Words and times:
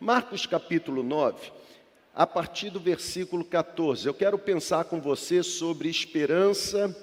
Marcos 0.00 0.46
capítulo 0.46 1.02
9, 1.02 1.52
a 2.14 2.26
partir 2.26 2.70
do 2.70 2.80
versículo 2.80 3.44
14. 3.44 4.06
Eu 4.06 4.14
quero 4.14 4.38
pensar 4.38 4.84
com 4.84 4.98
você 4.98 5.42
sobre 5.42 5.90
esperança 5.90 6.96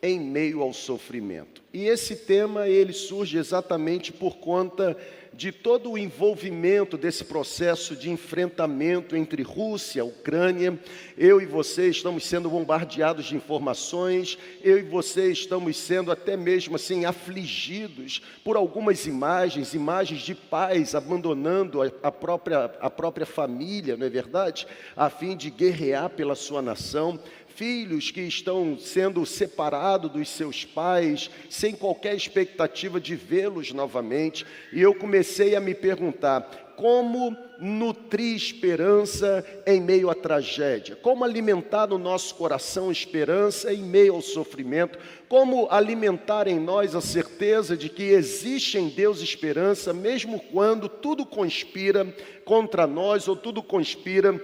em 0.00 0.20
meio 0.20 0.62
ao 0.62 0.72
sofrimento. 0.72 1.60
E 1.72 1.86
esse 1.86 2.14
tema 2.14 2.68
ele 2.68 2.92
surge 2.92 3.38
exatamente 3.38 4.12
por 4.12 4.36
conta 4.36 4.96
de 5.36 5.50
todo 5.50 5.90
o 5.90 5.98
envolvimento 5.98 6.96
desse 6.96 7.24
processo 7.24 7.96
de 7.96 8.10
enfrentamento 8.10 9.16
entre 9.16 9.42
Rússia 9.42 10.00
e 10.00 10.02
Ucrânia. 10.02 10.78
Eu 11.18 11.40
e 11.40 11.46
você 11.46 11.88
estamos 11.88 12.24
sendo 12.24 12.48
bombardeados 12.48 13.26
de 13.26 13.34
informações, 13.34 14.38
eu 14.62 14.78
e 14.78 14.82
você 14.82 15.30
estamos 15.32 15.76
sendo 15.76 16.12
até 16.12 16.36
mesmo 16.36 16.76
assim 16.76 17.04
afligidos 17.04 18.22
por 18.44 18.56
algumas 18.56 19.06
imagens, 19.06 19.74
imagens 19.74 20.20
de 20.20 20.34
pais 20.34 20.94
abandonando 20.94 21.80
a, 21.82 22.12
própria, 22.12 22.70
a 22.80 22.90
própria 22.90 23.26
família, 23.26 23.96
não 23.96 24.06
é 24.06 24.10
verdade? 24.10 24.66
A 24.96 25.10
fim 25.10 25.36
de 25.36 25.50
guerrear 25.50 26.10
pela 26.10 26.34
sua 26.34 26.62
nação 26.62 27.18
filhos 27.54 28.10
que 28.10 28.20
estão 28.20 28.78
sendo 28.78 29.24
separados 29.24 30.10
dos 30.10 30.28
seus 30.28 30.64
pais, 30.64 31.30
sem 31.48 31.74
qualquer 31.74 32.14
expectativa 32.14 33.00
de 33.00 33.14
vê-los 33.14 33.72
novamente, 33.72 34.44
e 34.72 34.80
eu 34.80 34.94
comecei 34.94 35.54
a 35.54 35.60
me 35.60 35.74
perguntar: 35.74 36.72
como 36.76 37.36
nutrir 37.58 38.34
esperança 38.34 39.44
em 39.66 39.80
meio 39.80 40.10
à 40.10 40.14
tragédia? 40.14 40.96
Como 40.96 41.24
alimentar 41.24 41.86
no 41.86 41.98
nosso 41.98 42.34
coração 42.34 42.90
esperança 42.90 43.72
em 43.72 43.82
meio 43.82 44.14
ao 44.14 44.20
sofrimento? 44.20 44.98
Como 45.28 45.68
alimentar 45.70 46.48
em 46.48 46.58
nós 46.58 46.94
a 46.94 47.00
certeza 47.00 47.76
de 47.76 47.88
que 47.88 48.02
existe 48.02 48.78
em 48.78 48.88
Deus 48.88 49.20
esperança, 49.20 49.92
mesmo 49.92 50.40
quando 50.52 50.88
tudo 50.88 51.24
conspira 51.24 52.06
contra 52.44 52.86
nós 52.86 53.28
ou 53.28 53.36
tudo 53.36 53.62
conspira 53.62 54.40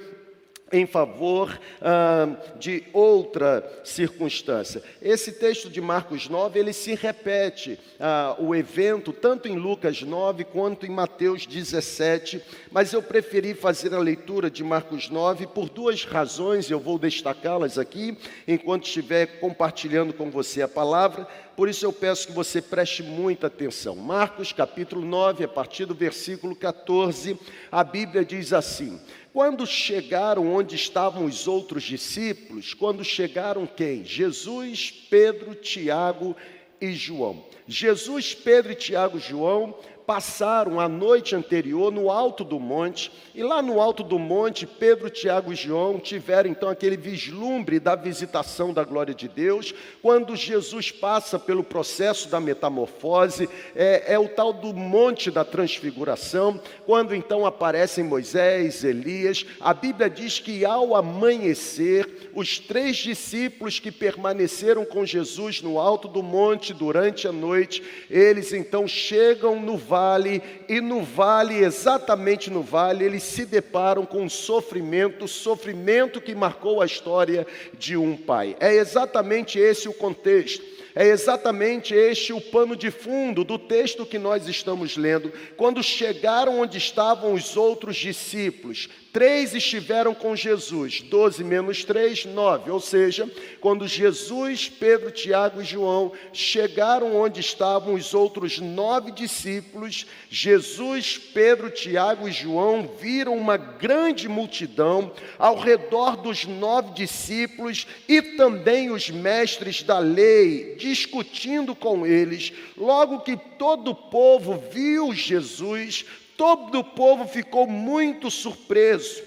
em 0.73 0.87
favor 0.87 1.59
ah, 1.81 2.29
de 2.59 2.85
outra 2.93 3.81
circunstância. 3.85 4.83
Esse 5.03 5.33
texto 5.33 5.69
de 5.69 5.81
Marcos 5.81 6.29
9, 6.29 6.59
ele 6.59 6.73
se 6.73 6.95
repete, 6.95 7.79
ah, 7.99 8.37
o 8.39 8.55
evento, 8.55 9.13
tanto 9.13 9.49
em 9.49 9.57
Lucas 9.57 10.03
9 10.03 10.45
quanto 10.45 10.87
em 10.87 10.91
Mateus 10.91 11.47
17, 11.47 12.43
mas 12.71 12.93
eu 12.93 13.03
preferi 13.03 13.55
fazer 13.55 13.95
a 13.95 13.99
leitura 13.99 14.51
de 14.51 14.63
Marcos 14.63 15.09
9 15.09 15.47
por 15.49 15.69
duas 15.69 16.05
razões, 16.05 16.71
eu 16.71 16.79
vou 16.79 16.99
destacá-las 16.99 17.79
aqui, 17.79 18.17
enquanto 18.47 18.87
estiver 18.87 19.41
compartilhando 19.41 20.13
com 20.13 20.31
você 20.31 20.63
a 20.63 20.69
palavra, 20.69 21.27
por 21.61 21.69
isso 21.69 21.85
eu 21.85 21.93
peço 21.93 22.29
que 22.29 22.33
você 22.33 22.63
preste 22.63 23.03
muita 23.03 23.49
atenção. 23.49 23.95
Marcos 23.95 24.51
capítulo 24.51 25.05
9, 25.05 25.45
a 25.45 25.49
partir 25.49 25.85
do 25.85 25.95
versículo 25.95 26.57
14, 26.57 27.39
a 27.71 27.85
Bíblia 27.85 28.25
diz 28.25 28.55
assim: 28.55 28.99
quando 29.33 29.67
chegaram 29.67 30.53
onde 30.53 30.75
estavam 30.75 31.25
os 31.25 31.47
outros 31.47 31.85
discípulos, 31.85 32.75
quando 32.75 33.05
chegaram 33.05 33.67
quem? 33.67 34.05
Jesus, 34.05 34.91
Pedro, 35.09 35.55
Tiago 35.55 36.37
e 36.81 36.93
João. 36.93 37.45
Jesus, 37.67 38.35
Pedro 38.35 38.75
Tiago 38.75 39.19
e 39.19 39.21
João 39.21 39.77
passaram 40.11 40.81
a 40.81 40.89
noite 40.89 41.37
anterior 41.37 41.93
no 41.93 42.11
alto 42.11 42.43
do 42.43 42.59
monte, 42.59 43.13
e 43.33 43.45
lá 43.45 43.63
no 43.63 43.81
alto 43.81 44.03
do 44.03 44.19
monte, 44.19 44.67
Pedro, 44.67 45.09
Tiago 45.09 45.53
e 45.53 45.55
João 45.55 46.01
tiveram 46.01 46.51
então 46.51 46.69
aquele 46.69 46.97
vislumbre 46.97 47.79
da 47.79 47.95
visitação 47.95 48.75
da 48.75 48.83
glória 48.83 49.15
de 49.15 49.29
Deus, 49.29 49.73
quando 50.03 50.35
Jesus 50.35 50.91
passa 50.91 51.39
pelo 51.39 51.63
processo 51.63 52.29
da 52.29 52.41
metamorfose, 52.41 53.49
é, 53.73 54.15
é 54.15 54.19
o 54.19 54.29
tal 54.29 54.53
do 54.53 54.75
monte 54.75 55.31
da 55.31 55.45
transfiguração, 55.45 56.61
quando 56.85 57.15
então 57.15 57.47
aparecem 57.47 58.03
Moisés, 58.03 58.83
Elias, 58.83 59.47
a 59.61 59.73
Bíblia 59.73 60.11
diz 60.11 60.41
que 60.41 60.65
ao 60.65 60.97
amanhecer, 60.97 62.33
os 62.35 62.59
três 62.59 62.97
discípulos 62.97 63.79
que 63.79 63.93
permaneceram 63.93 64.85
com 64.85 65.07
Jesus 65.07 65.63
no 65.63 65.79
alto 65.79 66.09
do 66.09 66.21
monte 66.21 66.75
durante 66.75 67.29
a 67.29 67.33
noite, 67.33 67.81
eles 68.11 68.53
então 68.53 68.89
chegam 68.89 69.61
no 69.61 69.77
vale 69.77 70.00
vale, 70.01 70.43
e 70.67 70.81
no 70.81 71.03
vale, 71.03 71.63
exatamente 71.63 72.51
no 72.51 72.63
vale, 72.63 73.05
eles 73.05 73.23
se 73.23 73.45
deparam 73.45 74.07
com 74.07 74.23
um 74.23 74.31
sofrimento, 74.31 75.29
sofrimento 75.29 76.21
que 76.23 76.35
marcou 76.35 76.81
a 76.81 76.87
história 76.87 77.47
de 77.79 77.99
um 77.99 78.17
pai. 78.17 78.57
É 78.59 78.75
exatamente 78.75 79.59
esse 79.59 79.89
o 79.89 79.93
contexto. 79.93 80.65
É 80.95 81.07
exatamente 81.07 81.95
este 81.95 82.33
o 82.33 82.41
pano 82.41 82.75
de 82.75 82.91
fundo 82.91 83.45
do 83.45 83.59
texto 83.59 84.07
que 84.07 84.19
nós 84.19 84.49
estamos 84.49 84.97
lendo. 84.97 85.33
Quando 85.57 85.83
chegaram 85.83 86.61
onde 86.61 86.79
estavam 86.79 87.33
os 87.35 87.57
outros 87.57 87.97
discípulos, 87.97 88.89
três 89.13 89.55
estiveram 89.55 90.15
com 90.15 90.37
Jesus, 90.37 91.01
doze 91.03 91.43
menos 91.43 91.85
três, 91.85 92.25
nove. 92.25 92.71
Ou 92.71 92.81
seja, 92.81 93.31
quando 93.61 93.87
Jesus, 93.87 94.69
Pedro, 94.69 95.11
Tiago 95.11 95.61
e 95.61 95.65
João 95.65 96.13
chegaram 96.33 97.17
onde 97.17 97.41
estavam 97.41 97.95
os 97.95 98.15
outros 98.15 98.59
nove 98.59 99.11
discípulos, 99.13 100.07
Jesus, 100.29 101.19
Pedro, 101.19 101.71
Tiago 101.71 102.29
e 102.29 102.33
João 102.33 102.89
viram 103.01 103.37
uma 103.37 103.57
grande 103.57 104.29
multidão 104.29 105.13
ao 105.39 105.59
redor 105.59 106.17
dos 106.17 106.45
nove 106.45 106.93
discípulos 106.93 107.87
e 108.09 108.23
também 108.23 108.91
os 108.91 109.11
mestres 109.11 109.83
da 109.83 109.99
lei, 109.99 110.77
discutindo 110.77 111.75
com 111.75 112.07
eles. 112.07 112.53
Logo 112.77 113.21
que 113.21 113.37
todo 113.37 113.91
o 113.91 113.95
povo 113.95 114.63
viu 114.73 115.13
Jesus, 115.13 116.05
todo 116.41 116.79
o 116.79 116.85
povo 116.85 117.29
ficou 117.29 117.67
muito 117.67 118.31
surpreso 118.31 119.23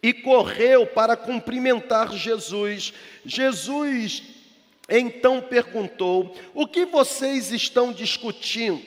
e 0.00 0.12
correu 0.12 0.86
para 0.86 1.16
cumprimentar 1.16 2.12
Jesus. 2.12 2.94
Jesus 3.26 4.22
então 4.88 5.40
perguntou: 5.40 6.32
O 6.54 6.64
que 6.64 6.86
vocês 6.86 7.50
estão 7.50 7.92
discutindo? 7.92 8.80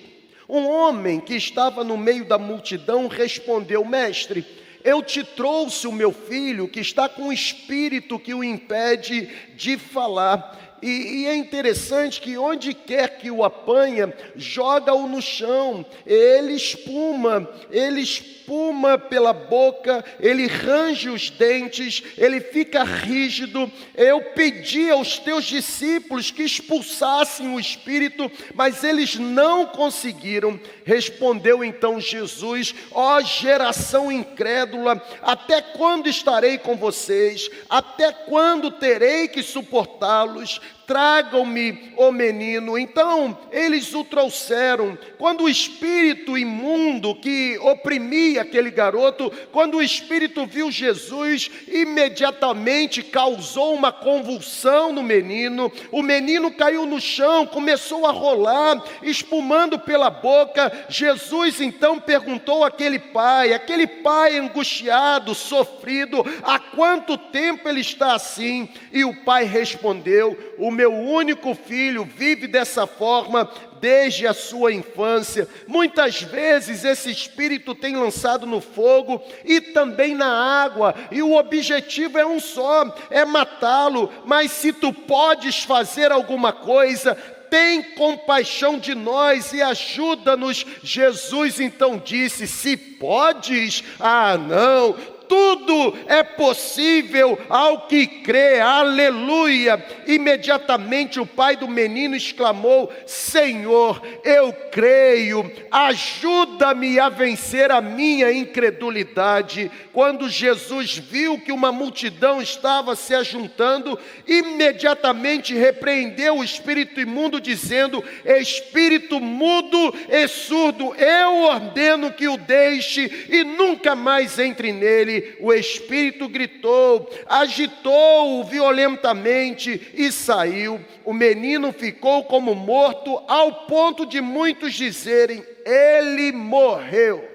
Um 0.48 0.66
homem 0.66 1.20
que 1.20 1.36
estava 1.36 1.84
no 1.84 1.98
meio 1.98 2.24
da 2.24 2.38
multidão 2.38 3.10
respondeu: 3.10 3.84
Mestre, 3.84 4.46
eu 4.82 5.04
te 5.04 5.22
trouxe 5.22 5.88
o 5.88 5.92
meu 5.92 6.14
filho 6.14 6.70
que 6.70 6.80
está 6.80 7.10
com 7.10 7.24
um 7.24 7.34
espírito 7.34 8.18
que 8.18 8.34
o 8.34 8.46
impede 8.46 9.30
de 9.58 9.78
falar. 9.78 10.71
E, 10.82 11.22
e, 11.22 11.28
é 11.28 11.36
interessante 11.36 12.20
que 12.20 12.38
onde 12.38 12.74
quer 12.74 13.18
que 13.18 13.30
o 13.30 13.44
apanha, 13.44 14.14
joga-o 14.36 15.08
no 15.08 15.22
chão, 15.22 15.86
ele 16.06 16.54
espuma, 16.54 17.48
ele 17.70 18.02
espuma 18.02 18.98
pela 18.98 19.32
boca, 19.32 20.04
ele 20.20 20.48
range 20.48 21.08
os 21.10 21.30
dentes, 21.30 22.02
ele 22.18 22.42
fica 22.42 22.84
rígido. 22.84 23.72
Eu 23.96 24.22
pedi 24.34 24.90
aos 24.90 25.20
teus 25.20 25.46
discípulos 25.46 26.32
que 26.32 26.44
expulsassem 26.44 27.54
o 27.54 27.60
espírito, 27.60 28.30
mas 28.56 28.84
eles 28.84 29.16
não 29.16 29.68
conseguiram. 29.68 30.60
Respondeu 30.84 31.64
então 31.64 32.00
Jesus: 32.00 32.74
Ó 32.92 33.18
oh, 33.18 33.22
geração 33.22 34.12
incrédula, 34.12 35.02
até 35.22 35.62
quando 35.62 36.10
estarei 36.10 36.58
com 36.58 36.76
vocês? 36.76 37.50
Até 37.70 38.12
quando 38.12 38.72
terei 38.72 39.28
que 39.28 39.44
suportá-los? 39.44 40.60
Tragam-me 40.92 41.94
o 41.96 42.12
menino. 42.12 42.78
Então 42.78 43.38
eles 43.50 43.94
o 43.94 44.04
trouxeram. 44.04 44.98
Quando 45.18 45.46
o 45.46 45.50
espírito 45.50 46.38
imundo 46.38 47.16
que 47.16 47.58
oprimia 47.60 48.42
aquele 48.42 48.70
garoto, 48.70 49.32
quando 49.54 49.78
o 49.78 49.82
espírito 49.82 50.46
viu 50.46 50.70
Jesus, 50.70 51.50
imediatamente 51.70 53.02
causou 53.04 53.74
uma 53.74 53.94
convulsão 53.94 54.92
no 54.92 55.02
menino. 55.02 55.72
O 55.94 56.04
menino 56.04 56.52
caiu 56.52 56.86
no 56.86 57.00
chão, 57.00 57.46
começou 57.46 58.06
a 58.06 58.12
rolar, 58.12 58.84
espumando 59.02 59.80
pela 59.80 60.10
boca. 60.10 60.88
Jesus 60.90 61.62
então 61.62 62.02
perguntou 62.02 62.66
àquele 62.66 63.00
pai, 63.00 63.54
aquele 63.54 63.88
pai 63.88 64.38
angustiado, 64.38 65.34
sofrido, 65.34 66.22
há 66.44 66.60
quanto 66.60 67.18
tempo 67.18 67.70
ele 67.70 67.80
está 67.80 68.14
assim? 68.14 68.68
E 68.92 69.06
o 69.06 69.24
pai 69.24 69.46
respondeu: 69.46 70.38
O 70.58 70.70
meu 70.82 70.92
único 70.92 71.54
filho 71.54 72.04
vive 72.04 72.48
dessa 72.48 72.88
forma 72.88 73.48
desde 73.80 74.26
a 74.26 74.34
sua 74.34 74.74
infância. 74.74 75.48
Muitas 75.68 76.24
vezes 76.24 76.84
esse 76.84 77.12
espírito 77.12 77.76
tem 77.76 77.96
lançado 77.96 78.48
no 78.48 78.60
fogo 78.60 79.22
e 79.46 79.62
também 79.62 80.16
na 80.16 80.64
água, 80.64 80.96
e 81.12 81.22
o 81.22 81.36
objetivo 81.36 82.18
é 82.18 82.26
um 82.26 82.40
só: 82.40 82.96
é 83.12 83.24
matá-lo. 83.24 84.12
Mas 84.26 84.52
se 84.52 84.74
tu 84.74 84.92
podes 84.92 85.64
fazer 85.64 86.12
alguma 86.12 86.52
coisa, 86.52 87.16
tem 87.52 87.84
compaixão 87.84 88.80
de 88.80 88.96
nós 88.96 89.52
e 89.54 89.62
ajuda-nos. 89.62 90.66
Jesus 90.82 91.60
então 91.60 92.02
disse: 92.04 92.48
Se 92.48 92.76
podes, 92.76 93.84
ah, 94.00 94.36
não, 94.36 94.96
tudo 95.32 95.98
é 96.08 96.24
possível 96.24 97.40
ao 97.48 97.88
que 97.88 98.06
crê, 98.06 98.60
aleluia. 98.60 99.82
Imediatamente 100.06 101.22
o 101.22 101.26
pai 101.26 101.56
do 101.56 101.70
menino 101.70 102.18
exclamou: 102.18 102.92
Senhor, 103.06 104.02
eu 104.26 104.52
creio, 104.52 105.50
ajuda-me 105.72 107.00
a 107.00 107.08
vencer 107.08 107.72
a 107.72 107.80
minha 107.80 108.30
incredulidade. 108.30 109.72
Quando 109.94 110.28
Jesus 110.28 110.98
viu 110.98 111.40
que 111.40 111.54
uma 111.54 111.72
multidão 111.72 112.42
estava 112.42 112.94
se 112.94 113.16
ajuntando, 113.16 113.98
imediatamente 114.28 115.56
repreendeu 115.56 116.40
o 116.40 116.44
espírito 116.44 117.00
imundo, 117.00 117.40
dizendo: 117.40 118.04
Espírito 118.26 119.22
mudo 119.22 119.96
e 120.10 120.28
surdo, 120.28 120.94
eu 120.96 121.44
ordeno 121.44 122.12
que 122.12 122.28
o 122.28 122.36
deixe 122.36 123.28
e 123.30 123.46
nunca 123.46 123.96
mais 123.96 124.38
entre 124.38 124.74
nele 124.74 125.21
o 125.40 125.54
espírito 125.54 126.28
gritou, 126.28 127.10
agitou-o 127.28 128.44
violentamente 128.44 129.92
e 129.94 130.12
saiu. 130.12 130.84
O 131.04 131.14
menino 131.14 131.72
ficou 131.72 132.26
como 132.26 132.56
morto, 132.56 133.24
ao 133.28 133.66
ponto 133.66 134.06
de 134.06 134.22
muitos 134.22 134.74
dizerem: 134.74 135.46
Ele 135.66 136.32
morreu. 136.32 137.28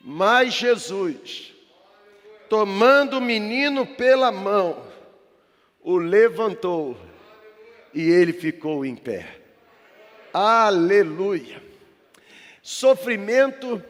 Mas 0.00 0.54
Jesus, 0.54 1.52
tomando 2.48 3.18
o 3.18 3.20
menino 3.20 3.86
pela 3.86 4.32
mão, 4.32 4.82
o 5.82 5.96
levantou 5.96 6.96
e 7.92 8.02
ele 8.02 8.32
ficou 8.32 8.84
em 8.84 8.94
pé. 8.94 9.26
Aleluia. 10.32 11.62
Sofrimento 12.62 13.82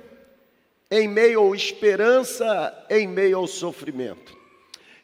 em 0.91 1.07
meio 1.07 1.53
à 1.53 1.57
esperança, 1.57 2.87
em 2.89 3.07
meio 3.07 3.39
ao 3.39 3.47
sofrimento. 3.47 4.37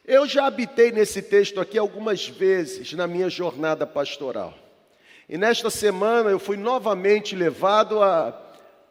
Eu 0.03 0.27
já 0.27 0.45
habitei 0.45 0.91
nesse 0.91 1.21
texto 1.21 1.59
aqui 1.59 1.77
algumas 1.77 2.27
vezes 2.27 2.93
na 2.93 3.07
minha 3.07 3.29
jornada 3.29 3.85
pastoral. 3.85 4.53
E 5.27 5.37
nesta 5.37 5.69
semana 5.69 6.29
eu 6.29 6.39
fui 6.39 6.57
novamente 6.57 7.35
levado 7.35 8.01
a, 8.01 8.39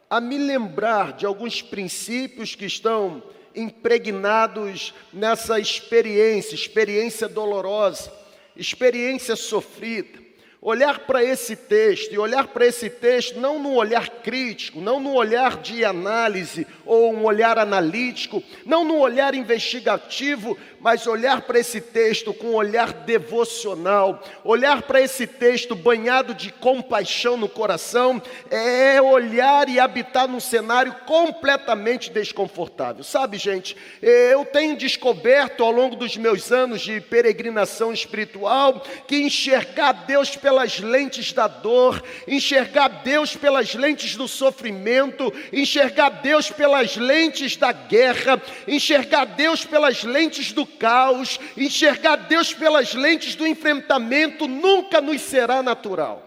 a 0.09 0.19
me 0.19 0.37
lembrar 0.37 1.13
de 1.13 1.25
alguns 1.25 1.61
princípios 1.61 2.55
que 2.55 2.65
estão 2.65 3.23
impregnados 3.53 4.93
nessa 5.13 5.59
experiência, 5.59 6.55
experiência 6.55 7.29
dolorosa, 7.29 8.11
experiência 8.57 9.35
sofrida 9.35 10.24
olhar 10.65 11.01
para 11.01 11.23
esse 11.23 11.55
texto 11.55 12.11
e 12.11 12.17
olhar 12.17 12.47
para 12.47 12.65
esse 12.65 12.89
texto 12.89 13.39
não 13.39 13.59
num 13.59 13.75
olhar 13.75 14.09
crítico, 14.09 14.81
não 14.81 14.99
num 14.99 15.13
olhar 15.13 15.57
de 15.57 15.85
análise 15.85 16.65
ou 16.83 17.13
um 17.13 17.23
olhar 17.23 17.59
analítico, 17.59 18.41
não 18.65 18.83
num 18.83 18.97
olhar 18.97 19.35
investigativo, 19.35 20.57
mas 20.79 21.05
olhar 21.05 21.41
para 21.41 21.59
esse 21.59 21.79
texto 21.79 22.33
com 22.33 22.47
um 22.47 22.55
olhar 22.55 22.93
devocional, 22.93 24.23
olhar 24.43 24.81
para 24.81 24.99
esse 24.99 25.27
texto 25.27 25.75
banhado 25.75 26.33
de 26.33 26.51
compaixão 26.51 27.37
no 27.37 27.47
coração, 27.47 28.19
é 28.49 28.99
olhar 28.99 29.69
e 29.69 29.79
habitar 29.79 30.27
num 30.27 30.39
cenário 30.39 30.95
completamente 31.05 32.09
desconfortável. 32.09 33.03
Sabe, 33.03 33.37
gente, 33.37 33.77
eu 34.01 34.43
tenho 34.45 34.75
descoberto 34.75 35.63
ao 35.63 35.71
longo 35.71 35.95
dos 35.95 36.17
meus 36.17 36.51
anos 36.51 36.81
de 36.81 36.99
peregrinação 37.01 37.93
espiritual 37.93 38.83
que 39.07 39.17
enxergar 39.17 39.91
Deus 39.91 40.35
pelas 40.55 40.79
lentes 40.79 41.33
da 41.33 41.47
dor, 41.47 42.01
enxergar 42.25 42.87
Deus 42.87 43.35
pelas 43.35 43.75
lentes 43.75 44.15
do 44.15 44.25
sofrimento, 44.25 45.33
enxergar 45.51 46.07
Deus 46.21 46.49
pelas 46.49 46.95
lentes 46.95 47.57
da 47.57 47.73
guerra, 47.73 48.41
enxergar 48.65 49.25
Deus 49.25 49.65
pelas 49.65 50.03
lentes 50.03 50.53
do 50.53 50.65
caos, 50.65 51.37
enxergar 51.57 52.15
Deus 52.15 52.53
pelas 52.53 52.93
lentes 52.93 53.35
do 53.35 53.45
enfrentamento 53.45 54.47
nunca 54.47 55.01
nos 55.01 55.19
será 55.21 55.61
natural. 55.61 56.23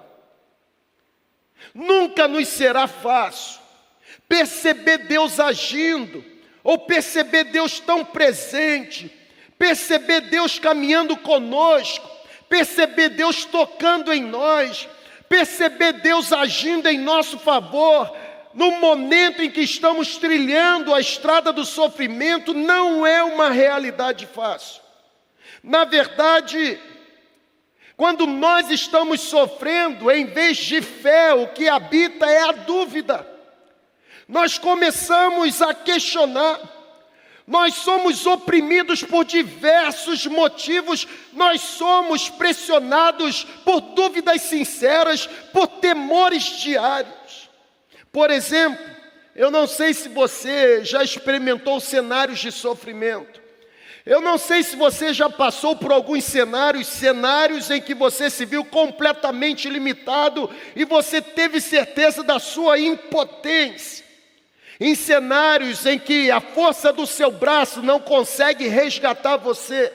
Nunca 1.72 2.28
nos 2.28 2.48
será 2.48 2.86
fácil 2.86 3.60
perceber 4.28 4.98
Deus 5.06 5.40
agindo, 5.40 6.22
ou 6.62 6.81
perceber 6.81 7.44
Deus 7.44 7.81
tão 7.81 8.04
presente, 8.04 9.10
perceber 9.58 10.20
Deus 10.20 10.58
caminhando 10.58 11.16
conosco, 11.16 12.18
perceber 12.48 13.10
Deus 13.10 13.44
tocando 13.44 14.12
em 14.12 14.22
nós, 14.22 14.88
perceber 15.28 15.94
Deus 15.94 16.32
agindo 16.32 16.88
em 16.88 16.98
nosso 16.98 17.38
favor, 17.38 18.14
no 18.54 18.72
momento 18.72 19.42
em 19.42 19.50
que 19.50 19.60
estamos 19.60 20.16
trilhando 20.16 20.94
a 20.94 21.00
estrada 21.00 21.52
do 21.52 21.64
sofrimento, 21.64 22.54
não 22.54 23.06
é 23.06 23.22
uma 23.22 23.50
realidade 23.50 24.26
fácil. 24.26 24.82
Na 25.62 25.84
verdade, 25.84 26.80
quando 27.96 28.26
nós 28.26 28.70
estamos 28.70 29.20
sofrendo, 29.20 30.10
em 30.10 30.26
vez 30.26 30.56
de 30.56 30.80
fé, 30.80 31.34
o 31.34 31.48
que 31.48 31.68
habita 31.68 32.26
é 32.26 32.42
a 32.42 32.52
dúvida. 32.52 33.26
Nós 34.26 34.58
começamos 34.58 35.60
a 35.60 35.74
questionar. 35.74 36.77
Nós 37.48 37.76
somos 37.76 38.26
oprimidos 38.26 39.02
por 39.02 39.24
diversos 39.24 40.26
motivos, 40.26 41.08
nós 41.32 41.62
somos 41.62 42.28
pressionados 42.28 43.44
por 43.64 43.80
dúvidas 43.80 44.42
sinceras, 44.42 45.26
por 45.50 45.66
temores 45.66 46.44
diários. 46.60 47.48
Por 48.12 48.30
exemplo, 48.30 48.84
eu 49.34 49.50
não 49.50 49.66
sei 49.66 49.94
se 49.94 50.10
você 50.10 50.84
já 50.84 51.02
experimentou 51.02 51.80
cenários 51.80 52.38
de 52.38 52.52
sofrimento. 52.52 53.40
Eu 54.04 54.20
não 54.20 54.36
sei 54.36 54.62
se 54.62 54.76
você 54.76 55.14
já 55.14 55.30
passou 55.30 55.74
por 55.74 55.90
alguns 55.90 56.24
cenários, 56.24 56.86
cenários 56.86 57.70
em 57.70 57.80
que 57.80 57.94
você 57.94 58.28
se 58.28 58.44
viu 58.44 58.62
completamente 58.62 59.70
limitado 59.70 60.50
e 60.76 60.84
você 60.84 61.22
teve 61.22 61.62
certeza 61.62 62.22
da 62.22 62.38
sua 62.38 62.78
impotência. 62.78 64.07
Em 64.80 64.94
cenários 64.94 65.84
em 65.86 65.98
que 65.98 66.30
a 66.30 66.40
força 66.40 66.92
do 66.92 67.06
seu 67.06 67.30
braço 67.30 67.82
não 67.82 67.98
consegue 67.98 68.69
resgatar 68.69 69.36
você 69.36 69.92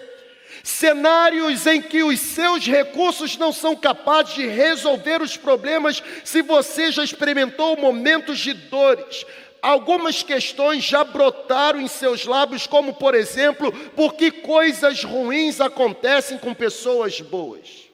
cenários 0.63 1.67
em 1.67 1.81
que 1.81 2.01
os 2.03 2.21
seus 2.21 2.65
recursos 2.65 3.37
não 3.37 3.51
são 3.51 3.75
capazes 3.75 4.33
de 4.33 4.47
resolver 4.47 5.21
os 5.21 5.35
problemas, 5.35 6.01
se 6.23 6.41
você 6.41 6.89
já 6.89 7.03
experimentou 7.03 7.75
momentos 7.75 8.39
de 8.39 8.53
dores. 8.53 9.25
Algumas 9.61 10.23
questões 10.23 10.83
já 10.83 11.03
brotaram 11.03 11.81
em 11.81 11.87
seus 11.87 12.25
lábios, 12.25 12.65
como 12.65 12.93
por 12.93 13.13
exemplo, 13.13 13.71
por 13.89 14.13
que 14.13 14.31
coisas 14.31 15.03
ruins 15.03 15.59
acontecem 15.59 16.37
com 16.37 16.53
pessoas 16.53 17.19
boas? 17.19 17.89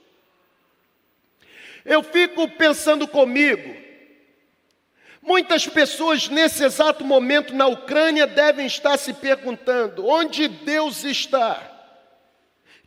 Eu 1.83 2.03
fico 2.03 2.47
pensando 2.49 3.07
comigo, 3.07 3.75
Muitas 5.29 5.67
pessoas 5.67 6.27
nesse 6.27 6.63
exato 6.63 7.05
momento 7.05 7.53
na 7.53 7.67
Ucrânia 7.67 8.25
devem 8.25 8.65
estar 8.65 8.97
se 8.97 9.13
perguntando: 9.13 10.07
onde 10.07 10.47
Deus 10.47 11.03
está? 11.03 11.75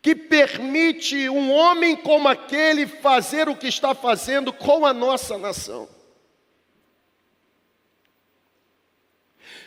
que 0.03 0.17
permite 0.17 1.29
um 1.29 1.53
homem 1.53 1.95
como 1.95 2.27
aquele 2.27 2.89
fazer 2.89 3.49
o 3.49 3.55
que 3.55 3.69
está 3.69 3.95
fazendo 3.95 4.53
com 4.53 4.85
a 4.85 4.93
nossa 4.93 5.39
nação. 5.39 5.89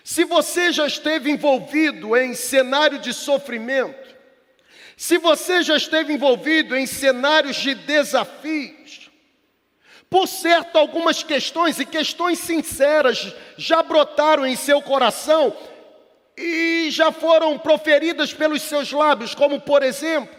Se 0.04 0.26
você 0.26 0.74
já 0.74 0.86
esteve 0.86 1.32
envolvido 1.32 2.18
em 2.18 2.34
cenário 2.34 3.00
de 3.00 3.14
sofrimento, 3.14 4.14
se 4.98 5.18
você 5.18 5.64
já 5.64 5.78
esteve 5.78 6.12
envolvido 6.12 6.76
em 6.76 6.86
cenários 6.86 7.56
de 7.56 7.74
desafios, 7.74 9.05
por 10.10 10.28
certo, 10.28 10.78
algumas 10.78 11.24
questões 11.24 11.80
e 11.80 11.86
questões 11.86 12.40
sinceras 12.40 13.34
já 13.58 13.82
brotaram 13.82 14.46
em 14.46 14.56
seu 14.56 14.82
coração 14.82 15.56
e 16.38 16.90
já 16.92 17.12
foram 17.12 17.58
proferidas 17.58 18.34
pelos 18.34 18.62
seus 18.62 18.92
lábios, 18.92 19.34
como 19.34 19.60
por 19.60 19.84
exemplo, 19.84 20.36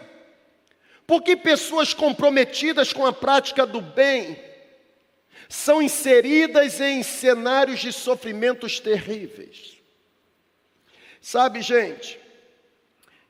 porque 1.05 1.35
pessoas 1.35 1.93
comprometidas 1.93 2.93
com 2.93 3.05
a 3.05 3.13
prática 3.13 3.65
do 3.65 3.81
bem 3.81 4.39
são 5.49 5.81
inseridas 5.81 6.81
em 6.81 7.01
cenários 7.03 7.79
de 7.79 7.91
sofrimentos 7.93 8.79
terríveis. 8.79 9.77
Sabe, 11.21 11.61
gente, 11.61 12.19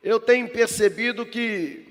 eu 0.03 0.20
tenho 0.20 0.50
percebido 0.50 1.25
que 1.25 1.87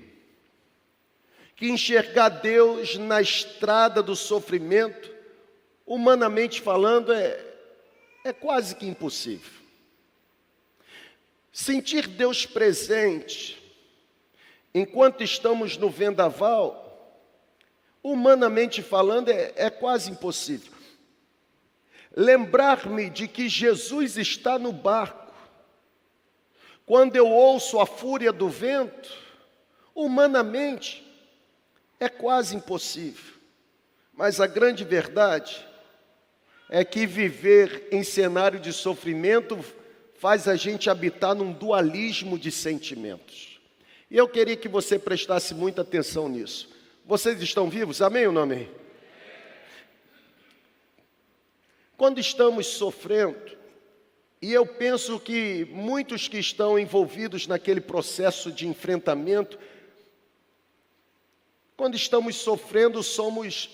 que 1.57 1.67
enxergar 1.67 2.29
Deus 2.29 2.97
na 2.97 3.19
estrada 3.19 4.03
do 4.03 4.15
sofrimento, 4.15 5.11
humanamente 5.87 6.61
falando, 6.61 7.11
é, 7.11 7.43
é 8.23 8.31
quase 8.31 8.75
que 8.75 8.85
impossível. 8.85 9.51
Sentir 11.51 12.07
Deus 12.07 12.45
presente, 12.45 13.59
enquanto 14.71 15.23
estamos 15.23 15.77
no 15.77 15.89
vendaval, 15.89 16.85
humanamente 18.03 18.83
falando, 18.83 19.29
é, 19.29 19.51
é 19.55 19.71
quase 19.71 20.11
impossível. 20.11 20.71
Lembrar-me 22.15 23.09
de 23.09 23.27
que 23.27 23.49
Jesus 23.49 24.15
está 24.15 24.59
no 24.59 24.71
barco, 24.71 25.33
quando 26.85 27.15
eu 27.15 27.27
ouço 27.27 27.79
a 27.79 27.87
fúria 27.87 28.31
do 28.31 28.47
vento, 28.47 29.11
humanamente 29.95 31.06
é 31.99 32.09
quase 32.09 32.55
impossível. 32.55 33.35
Mas 34.13 34.39
a 34.39 34.47
grande 34.47 34.83
verdade 34.83 35.65
é 36.69 36.83
que 36.83 37.05
viver 37.05 37.87
em 37.91 38.03
cenário 38.03 38.59
de 38.59 38.73
sofrimento 38.73 39.63
faz 40.17 40.47
a 40.47 40.55
gente 40.55 40.89
habitar 40.89 41.35
num 41.35 41.53
dualismo 41.53 42.37
de 42.37 42.51
sentimentos. 42.51 43.59
E 44.09 44.17
eu 44.17 44.27
queria 44.27 44.55
que 44.55 44.67
você 44.67 44.97
prestasse 44.97 45.53
muita 45.53 45.81
atenção 45.81 46.27
nisso. 46.27 46.69
Vocês 47.05 47.41
estão 47.41 47.69
vivos? 47.69 48.01
Amém 48.01 48.27
ou 48.27 48.33
não 48.33 48.41
amém? 48.41 48.69
Quando 51.95 52.19
estamos 52.19 52.67
sofrendo, 52.67 53.57
e 54.41 54.53
eu 54.53 54.65
penso 54.65 55.19
que 55.19 55.65
muitos 55.71 56.27
que 56.27 56.37
estão 56.37 56.77
envolvidos 56.77 57.47
naquele 57.47 57.81
processo 57.81 58.51
de 58.51 58.67
enfrentamento, 58.67 59.57
quando 61.77 61.95
estamos 61.95 62.37
sofrendo, 62.37 63.03
somos 63.03 63.69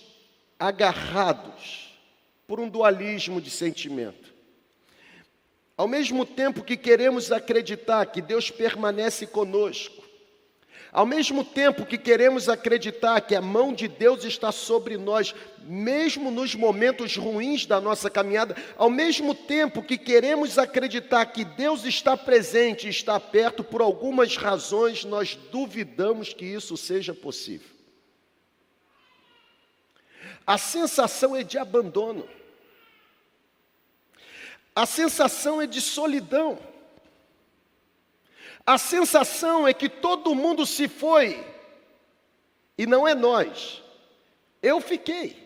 agarrados 0.59 1.97
por 2.45 2.59
um 2.59 2.67
dualismo 2.67 3.39
de 3.39 3.49
sentimento. 3.49 4.33
Ao 5.77 5.87
mesmo 5.87 6.25
tempo 6.25 6.63
que 6.63 6.75
queremos 6.75 7.31
acreditar 7.31 8.05
que 8.07 8.21
Deus 8.21 8.51
permanece 8.51 9.25
conosco, 9.25 10.03
ao 10.91 11.05
mesmo 11.05 11.43
tempo 11.43 11.85
que 11.85 11.97
queremos 11.97 12.49
acreditar 12.49 13.21
que 13.21 13.35
a 13.35 13.41
mão 13.41 13.73
de 13.73 13.87
Deus 13.87 14.23
está 14.25 14.51
sobre 14.51 14.97
nós, 14.97 15.33
mesmo 15.63 16.29
nos 16.29 16.53
momentos 16.53 17.15
ruins 17.15 17.65
da 17.65 17.81
nossa 17.81 18.09
caminhada, 18.09 18.55
ao 18.77 18.89
mesmo 18.89 19.33
tempo 19.33 19.81
que 19.81 19.97
queremos 19.97 20.59
acreditar 20.59 21.25
que 21.27 21.43
Deus 21.43 21.85
está 21.85 22.15
presente, 22.15 22.87
está 22.87 23.19
perto, 23.19 23.63
por 23.63 23.81
algumas 23.81 24.35
razões 24.35 25.03
nós 25.03 25.35
duvidamos 25.51 26.33
que 26.33 26.45
isso 26.45 26.77
seja 26.77 27.13
possível. 27.13 27.72
A 30.45 30.57
sensação 30.57 31.35
é 31.35 31.43
de 31.43 31.57
abandono, 31.57 32.27
a 34.75 34.85
sensação 34.85 35.61
é 35.61 35.67
de 35.67 35.79
solidão. 35.79 36.59
A 38.65 38.77
sensação 38.77 39.67
é 39.67 39.73
que 39.73 39.89
todo 39.89 40.33
mundo 40.33 40.65
se 40.65 40.87
foi 40.87 41.45
e 42.77 42.85
não 42.85 43.05
é 43.05 43.13
nós. 43.13 43.83
Eu 44.61 44.79
fiquei. 44.79 45.43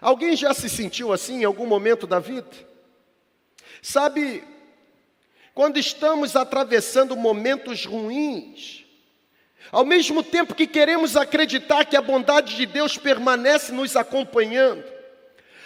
Alguém 0.00 0.34
já 0.34 0.54
se 0.54 0.68
sentiu 0.68 1.12
assim 1.12 1.42
em 1.42 1.44
algum 1.44 1.66
momento 1.66 2.06
da 2.06 2.18
vida? 2.18 2.50
Sabe, 3.82 4.42
quando 5.54 5.78
estamos 5.78 6.34
atravessando 6.34 7.14
momentos 7.14 7.84
ruins, 7.84 8.85
ao 9.70 9.84
mesmo 9.84 10.22
tempo 10.22 10.54
que 10.54 10.66
queremos 10.66 11.16
acreditar 11.16 11.84
que 11.84 11.96
a 11.96 12.02
bondade 12.02 12.56
de 12.56 12.66
Deus 12.66 12.96
permanece 12.96 13.72
nos 13.72 13.96
acompanhando, 13.96 14.84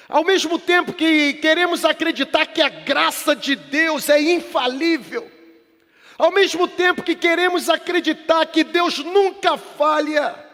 ao 0.09 0.25
mesmo 0.25 0.59
tempo 0.59 0.93
que 0.93 1.35
queremos 1.35 1.85
acreditar 1.85 2.47
que 2.47 2.61
a 2.61 2.69
graça 2.69 3.35
de 3.37 3.55
Deus 3.55 4.09
é 4.09 4.21
infalível, 4.21 5.31
ao 6.19 6.31
mesmo 6.33 6.67
tempo 6.67 7.03
que 7.03 7.15
queremos 7.15 7.69
acreditar 7.69 8.45
que 8.47 8.65
Deus 8.65 8.99
nunca 8.99 9.57
falha, 9.57 10.51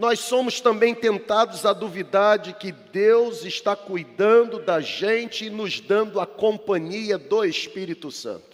nós 0.00 0.20
somos 0.20 0.62
também 0.62 0.94
tentados 0.94 1.66
a 1.66 1.74
duvidar 1.74 2.38
de 2.38 2.54
que 2.54 2.72
Deus 2.72 3.44
está 3.44 3.76
cuidando 3.76 4.58
da 4.58 4.80
gente 4.80 5.44
e 5.44 5.50
nos 5.50 5.78
dando 5.78 6.18
a 6.18 6.26
companhia 6.26 7.18
do 7.18 7.44
Espírito 7.44 8.10
Santo. 8.10 8.49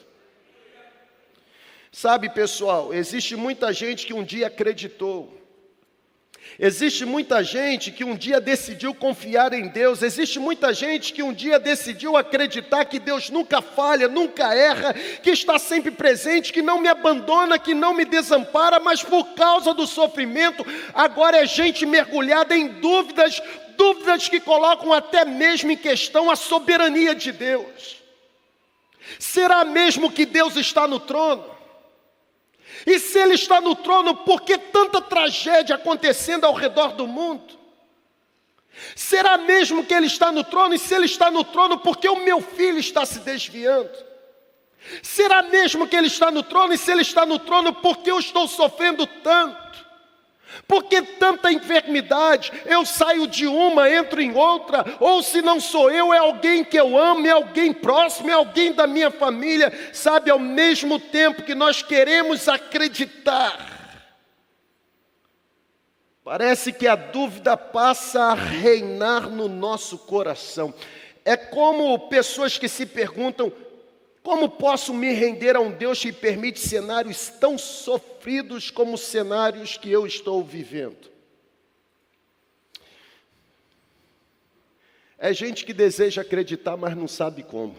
Sabe, 1.99 2.29
pessoal, 2.29 2.93
existe 2.93 3.35
muita 3.37 3.73
gente 3.73 4.07
que 4.07 4.13
um 4.13 4.23
dia 4.23 4.49
acreditou, 4.49 5.33
Existe 6.59 7.07
muita 7.07 7.43
gente 7.43 7.91
que 7.91 8.05
um 8.05 8.15
dia 8.15 8.39
decidiu 8.39 8.95
confiar 8.95 9.55
em 9.55 9.69
Deus, 9.69 10.03
existe 10.03 10.39
muita 10.39 10.75
gente 10.75 11.13
que 11.13 11.23
um 11.23 11.33
dia 11.33 11.59
decidiu 11.59 12.17
acreditar 12.17 12.85
que 12.85 12.99
Deus 12.99 13.31
nunca 13.31 13.63
falha, 13.63 14.09
nunca 14.09 14.55
erra, 14.55 14.93
que 15.23 15.31
está 15.31 15.59
sempre 15.59 15.91
presente, 15.91 16.53
que 16.53 16.63
não 16.63 16.79
me 16.81 16.89
abandona, 16.89 17.59
que 17.59 17.75
não 17.75 17.95
me 17.95 18.05
desampara, 18.05 18.79
mas 18.79 19.03
por 19.03 19.35
causa 19.35 19.73
do 19.73 19.87
sofrimento, 19.87 20.65
agora 20.95 21.39
é 21.39 21.47
gente 21.47 21.87
mergulhada 21.87 22.55
em 22.55 22.69
dúvidas, 22.69 23.43
dúvidas 23.77 24.29
que 24.29 24.39
colocam 24.39 24.93
até 24.93 25.25
mesmo 25.25 25.71
em 25.73 25.77
questão 25.77 26.31
a 26.31 26.37
soberania 26.37 27.15
de 27.15 27.33
Deus. 27.33 28.03
Será 29.19 29.65
mesmo 29.65 30.13
que 30.13 30.27
Deus 30.27 30.57
está 30.57 30.87
no 30.87 31.01
trono? 31.01 31.56
E 32.87 33.01
se 33.01 33.19
Ele 33.19 33.35
está 33.35 33.61
no 33.61 33.75
trono, 33.75 34.15
por 34.15 34.43
que 34.43 34.57
tanta 34.57 35.01
tragédia 35.01 35.75
acontecendo 35.75 36.45
ao 36.45 36.55
redor 36.55 36.93
do 36.93 37.07
mundo? 37.07 37.59
Será 38.95 39.37
mesmo 39.37 39.85
que 39.85 39.93
Ele 39.93 40.07
está 40.07 40.31
no 40.31 40.45
trono? 40.45 40.75
E 40.75 40.79
se 40.79 40.95
Ele 40.95 41.07
está 41.07 41.31
no 41.31 41.43
trono, 41.43 41.79
por 41.79 41.97
que 41.97 42.09
o 42.09 42.25
meu 42.25 42.41
filho 42.41 42.79
está 42.79 43.05
se 43.05 43.19
desviando? 43.21 44.07
Será 45.03 45.43
mesmo 45.43 45.89
que 45.89 45.97
Ele 45.97 46.07
está 46.07 46.31
no 46.31 46.43
trono? 46.43 46.75
E 46.75 46.79
se 46.79 46.93
Ele 46.93 47.03
está 47.03 47.27
no 47.27 47.39
trono, 47.39 47.73
por 47.75 47.99
que 47.99 48.11
eu 48.11 48.21
estou 48.21 48.47
sofrendo 48.47 49.07
tanto? 49.07 49.86
Por 50.67 50.85
que 50.85 51.03
tanta 51.03 51.53
enfermidade? 51.53 52.53
Eu 52.65 52.85
saio 52.85 53.27
de 53.27 53.47
uma, 53.47 53.91
entro 53.91 54.21
em 54.21 54.35
outra, 54.35 54.85
ou 55.01 55.23
se 55.23 55.43
não 55.43 55.61
sou 55.61 55.91
eu, 55.91 56.13
é 56.13 56.19
alguém 56.19 56.65
que 56.65 56.79
eu 56.79 56.97
amo, 56.97 57.27
é 57.27 57.31
alguém 57.31 57.73
próximo, 57.73 58.31
é 58.31 58.33
alguém 58.33 58.73
da 58.73 58.87
minha 58.87 59.11
família, 59.11 59.73
sabe? 59.93 60.31
Ao 60.31 60.39
mesmo 60.39 60.99
tempo 60.99 61.43
que 61.43 61.55
nós 61.55 61.83
queremos 61.83 62.49
acreditar, 62.49 63.77
parece 66.25 66.73
que 66.73 66.87
a 66.87 66.97
dúvida 66.97 67.57
passa 67.57 68.23
a 68.23 68.35
reinar 68.35 69.29
no 69.29 69.49
nosso 69.49 69.99
coração. 69.99 70.75
É 71.25 71.37
como 71.37 72.09
pessoas 72.09 72.57
que 72.57 72.69
se 72.69 72.87
perguntam: 72.87 73.53
como 74.27 74.49
posso 74.49 74.93
me 74.93 75.13
render 75.13 75.55
a 75.55 75.61
um 75.61 75.71
Deus 75.71 76.01
que 76.01 76.13
permite 76.13 76.59
cenários 76.59 77.29
tão 77.29 77.57
sofridos 77.57 78.73
como 78.73 78.95
os 78.95 79.03
cenários 79.03 79.77
que 79.77 79.89
eu 79.89 80.05
estou 80.05 80.43
vivendo? 80.43 81.09
É 85.17 85.33
gente 85.33 85.65
que 85.65 85.73
deseja 85.73 86.23
acreditar, 86.23 86.77
mas 86.77 86.97
não 86.97 87.07
sabe 87.07 87.45
como. 87.45 87.77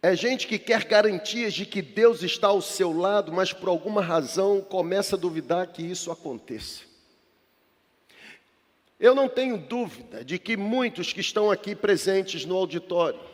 É 0.00 0.14
gente 0.14 0.46
que 0.46 0.56
quer 0.56 0.84
garantias 0.84 1.52
de 1.52 1.66
que 1.66 1.82
Deus 1.82 2.22
está 2.22 2.46
ao 2.46 2.62
seu 2.62 2.96
lado, 2.96 3.32
mas 3.32 3.52
por 3.52 3.68
alguma 3.68 4.00
razão 4.00 4.60
começa 4.60 5.16
a 5.16 5.18
duvidar 5.18 5.66
que 5.66 5.82
isso 5.82 6.12
aconteça. 6.12 6.82
Eu 9.00 9.16
não 9.16 9.28
tenho 9.28 9.58
dúvida 9.58 10.24
de 10.24 10.38
que 10.38 10.56
muitos 10.56 11.12
que 11.12 11.20
estão 11.20 11.50
aqui 11.50 11.74
presentes 11.74 12.44
no 12.44 12.56
auditório 12.56 13.31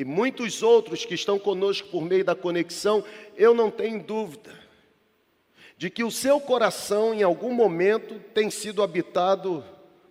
e 0.00 0.04
muitos 0.04 0.62
outros 0.62 1.04
que 1.04 1.12
estão 1.12 1.38
conosco 1.38 1.88
por 1.88 2.02
meio 2.02 2.24
da 2.24 2.34
conexão, 2.34 3.04
eu 3.36 3.52
não 3.52 3.70
tenho 3.70 4.02
dúvida 4.02 4.58
de 5.76 5.90
que 5.90 6.02
o 6.02 6.10
seu 6.10 6.40
coração, 6.40 7.12
em 7.12 7.22
algum 7.22 7.52
momento, 7.52 8.18
tem 8.32 8.48
sido 8.48 8.82
habitado 8.82 9.62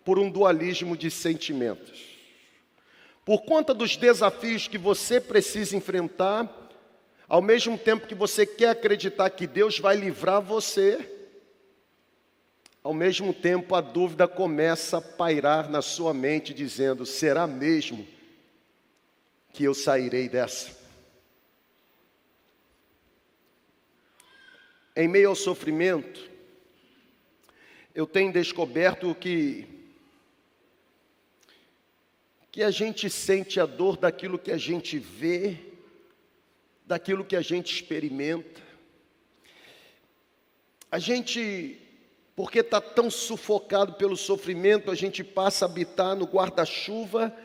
por 0.05 0.19
um 0.19 0.29
dualismo 0.29 0.95
de 0.95 1.09
sentimentos. 1.09 2.05
Por 3.25 3.41
conta 3.45 3.73
dos 3.73 3.97
desafios 3.97 4.67
que 4.67 4.77
você 4.77 5.19
precisa 5.19 5.75
enfrentar, 5.75 6.47
ao 7.27 7.41
mesmo 7.41 7.75
tempo 7.75 8.05
que 8.05 8.13
você 8.13 8.45
quer 8.45 8.69
acreditar 8.69 9.31
que 9.31 9.47
Deus 9.47 9.79
vai 9.79 9.95
livrar 9.95 10.39
você, 10.39 10.99
ao 12.83 12.93
mesmo 12.93 13.33
tempo 13.33 13.73
a 13.73 13.81
dúvida 13.81 14.27
começa 14.27 14.99
a 14.99 15.01
pairar 15.01 15.67
na 15.67 15.81
sua 15.81 16.13
mente, 16.13 16.53
dizendo: 16.53 17.07
será 17.07 17.47
mesmo? 17.47 18.18
Que 19.53 19.63
eu 19.63 19.73
sairei 19.73 20.29
dessa. 20.29 20.77
Em 24.95 25.07
meio 25.07 25.29
ao 25.29 25.35
sofrimento, 25.35 26.29
eu 27.95 28.05
tenho 28.05 28.33
descoberto 28.33 29.13
que 29.15 29.79
que 32.51 32.63
a 32.63 32.71
gente 32.71 33.09
sente 33.09 33.59
a 33.59 33.65
dor 33.65 33.95
daquilo 33.95 34.39
que 34.39 34.51
a 34.51 34.57
gente 34.57 34.97
vê, 34.97 35.57
daquilo 36.85 37.23
que 37.23 37.35
a 37.35 37.41
gente 37.41 37.73
experimenta. 37.73 38.61
A 40.91 40.97
gente, 40.97 41.79
porque 42.35 42.59
está 42.59 42.81
tão 42.81 43.11
sufocado 43.11 43.93
pelo 43.93 44.17
sofrimento, 44.17 44.89
a 44.89 44.95
gente 44.95 45.23
passa 45.23 45.65
a 45.65 45.69
habitar 45.69 46.15
no 46.15 46.25
guarda-chuva 46.25 47.35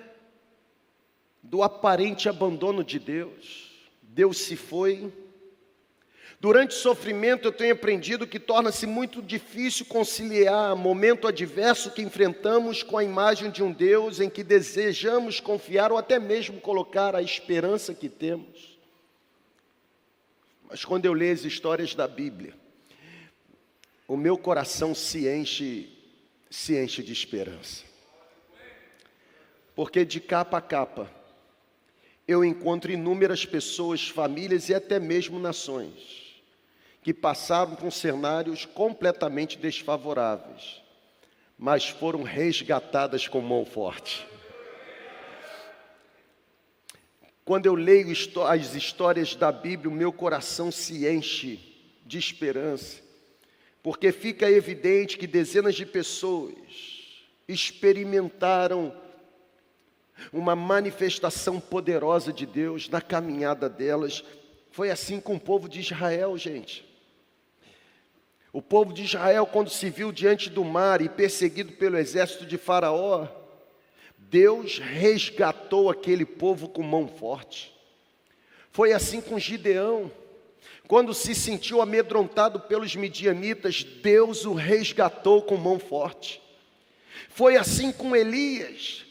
do 1.44 1.62
aparente 1.62 2.28
abandono 2.28 2.82
de 2.82 2.98
Deus. 2.98 3.70
Deus 4.02 4.38
se 4.38 4.56
foi, 4.56 5.12
Durante 6.44 6.72
o 6.72 6.78
sofrimento, 6.78 7.48
eu 7.48 7.52
tenho 7.52 7.72
aprendido 7.72 8.26
que 8.26 8.38
torna-se 8.38 8.86
muito 8.86 9.22
difícil 9.22 9.86
conciliar 9.86 10.76
momento 10.76 11.26
adverso 11.26 11.90
que 11.90 12.02
enfrentamos 12.02 12.82
com 12.82 12.98
a 12.98 13.02
imagem 13.02 13.50
de 13.50 13.62
um 13.62 13.72
Deus 13.72 14.20
em 14.20 14.28
que 14.28 14.44
desejamos 14.44 15.40
confiar 15.40 15.90
ou 15.90 15.96
até 15.96 16.18
mesmo 16.18 16.60
colocar 16.60 17.16
a 17.16 17.22
esperança 17.22 17.94
que 17.94 18.10
temos. 18.10 18.78
Mas 20.68 20.84
quando 20.84 21.06
eu 21.06 21.14
leio 21.14 21.32
as 21.32 21.44
histórias 21.44 21.94
da 21.94 22.06
Bíblia, 22.06 22.52
o 24.06 24.14
meu 24.14 24.36
coração 24.36 24.94
se 24.94 25.26
enche, 25.26 25.96
se 26.50 26.76
enche 26.76 27.02
de 27.02 27.14
esperança. 27.14 27.84
Porque 29.74 30.04
de 30.04 30.20
capa 30.20 30.58
a 30.58 30.60
capa, 30.60 31.10
eu 32.26 32.44
encontro 32.44 32.90
inúmeras 32.90 33.44
pessoas, 33.44 34.08
famílias 34.08 34.68
e 34.68 34.74
até 34.74 34.98
mesmo 34.98 35.38
nações 35.38 36.24
que 37.02 37.12
passaram 37.12 37.74
por 37.74 37.92
cenários 37.92 38.64
completamente 38.64 39.58
desfavoráveis, 39.58 40.82
mas 41.58 41.86
foram 41.86 42.22
resgatadas 42.22 43.28
com 43.28 43.42
mão 43.42 43.66
forte. 43.66 44.26
Quando 47.44 47.66
eu 47.66 47.74
leio 47.74 48.10
as 48.48 48.74
histórias 48.74 49.36
da 49.36 49.52
Bíblia, 49.52 49.90
o 49.90 49.94
meu 49.94 50.10
coração 50.10 50.72
se 50.72 51.06
enche 51.06 51.60
de 52.06 52.16
esperança, 52.16 53.02
porque 53.82 54.10
fica 54.10 54.50
evidente 54.50 55.18
que 55.18 55.26
dezenas 55.26 55.74
de 55.74 55.84
pessoas 55.84 56.54
experimentaram 57.46 58.96
uma 60.32 60.54
manifestação 60.54 61.60
poderosa 61.60 62.32
de 62.32 62.46
Deus 62.46 62.88
na 62.88 63.00
caminhada 63.00 63.68
delas. 63.68 64.24
Foi 64.70 64.90
assim 64.90 65.20
com 65.20 65.36
o 65.36 65.40
povo 65.40 65.68
de 65.68 65.80
Israel, 65.80 66.36
gente. 66.36 66.84
O 68.52 68.62
povo 68.62 68.92
de 68.92 69.02
Israel, 69.02 69.46
quando 69.46 69.68
se 69.68 69.90
viu 69.90 70.12
diante 70.12 70.48
do 70.48 70.64
mar 70.64 71.00
e 71.00 71.08
perseguido 71.08 71.72
pelo 71.72 71.98
exército 71.98 72.46
de 72.46 72.56
Faraó, 72.56 73.26
Deus 74.16 74.78
resgatou 74.78 75.90
aquele 75.90 76.24
povo 76.24 76.68
com 76.68 76.82
mão 76.82 77.08
forte. 77.08 77.74
Foi 78.70 78.92
assim 78.92 79.20
com 79.20 79.38
Gideão. 79.38 80.10
Quando 80.86 81.14
se 81.14 81.34
sentiu 81.34 81.80
amedrontado 81.80 82.60
pelos 82.60 82.94
midianitas, 82.94 83.82
Deus 83.82 84.44
o 84.44 84.52
resgatou 84.52 85.42
com 85.42 85.56
mão 85.56 85.78
forte. 85.78 86.42
Foi 87.30 87.56
assim 87.56 87.90
com 87.90 88.14
Elias. 88.14 89.04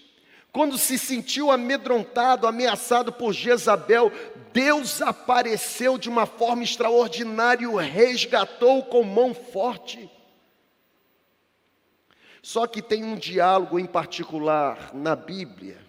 Quando 0.53 0.77
se 0.77 0.99
sentiu 0.99 1.49
amedrontado, 1.49 2.45
ameaçado 2.45 3.11
por 3.11 3.33
Jezabel, 3.33 4.11
Deus 4.53 5.01
apareceu 5.01 5.97
de 5.97 6.07
uma 6.07 6.27
forma 6.27 6.63
extraordinária 6.63 7.63
e 7.63 7.67
o 7.67 7.75
resgatou 7.75 8.83
com 8.83 9.03
mão 9.03 9.33
forte. 9.33 10.07
Só 12.43 12.67
que 12.67 12.83
tem 12.83 13.03
um 13.03 13.15
diálogo 13.15 13.79
em 13.79 13.87
particular 13.87 14.93
na 14.93 15.15
Bíblia, 15.15 15.79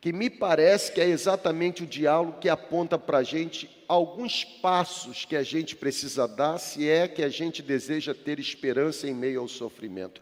que 0.00 0.12
me 0.12 0.28
parece 0.28 0.90
que 0.90 1.00
é 1.00 1.08
exatamente 1.08 1.84
o 1.84 1.86
diálogo 1.86 2.40
que 2.40 2.48
aponta 2.48 2.98
para 2.98 3.18
a 3.18 3.22
gente 3.22 3.70
alguns 3.86 4.42
passos 4.44 5.24
que 5.24 5.36
a 5.36 5.44
gente 5.44 5.76
precisa 5.76 6.26
dar 6.26 6.58
se 6.58 6.88
é 6.88 7.06
que 7.06 7.22
a 7.22 7.28
gente 7.28 7.62
deseja 7.62 8.12
ter 8.12 8.40
esperança 8.40 9.06
em 9.06 9.14
meio 9.14 9.40
ao 9.40 9.48
sofrimento. 9.48 10.20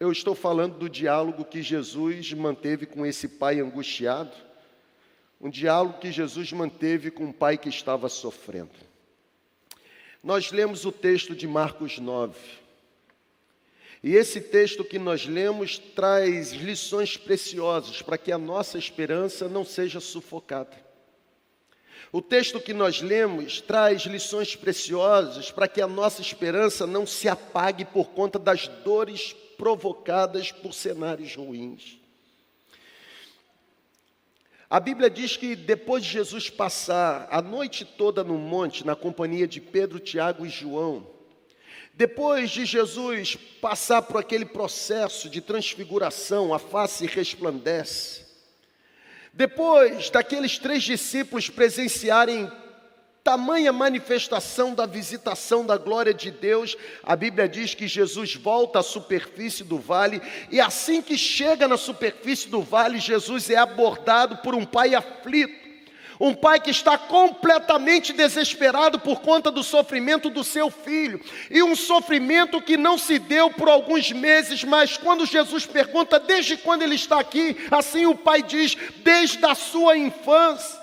Eu 0.00 0.10
estou 0.10 0.34
falando 0.34 0.78
do 0.78 0.88
diálogo 0.88 1.44
que 1.44 1.60
Jesus 1.60 2.32
manteve 2.32 2.86
com 2.86 3.04
esse 3.04 3.28
pai 3.28 3.60
angustiado, 3.60 4.32
um 5.38 5.50
diálogo 5.50 5.98
que 5.98 6.10
Jesus 6.10 6.50
manteve 6.52 7.10
com 7.10 7.24
um 7.24 7.32
pai 7.32 7.58
que 7.58 7.68
estava 7.68 8.08
sofrendo. 8.08 8.70
Nós 10.24 10.52
lemos 10.52 10.86
o 10.86 10.90
texto 10.90 11.36
de 11.36 11.46
Marcos 11.46 11.98
9. 11.98 12.34
E 14.02 14.14
esse 14.14 14.40
texto 14.40 14.82
que 14.82 14.98
nós 14.98 15.26
lemos 15.26 15.76
traz 15.76 16.52
lições 16.52 17.18
preciosas 17.18 18.00
para 18.00 18.16
que 18.16 18.32
a 18.32 18.38
nossa 18.38 18.78
esperança 18.78 19.50
não 19.50 19.66
seja 19.66 20.00
sufocada. 20.00 20.82
O 22.10 22.22
texto 22.22 22.58
que 22.58 22.72
nós 22.72 23.02
lemos 23.02 23.60
traz 23.60 24.06
lições 24.06 24.56
preciosas 24.56 25.50
para 25.50 25.68
que 25.68 25.82
a 25.82 25.86
nossa 25.86 26.22
esperança 26.22 26.86
não 26.86 27.06
se 27.06 27.28
apague 27.28 27.84
por 27.84 28.08
conta 28.12 28.38
das 28.38 28.66
dores 28.66 29.36
provocadas 29.60 30.50
por 30.50 30.72
cenários 30.72 31.36
ruins. 31.36 32.00
A 34.70 34.80
Bíblia 34.80 35.10
diz 35.10 35.36
que 35.36 35.54
depois 35.54 36.02
de 36.02 36.10
Jesus 36.10 36.48
passar 36.48 37.28
a 37.30 37.42
noite 37.42 37.84
toda 37.84 38.24
no 38.24 38.38
monte, 38.38 38.86
na 38.86 38.96
companhia 38.96 39.46
de 39.46 39.60
Pedro, 39.60 40.00
Tiago 40.00 40.46
e 40.46 40.48
João, 40.48 41.06
depois 41.92 42.50
de 42.50 42.64
Jesus 42.64 43.36
passar 43.60 44.00
por 44.00 44.16
aquele 44.16 44.46
processo 44.46 45.28
de 45.28 45.42
transfiguração, 45.42 46.54
a 46.54 46.58
face 46.58 47.04
resplandece. 47.04 48.24
Depois 49.34 50.08
daqueles 50.08 50.58
três 50.58 50.82
discípulos 50.84 51.50
presenciarem 51.50 52.50
tamanha 53.22 53.72
manifestação 53.72 54.74
da 54.74 54.86
visitação 54.86 55.64
da 55.64 55.76
glória 55.76 56.12
de 56.14 56.30
Deus, 56.30 56.76
a 57.02 57.14
Bíblia 57.14 57.48
diz 57.48 57.74
que 57.74 57.86
Jesus 57.86 58.34
volta 58.34 58.78
à 58.78 58.82
superfície 58.82 59.62
do 59.62 59.78
vale, 59.78 60.20
e 60.50 60.60
assim 60.60 61.02
que 61.02 61.18
chega 61.18 61.68
na 61.68 61.76
superfície 61.76 62.48
do 62.48 62.62
vale, 62.62 62.98
Jesus 62.98 63.50
é 63.50 63.56
abordado 63.56 64.38
por 64.38 64.54
um 64.54 64.64
pai 64.64 64.94
aflito. 64.94 65.60
Um 66.18 66.34
pai 66.34 66.60
que 66.60 66.70
está 66.70 66.98
completamente 66.98 68.12
desesperado 68.12 68.98
por 69.00 69.20
conta 69.20 69.50
do 69.50 69.62
sofrimento 69.62 70.28
do 70.28 70.44
seu 70.44 70.70
filho, 70.70 71.18
e 71.50 71.62
um 71.62 71.74
sofrimento 71.74 72.60
que 72.60 72.76
não 72.76 72.98
se 72.98 73.18
deu 73.18 73.50
por 73.50 73.68
alguns 73.68 74.12
meses, 74.12 74.62
mas 74.64 74.98
quando 74.98 75.24
Jesus 75.24 75.64
pergunta 75.64 76.20
desde 76.20 76.58
quando 76.58 76.82
ele 76.82 76.94
está 76.94 77.20
aqui, 77.20 77.56
assim 77.70 78.04
o 78.04 78.14
pai 78.14 78.42
diz, 78.42 78.76
desde 79.02 79.44
a 79.46 79.54
sua 79.54 79.96
infância. 79.96 80.79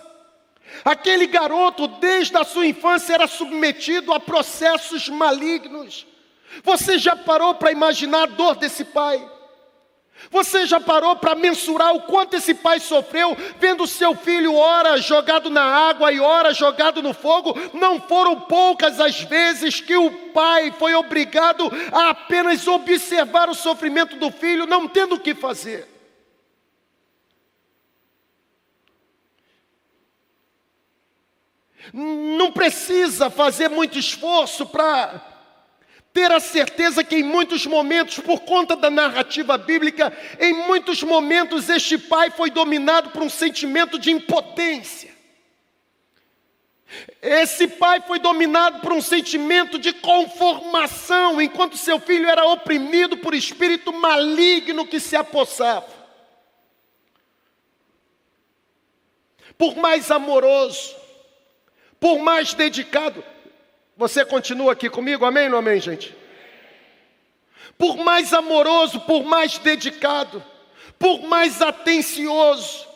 Aquele 0.83 1.27
garoto, 1.27 1.87
desde 1.87 2.35
a 2.37 2.43
sua 2.43 2.65
infância, 2.65 3.13
era 3.13 3.27
submetido 3.27 4.13
a 4.13 4.19
processos 4.19 5.09
malignos. 5.09 6.05
Você 6.63 6.97
já 6.97 7.15
parou 7.15 7.55
para 7.55 7.71
imaginar 7.71 8.23
a 8.23 8.25
dor 8.27 8.55
desse 8.55 8.83
pai? 8.85 9.37
Você 10.31 10.65
já 10.65 10.79
parou 10.79 11.15
para 11.15 11.35
mensurar 11.35 11.93
o 11.95 12.01
quanto 12.01 12.35
esse 12.35 12.53
pai 12.53 12.79
sofreu 12.79 13.37
vendo 13.59 13.87
seu 13.87 14.15
filho 14.15 14.55
ora 14.55 14.97
jogado 14.97 15.49
na 15.49 15.61
água 15.61 16.11
e 16.11 16.19
ora 16.19 16.53
jogado 16.53 17.03
no 17.03 17.13
fogo? 17.13 17.55
Não 17.73 18.01
foram 18.01 18.41
poucas 18.41 18.99
as 18.99 19.21
vezes 19.21 19.79
que 19.79 19.95
o 19.95 20.11
pai 20.33 20.73
foi 20.77 20.95
obrigado 20.95 21.71
a 21.91 22.09
apenas 22.09 22.67
observar 22.67 23.49
o 23.49 23.55
sofrimento 23.55 24.17
do 24.17 24.31
filho, 24.31 24.65
não 24.65 24.87
tendo 24.87 25.15
o 25.15 25.19
que 25.19 25.35
fazer. 25.35 25.96
Não 31.93 32.51
precisa 32.51 33.29
fazer 33.29 33.69
muito 33.69 33.97
esforço 33.97 34.65
para 34.65 35.21
ter 36.13 36.31
a 36.31 36.39
certeza 36.39 37.03
que 37.03 37.17
em 37.17 37.23
muitos 37.23 37.65
momentos, 37.67 38.19
por 38.19 38.39
conta 38.39 38.75
da 38.75 38.89
narrativa 38.89 39.57
bíblica, 39.57 40.11
em 40.39 40.51
muitos 40.51 41.03
momentos 41.03 41.69
este 41.69 41.97
pai 41.97 42.31
foi 42.31 42.49
dominado 42.49 43.11
por 43.11 43.21
um 43.21 43.29
sentimento 43.29 43.99
de 43.99 44.11
impotência. 44.11 45.15
Esse 47.21 47.67
pai 47.67 48.01
foi 48.01 48.17
dominado 48.17 48.79
por 48.79 48.93
um 48.93 49.01
sentimento 49.01 49.77
de 49.77 49.93
conformação, 49.93 51.41
enquanto 51.41 51.77
seu 51.77 51.99
filho 51.99 52.27
era 52.27 52.45
oprimido 52.45 53.17
por 53.17 53.33
espírito 53.35 53.93
maligno 53.93 54.87
que 54.87 54.99
se 54.99 55.15
apossava. 55.15 55.97
Por 59.57 59.75
mais 59.75 60.09
amoroso, 60.09 60.95
por 61.99 62.19
mais 62.19 62.53
dedicado. 62.53 63.23
Você 63.95 64.23
continua 64.23 64.73
aqui 64.73 64.89
comigo, 64.89 65.25
amém 65.25 65.51
ou 65.51 65.57
amém, 65.57 65.79
gente? 65.79 66.15
Por 67.77 67.97
mais 67.97 68.33
amoroso, 68.33 69.01
por 69.01 69.23
mais 69.23 69.57
dedicado, 69.57 70.43
por 70.97 71.21
mais 71.23 71.61
atencioso, 71.61 72.87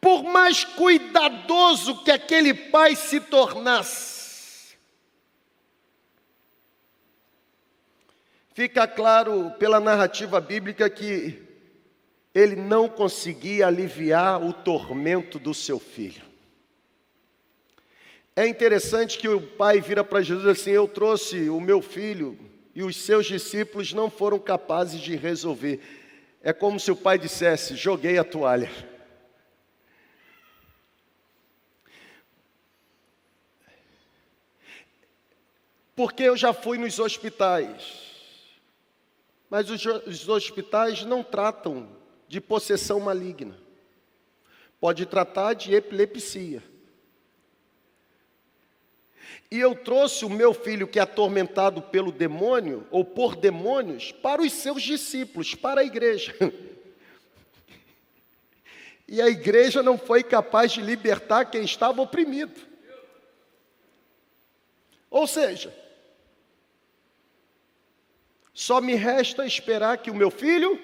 por 0.00 0.22
mais 0.22 0.64
cuidadoso 0.64 2.02
que 2.02 2.10
aquele 2.10 2.54
pai 2.54 2.94
se 2.94 3.20
tornasse. 3.20 4.76
Fica 8.54 8.88
claro 8.88 9.52
pela 9.58 9.78
narrativa 9.78 10.40
bíblica 10.40 10.90
que 10.90 11.40
ele 12.34 12.56
não 12.56 12.88
conseguia 12.88 13.68
aliviar 13.68 14.42
o 14.42 14.52
tormento 14.52 15.38
do 15.38 15.54
seu 15.54 15.78
filho. 15.78 16.27
É 18.38 18.46
interessante 18.46 19.18
que 19.18 19.26
o 19.26 19.40
pai 19.40 19.80
vira 19.80 20.04
para 20.04 20.22
Jesus 20.22 20.46
assim: 20.46 20.70
Eu 20.70 20.86
trouxe 20.86 21.50
o 21.50 21.60
meu 21.60 21.82
filho 21.82 22.38
e 22.72 22.84
os 22.84 22.96
seus 22.96 23.26
discípulos 23.26 23.92
não 23.92 24.08
foram 24.08 24.38
capazes 24.38 25.00
de 25.00 25.16
resolver. 25.16 25.80
É 26.40 26.52
como 26.52 26.78
se 26.78 26.88
o 26.88 26.94
pai 26.94 27.18
dissesse: 27.18 27.74
Joguei 27.74 28.16
a 28.16 28.22
toalha. 28.22 28.70
Porque 35.96 36.22
eu 36.22 36.36
já 36.36 36.52
fui 36.52 36.78
nos 36.78 37.00
hospitais, 37.00 37.82
mas 39.50 39.68
os, 39.68 39.84
os 39.84 40.28
hospitais 40.28 41.04
não 41.04 41.24
tratam 41.24 41.88
de 42.28 42.40
possessão 42.40 43.00
maligna, 43.00 43.58
pode 44.78 45.06
tratar 45.06 45.54
de 45.54 45.74
epilepsia 45.74 46.62
e 49.50 49.58
eu 49.58 49.74
trouxe 49.74 50.24
o 50.24 50.30
meu 50.30 50.52
filho 50.52 50.86
que 50.86 50.98
é 50.98 51.02
atormentado 51.02 51.80
pelo 51.80 52.12
demônio, 52.12 52.86
ou 52.90 53.04
por 53.04 53.34
demônios, 53.34 54.12
para 54.12 54.42
os 54.42 54.52
seus 54.52 54.82
discípulos, 54.82 55.54
para 55.54 55.80
a 55.80 55.84
igreja. 55.84 56.34
E 59.10 59.22
a 59.22 59.26
igreja 59.26 59.82
não 59.82 59.96
foi 59.96 60.22
capaz 60.22 60.70
de 60.70 60.82
libertar 60.82 61.46
quem 61.46 61.64
estava 61.64 62.02
oprimido. 62.02 62.60
Ou 65.10 65.26
seja, 65.26 65.74
só 68.52 68.82
me 68.82 68.94
resta 68.94 69.46
esperar 69.46 69.96
que 69.96 70.10
o 70.10 70.14
meu 70.14 70.30
filho 70.30 70.78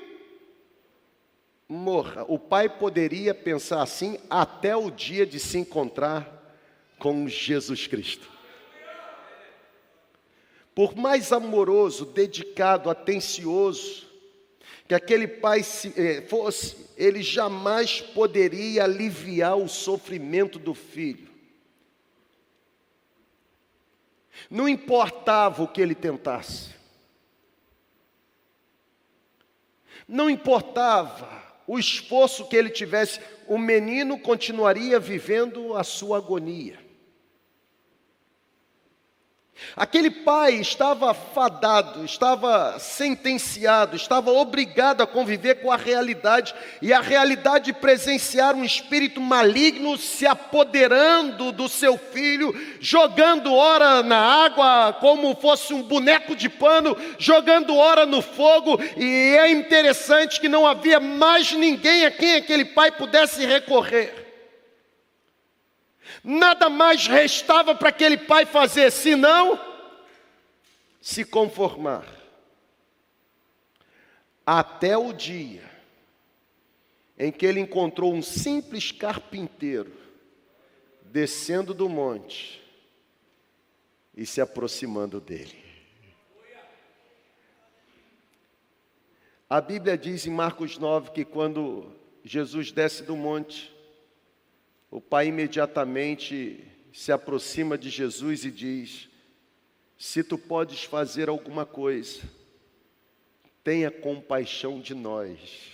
morra. 1.69 2.25
O 2.27 2.39
pai 2.39 2.67
poderia 2.67 3.35
pensar 3.35 3.83
assim 3.83 4.19
até 4.31 4.75
o 4.75 4.91
dia 4.91 5.27
de 5.27 5.39
se 5.39 5.59
encontrar 5.59 6.57
com 6.99 7.29
Jesus 7.29 7.87
Cristo. 7.87 8.34
Por 10.75 10.97
mais 10.97 11.33
amoroso, 11.33 12.05
dedicado, 12.07 12.91
atencioso 12.91 14.05
que 14.87 14.95
aquele 14.95 15.27
pai 15.27 15.63
eh, 15.97 16.21
fosse, 16.29 16.77
ele 16.97 17.23
jamais 17.23 18.01
poderia 18.01 18.85
aliviar 18.85 19.57
o 19.57 19.69
sofrimento 19.69 20.59
do 20.59 20.75
filho. 20.75 21.33
Não 24.51 24.69
importava 24.69 25.63
o 25.63 25.69
que 25.69 25.81
ele 25.81 25.95
tentasse, 25.95 26.75
não 30.07 30.29
importava 30.29 31.43
o 31.67 31.79
esforço 31.79 32.47
que 32.47 32.57
ele 32.57 32.69
tivesse, 32.69 33.21
o 33.47 33.57
menino 33.57 34.19
continuaria 34.19 35.01
vivendo 35.01 35.75
a 35.75 35.83
sua 35.83 36.19
agonia. 36.19 36.84
Aquele 39.77 40.11
pai 40.11 40.55
estava 40.55 41.15
fadado, 41.15 42.05
estava 42.05 42.79
sentenciado, 42.79 43.97
estava 43.97 44.31
obrigado 44.31 45.01
a 45.01 45.07
conviver 45.07 45.57
com 45.57 45.71
a 45.71 45.77
realidade, 45.77 46.55
e 46.83 46.93
a 46.93 47.01
realidade 47.01 47.67
de 47.67 47.73
presenciar 47.73 48.55
um 48.55 48.65
espírito 48.65 49.21
maligno 49.21 49.97
se 49.97 50.27
apoderando 50.27 51.53
do 51.53 51.69
seu 51.69 51.97
filho, 51.97 52.55
jogando 52.81 53.53
ora 53.55 54.03
na 54.03 54.19
água 54.19 54.93
como 55.01 55.35
fosse 55.37 55.73
um 55.73 55.83
boneco 55.83 56.37
de 56.37 56.49
pano, 56.49 56.97
jogando 57.19 57.77
ora 57.77 58.05
no 58.05 58.23
fogo, 58.23 58.79
e 58.97 59.37
é 59.37 59.51
interessante 59.51 60.41
que 60.41 60.49
não 60.49 60.67
havia 60.67 61.01
mais 61.01 61.53
ninguém 61.53 62.05
a 62.05 62.11
quem 62.11 62.35
aquele 62.35 62.65
pai 62.65 62.91
pudesse 62.91 63.45
recorrer. 63.47 64.24
Nada 66.25 66.71
mais 66.71 67.07
restava 67.07 67.75
para 67.75 67.91
aquele 67.91 68.17
pai 68.17 68.47
fazer 68.47 68.91
senão 68.91 69.61
se 70.99 71.23
conformar. 71.23 72.07
Até 74.47 74.97
o 74.97 75.13
dia 75.13 75.71
em 77.19 77.31
que 77.31 77.45
ele 77.45 77.61
encontrou 77.61 78.13
um 78.13 78.23
simples 78.23 78.91
carpinteiro 78.91 79.93
descendo 81.03 81.75
do 81.75 81.89
monte 81.89 82.63
e 84.17 84.25
se 84.25 84.41
aproximando 84.41 85.21
dele. 85.21 85.63
A 89.49 89.61
Bíblia 89.61 89.97
diz 89.97 90.27
em 90.27 90.31
Marcos 90.31 90.79
9 90.79 91.11
que 91.11 91.25
quando 91.25 91.93
Jesus 92.25 92.73
desce 92.73 93.03
do 93.03 93.15
monte, 93.15 93.74
o 94.95 95.01
pai 95.01 95.27
imediatamente 95.27 96.65
se 96.93 97.11
aproxima 97.11 97.77
de 97.77 97.91
Jesus 97.91 98.45
e 98.45 98.51
diz: 98.53 99.09
Se 99.99 100.23
tu 100.23 100.39
podes 100.39 100.85
fazer 100.85 101.29
alguma 101.29 101.67
coisa, 101.67 102.23
tenha 103.65 103.91
compaixão 103.91 104.81
de 104.81 104.95
nós 104.95 105.73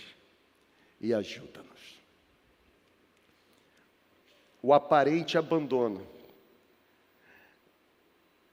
e 0.99 1.13
ajuda-nos. 1.13 2.01
O 4.59 4.73
aparente 4.73 5.37
abandono 5.37 6.03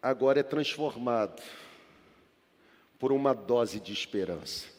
agora 0.03 0.41
é 0.41 0.43
transformado 0.43 1.43
por 2.99 3.11
uma 3.11 3.33
dose 3.33 3.81
de 3.81 3.95
esperança. 3.95 4.78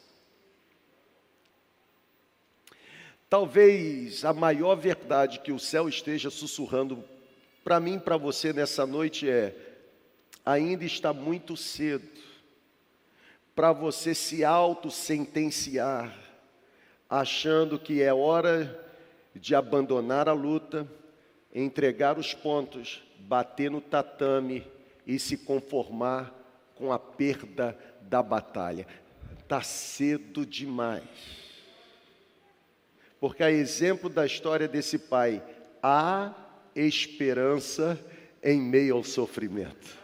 Talvez 3.30 4.26
a 4.26 4.34
maior 4.34 4.76
verdade 4.76 5.40
que 5.40 5.52
o 5.52 5.60
céu 5.60 5.88
esteja 5.88 6.32
sussurrando 6.32 7.04
para 7.64 7.80
mim 7.80 7.98
e 7.98 8.00
para 8.00 8.18
você 8.18 8.52
nessa 8.52 8.88
noite 8.88 9.30
é: 9.30 9.56
ainda 10.44 10.84
está 10.84 11.14
muito 11.14 11.56
cedo 11.56 12.10
para 13.56 13.72
você 13.72 14.16
se 14.16 14.44
auto-sentenciar, 14.44 16.18
achando 17.08 17.78
que 17.78 18.02
é 18.02 18.12
hora 18.12 18.88
de 19.36 19.54
abandonar 19.54 20.28
a 20.28 20.34
luta, 20.34 20.88
entregar 21.54 22.18
os 22.18 22.34
pontos, 22.34 23.04
bater 23.20 23.70
no 23.70 23.82
tatame 23.82 24.66
e 25.06 25.20
se 25.20 25.38
conformar 25.38 26.34
com 26.74 26.92
a 26.92 26.98
perda 26.98 27.78
da 28.02 28.24
batalha. 28.24 28.88
Está 29.40 29.62
cedo 29.62 30.46
demais. 30.46 31.49
Porque 33.20 33.44
a 33.44 33.52
exemplo 33.52 34.10
da 34.10 34.26
história 34.26 34.68
desse 34.68 34.98
pai, 34.98 35.44
há 35.84 36.34
esperança 36.76 38.00
em 38.44 38.62
meio 38.62 38.96
ao 38.96 39.04
sofrimento. 39.04 39.98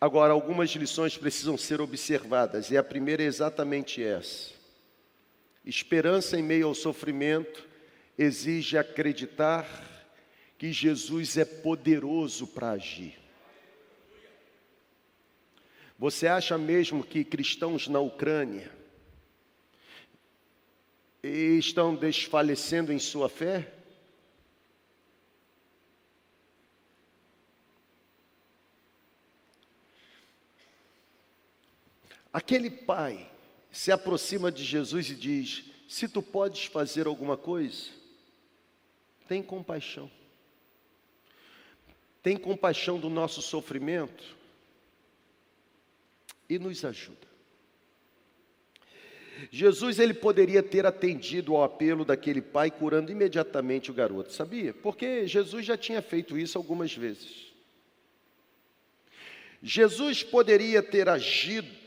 Agora, 0.00 0.32
algumas 0.32 0.70
lições 0.70 1.16
precisam 1.16 1.56
ser 1.56 1.80
observadas, 1.80 2.70
e 2.70 2.76
a 2.76 2.82
primeira 2.82 3.22
é 3.22 3.26
exatamente 3.26 4.02
essa. 4.02 4.50
Esperança 5.64 6.36
em 6.36 6.42
meio 6.42 6.66
ao 6.66 6.74
sofrimento 6.74 7.68
exige 8.18 8.76
acreditar 8.76 9.64
que 10.58 10.72
Jesus 10.72 11.36
é 11.36 11.44
poderoso 11.44 12.46
para 12.48 12.72
agir. 12.72 13.16
Você 15.98 16.26
acha 16.26 16.58
mesmo 16.58 17.04
que 17.04 17.22
cristãos 17.22 17.86
na 17.86 18.00
Ucrânia, 18.00 18.72
e 21.22 21.58
estão 21.58 21.94
desfalecendo 21.94 22.92
em 22.92 22.98
sua 22.98 23.28
fé? 23.28 23.72
Aquele 32.32 32.70
pai 32.70 33.30
se 33.70 33.92
aproxima 33.92 34.50
de 34.50 34.64
Jesus 34.64 35.10
e 35.10 35.14
diz: 35.14 35.64
Se 35.88 36.08
tu 36.08 36.22
podes 36.22 36.64
fazer 36.64 37.06
alguma 37.06 37.36
coisa, 37.36 37.90
tem 39.28 39.42
compaixão. 39.42 40.10
Tem 42.22 42.36
compaixão 42.36 42.98
do 42.98 43.10
nosso 43.10 43.42
sofrimento 43.42 44.36
e 46.48 46.58
nos 46.58 46.84
ajuda. 46.84 47.31
Jesus 49.50 49.98
ele 49.98 50.14
poderia 50.14 50.62
ter 50.62 50.86
atendido 50.86 51.54
ao 51.54 51.64
apelo 51.64 52.04
daquele 52.04 52.40
pai 52.40 52.70
curando 52.70 53.10
imediatamente 53.10 53.90
o 53.90 53.94
garoto, 53.94 54.32
sabia? 54.32 54.72
Porque 54.72 55.26
Jesus 55.26 55.64
já 55.64 55.76
tinha 55.76 56.00
feito 56.00 56.38
isso 56.38 56.58
algumas 56.58 56.94
vezes. 56.94 57.52
Jesus 59.62 60.22
poderia 60.22 60.82
ter 60.82 61.08
agido 61.08 61.82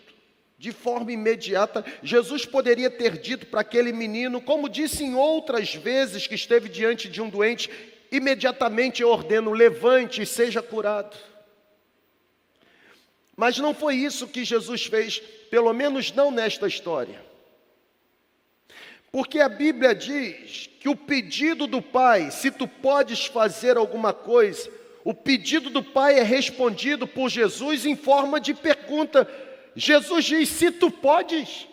de 0.57 0.71
forma 0.71 1.11
imediata, 1.11 1.85
Jesus 2.01 2.45
poderia 2.45 2.89
ter 2.89 3.17
dito 3.17 3.45
para 3.47 3.61
aquele 3.61 3.91
menino, 3.91 4.41
como 4.41 4.69
disse 4.69 5.03
em 5.03 5.13
outras 5.13 5.75
vezes 5.75 6.27
que 6.27 6.35
esteve 6.35 6.69
diante 6.69 7.09
de 7.09 7.21
um 7.21 7.29
doente, 7.29 7.69
imediatamente 8.11 9.01
eu 9.01 9.09
ordeno, 9.09 9.51
levante 9.51 10.21
e 10.21 10.25
seja 10.25 10.61
curado. 10.61 11.15
Mas 13.35 13.57
não 13.57 13.73
foi 13.73 13.95
isso 13.95 14.29
que 14.29 14.45
Jesus 14.45 14.85
fez, 14.85 15.19
pelo 15.49 15.73
menos 15.73 16.11
não 16.13 16.31
nesta 16.31 16.67
história. 16.67 17.21
Porque 19.15 19.39
a 19.39 19.47
Bíblia 19.47 19.95
diz 19.95 20.69
que 20.77 20.89
o 20.89 20.95
pedido 20.97 21.67
do 21.67 21.81
pai, 21.81 22.31
se 22.31 22.51
tu 22.51 22.67
podes 22.67 23.25
fazer 23.27 23.77
alguma 23.77 24.11
coisa, 24.11 24.69
o 25.05 25.13
pedido 25.13 25.69
do 25.69 25.81
pai 25.81 26.19
é 26.19 26.21
respondido 26.21 27.07
por 27.07 27.29
Jesus 27.29 27.85
em 27.85 27.95
forma 27.95 28.41
de 28.41 28.53
pergunta. 28.53 29.25
Jesus 29.73 30.25
diz: 30.25 30.49
se 30.49 30.69
tu 30.69 30.91
podes. 30.91 31.65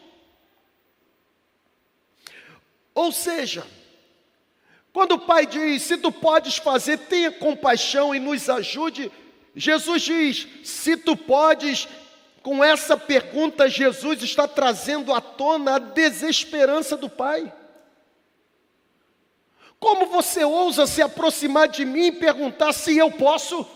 Ou 2.94 3.10
seja, 3.10 3.66
quando 4.92 5.16
o 5.16 5.26
pai 5.26 5.44
diz: 5.44 5.82
se 5.82 5.96
tu 5.96 6.12
podes 6.12 6.58
fazer, 6.58 6.96
tenha 6.96 7.32
compaixão 7.32 8.14
e 8.14 8.20
nos 8.20 8.48
ajude, 8.48 9.10
Jesus 9.56 10.02
diz: 10.02 10.46
se 10.62 10.96
tu 10.96 11.16
podes, 11.16 11.88
com 12.42 12.62
essa 12.62 12.96
pergunta, 12.96 13.68
Jesus 13.68 14.22
está 14.22 14.48
trazendo 14.48 15.12
à 15.12 15.20
tona 15.20 15.76
a 15.76 15.78
desesperança 15.78 16.96
do 16.96 17.08
Pai. 17.08 17.52
Como 19.78 20.06
você 20.06 20.44
ousa 20.44 20.86
se 20.86 21.00
aproximar 21.00 21.68
de 21.68 21.84
mim 21.84 22.06
e 22.06 22.12
perguntar 22.12 22.72
se 22.72 22.96
eu 22.96 23.10
posso? 23.10 23.66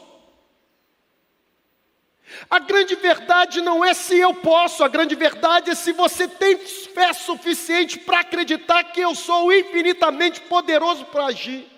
A 2.51 2.59
grande 2.59 2.97
verdade 2.97 3.61
não 3.61 3.85
é 3.85 3.95
se 3.95 4.19
eu 4.19 4.35
posso, 4.35 4.83
a 4.83 4.89
grande 4.89 5.15
verdade 5.15 5.71
é 5.71 5.75
se 5.75 5.93
você 5.93 6.27
tem 6.27 6.59
fé 6.59 7.13
suficiente 7.13 7.99
para 8.01 8.21
acreditar 8.21 8.83
que 8.85 9.01
eu 9.01 9.15
sou 9.15 9.53
infinitamente 9.53 10.41
poderoso 10.41 11.05
para 11.07 11.27
agir. 11.27 11.76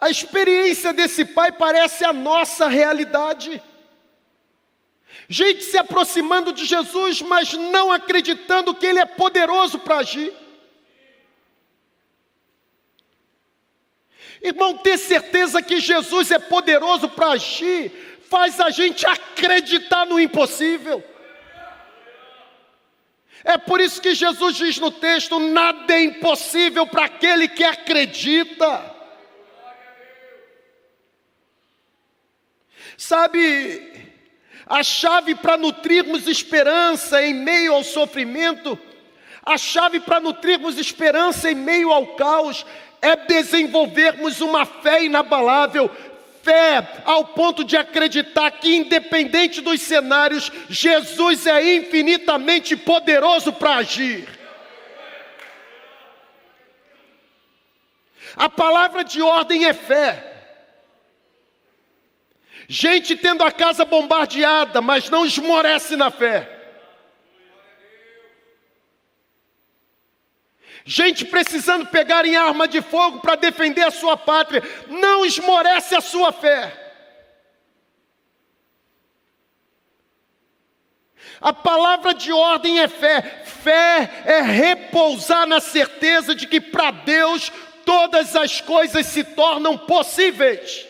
A 0.00 0.08
experiência 0.08 0.92
desse 0.92 1.24
pai 1.24 1.52
parece 1.52 2.04
a 2.04 2.12
nossa 2.12 2.68
realidade. 2.68 3.62
Gente 5.28 5.62
se 5.62 5.76
aproximando 5.76 6.52
de 6.52 6.64
Jesus, 6.64 7.20
mas 7.20 7.52
não 7.52 7.92
acreditando 7.92 8.74
que 8.74 8.86
Ele 8.86 8.98
é 8.98 9.04
poderoso 9.04 9.78
para 9.78 9.98
agir. 9.98 10.32
Irmão, 14.42 14.78
ter 14.78 14.96
certeza 14.96 15.60
que 15.60 15.80
Jesus 15.80 16.30
é 16.30 16.38
poderoso 16.38 17.08
para 17.10 17.32
agir, 17.32 17.92
faz 18.30 18.58
a 18.58 18.70
gente 18.70 19.06
acreditar 19.06 20.06
no 20.06 20.18
impossível. 20.18 21.04
É 23.44 23.58
por 23.58 23.80
isso 23.80 24.00
que 24.00 24.14
Jesus 24.14 24.56
diz 24.56 24.78
no 24.78 24.90
texto: 24.90 25.38
nada 25.38 25.94
é 25.94 26.04
impossível 26.04 26.86
para 26.86 27.04
aquele 27.04 27.48
que 27.48 27.64
acredita. 27.64 28.99
Sabe, 33.00 34.12
a 34.66 34.82
chave 34.82 35.34
para 35.34 35.56
nutrirmos 35.56 36.26
esperança 36.26 37.22
em 37.22 37.32
meio 37.32 37.72
ao 37.72 37.82
sofrimento, 37.82 38.78
a 39.42 39.56
chave 39.56 40.00
para 40.00 40.20
nutrirmos 40.20 40.76
esperança 40.76 41.50
em 41.50 41.54
meio 41.54 41.90
ao 41.90 42.08
caos, 42.08 42.66
é 43.00 43.16
desenvolvermos 43.16 44.42
uma 44.42 44.66
fé 44.66 45.02
inabalável, 45.02 45.90
fé 46.42 47.00
ao 47.06 47.24
ponto 47.24 47.64
de 47.64 47.74
acreditar 47.74 48.50
que, 48.50 48.76
independente 48.76 49.62
dos 49.62 49.80
cenários, 49.80 50.52
Jesus 50.68 51.46
é 51.46 51.76
infinitamente 51.76 52.76
poderoso 52.76 53.50
para 53.50 53.76
agir. 53.76 54.28
A 58.36 58.50
palavra 58.50 59.02
de 59.02 59.22
ordem 59.22 59.64
é 59.64 59.72
fé. 59.72 60.29
Gente 62.72 63.16
tendo 63.16 63.42
a 63.42 63.50
casa 63.50 63.84
bombardeada, 63.84 64.80
mas 64.80 65.10
não 65.10 65.26
esmorece 65.26 65.96
na 65.96 66.08
fé. 66.08 66.48
Gente 70.84 71.24
precisando 71.24 71.86
pegar 71.86 72.24
em 72.24 72.36
arma 72.36 72.68
de 72.68 72.80
fogo 72.80 73.18
para 73.18 73.34
defender 73.34 73.82
a 73.82 73.90
sua 73.90 74.16
pátria, 74.16 74.62
não 74.86 75.26
esmorece 75.26 75.96
a 75.96 76.00
sua 76.00 76.30
fé. 76.30 76.72
A 81.40 81.52
palavra 81.52 82.14
de 82.14 82.32
ordem 82.32 82.78
é 82.78 82.86
fé. 82.86 83.42
Fé 83.46 84.22
é 84.24 84.40
repousar 84.42 85.44
na 85.44 85.58
certeza 85.58 86.36
de 86.36 86.46
que 86.46 86.60
para 86.60 86.92
Deus 86.92 87.50
todas 87.84 88.36
as 88.36 88.60
coisas 88.60 89.06
se 89.06 89.24
tornam 89.24 89.76
possíveis. 89.76 90.88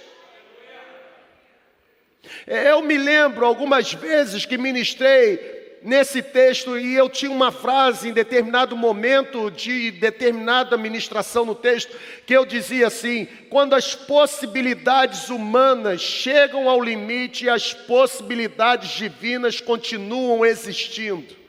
Eu 2.47 2.83
me 2.83 2.97
lembro 2.97 3.45
algumas 3.45 3.93
vezes 3.93 4.45
que 4.45 4.59
ministrei 4.59 5.61
nesse 5.83 6.23
texto, 6.23 6.79
e 6.79 6.95
eu 6.95 7.09
tinha 7.09 7.31
uma 7.31 7.51
frase 7.51 8.09
em 8.09 8.13
determinado 8.13 8.77
momento 8.77 9.51
de 9.51 9.91
determinada 9.91 10.77
ministração 10.77 11.45
no 11.45 11.55
texto, 11.55 11.97
que 12.27 12.35
eu 12.35 12.45
dizia 12.45 12.87
assim: 12.87 13.27
quando 13.49 13.75
as 13.75 13.95
possibilidades 13.95 15.29
humanas 15.31 16.01
chegam 16.01 16.69
ao 16.69 16.83
limite, 16.83 17.49
as 17.49 17.73
possibilidades 17.73 18.91
divinas 18.91 19.61
continuam 19.61 20.45
existindo. 20.45 21.41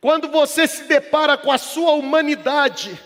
Quando 0.00 0.28
você 0.28 0.66
se 0.66 0.84
depara 0.84 1.36
com 1.36 1.50
a 1.50 1.58
sua 1.58 1.92
humanidade, 1.92 2.98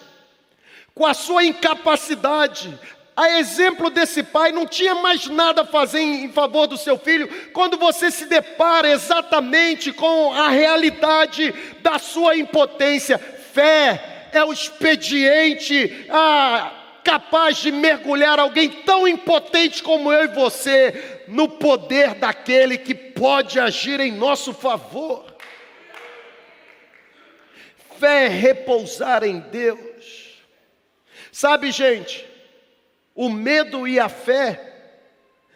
com 0.95 1.07
a 1.07 1.14
sua 1.14 1.42
incapacidade, 1.42 2.79
a 3.14 3.38
exemplo 3.38 3.90
desse 3.90 4.22
pai, 4.22 4.53
não 4.53 4.66
tinha 4.66 4.94
mais 4.94 5.27
nada 5.27 5.62
a 5.62 5.66
fazer 5.66 6.01
em, 6.01 6.33
favor 6.33 6.66
do 6.66 6.79
seu 6.79 6.98
filho, 6.98 7.29
quando 7.53 7.77
você 7.77 8.11
se 8.11 8.25
depara 8.25 8.88
exatamente 8.88 9.92
com 9.92 10.33
a 10.33 10.48
realidade 10.48 11.53
da 11.81 11.98
sua 11.98 12.37
impotência. 12.37 13.18
Fé 13.18 14.29
é 14.33 14.42
o 14.42 14.53
expediente 14.53 16.07
ah, 16.09 16.72
capaz 17.05 17.59
de 17.59 17.70
mergulhar 17.70 18.38
alguém 18.38 18.70
tão 18.70 19.07
impotente 19.07 19.83
como 19.83 20.11
eu 20.11 20.25
e 20.25 20.29
você 20.29 21.22
no 21.29 21.48
poder 21.48 22.14
daquele 22.14 22.79
que 22.79 22.94
pode 22.94 23.61
agir 23.61 24.01
em 24.01 24.12
nosso 24.12 24.55
favor. 24.55 25.37
Fé 28.01 28.25
é 28.25 28.29
repousar 28.29 29.22
em 29.22 29.38
Deus. 29.38 30.40
Sabe, 31.31 31.70
gente, 31.70 32.32
o 33.14 33.29
medo 33.29 33.87
e 33.87 33.98
a 33.98 34.09
fé 34.09 34.72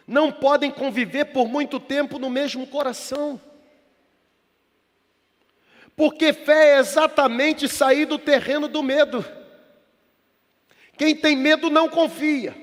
não 0.06 0.30
podem 0.30 0.70
conviver 0.70 1.26
por 1.26 1.48
muito 1.48 1.80
tempo 1.80 2.18
no 2.18 2.30
mesmo 2.30 2.66
coração. 2.66 3.40
Porque 5.96 6.32
fé 6.32 6.74
é 6.74 6.78
exatamente 6.78 7.68
sair 7.68 8.04
do 8.04 8.18
terreno 8.18 8.68
do 8.68 8.82
medo. 8.82 9.24
Quem 10.96 11.16
tem 11.16 11.34
medo 11.34 11.70
não 11.70 11.88
confia. 11.88 12.54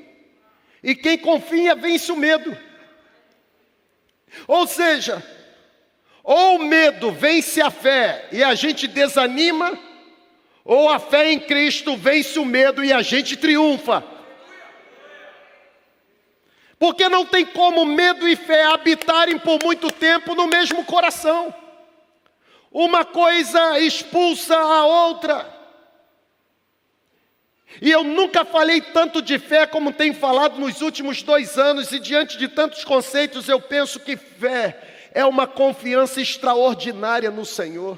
E 0.84 0.96
quem 0.96 1.18
confia 1.18 1.74
vence 1.76 2.12
o 2.12 2.16
medo. 2.16 2.56
Ou 4.48 4.68
seja, 4.68 5.24
ou 6.24 6.58
o 6.58 6.64
medo 6.64 7.12
vence 7.12 7.62
a 7.62 7.70
fé 7.70 8.28
e 8.32 8.44
a 8.44 8.56
gente 8.56 8.88
desanima, 8.88 9.78
ou 10.64 10.90
a 10.90 11.00
fé 11.00 11.32
em 11.32 11.40
Cristo 11.40 11.98
vence 11.98 12.40
o 12.40 12.46
medo 12.46 12.84
e 12.84 12.94
a 12.94 13.02
gente 13.02 13.36
triunfa. 13.36 14.13
Porque 16.84 17.08
não 17.08 17.26
tem 17.26 17.46
como 17.46 17.86
medo 17.86 18.28
e 18.28 18.36
fé 18.36 18.66
habitarem 18.66 19.40
por 19.40 19.58
muito 19.64 19.90
tempo 19.90 20.36
no 20.36 20.48
mesmo 20.48 20.84
coração. 20.84 21.56
Uma 22.70 23.06
coisa 23.06 23.80
expulsa 23.80 24.54
a 24.58 24.86
outra. 24.86 25.48
E 27.82 27.90
eu 27.90 28.04
nunca 28.04 28.44
falei 28.44 28.82
tanto 28.82 29.22
de 29.22 29.40
fé 29.40 29.66
como 29.66 29.94
tenho 29.94 30.14
falado 30.14 30.60
nos 30.60 30.82
últimos 30.82 31.24
dois 31.24 31.58
anos, 31.58 31.94
e 31.94 32.00
diante 32.00 32.38
de 32.38 32.50
tantos 32.50 32.84
conceitos, 32.84 33.48
eu 33.48 33.62
penso 33.62 33.98
que 34.02 34.18
fé 34.18 35.10
é 35.14 35.24
uma 35.24 35.48
confiança 35.48 36.20
extraordinária 36.20 37.32
no 37.32 37.46
Senhor. 37.46 37.98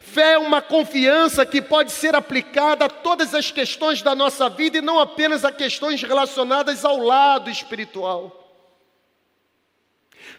Fé 0.00 0.32
é 0.32 0.38
uma 0.38 0.62
confiança 0.62 1.44
que 1.44 1.60
pode 1.60 1.92
ser 1.92 2.14
aplicada 2.14 2.86
a 2.86 2.88
todas 2.88 3.34
as 3.34 3.50
questões 3.50 4.00
da 4.00 4.14
nossa 4.14 4.48
vida 4.48 4.78
e 4.78 4.82
não 4.82 4.98
apenas 4.98 5.44
a 5.44 5.52
questões 5.52 6.02
relacionadas 6.02 6.84
ao 6.84 6.98
lado 6.98 7.50
espiritual. 7.50 8.40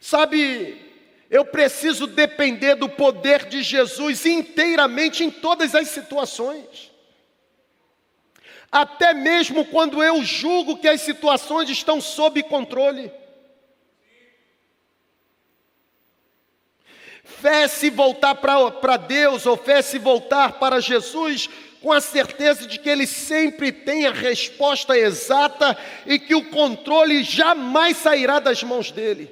Sabe, 0.02 0.82
eu 1.30 1.46
preciso 1.46 2.08
depender 2.08 2.76
do 2.76 2.90
poder 2.90 3.46
de 3.46 3.62
Jesus 3.62 4.26
inteiramente 4.26 5.24
em 5.24 5.30
todas 5.30 5.76
as 5.76 5.90
situações. 5.90 6.92
Até 8.72 9.14
mesmo 9.14 9.66
quando 9.66 10.04
eu 10.04 10.24
julgo 10.24 10.78
que 10.78 10.88
as 10.88 11.02
situações 11.02 11.70
estão 11.70 12.02
sob 12.02 12.42
controle. 12.44 13.12
Fé 17.46 17.68
se 17.68 17.92
voltar 17.92 18.34
para 18.34 18.98
Deus, 18.98 19.46
ou 19.46 19.56
fé 19.56 19.80
se 19.80 20.00
voltar 20.00 20.54
para 20.54 20.80
Jesus, 20.80 21.48
com 21.80 21.94
a 21.94 22.02
certeza 22.02 22.66
de 22.66 22.80
que 22.80 22.90
Ele 22.90 23.06
sempre 23.06 23.72
tem 23.72 24.08
a 24.08 24.12
resposta 24.12 24.98
exata 24.98 25.78
e 26.08 26.18
que 26.18 26.34
o 26.34 26.50
controle 26.50 27.24
jamais 27.24 27.98
sairá 27.98 28.40
das 28.40 28.64
mãos 28.64 28.90
dele. 28.90 29.32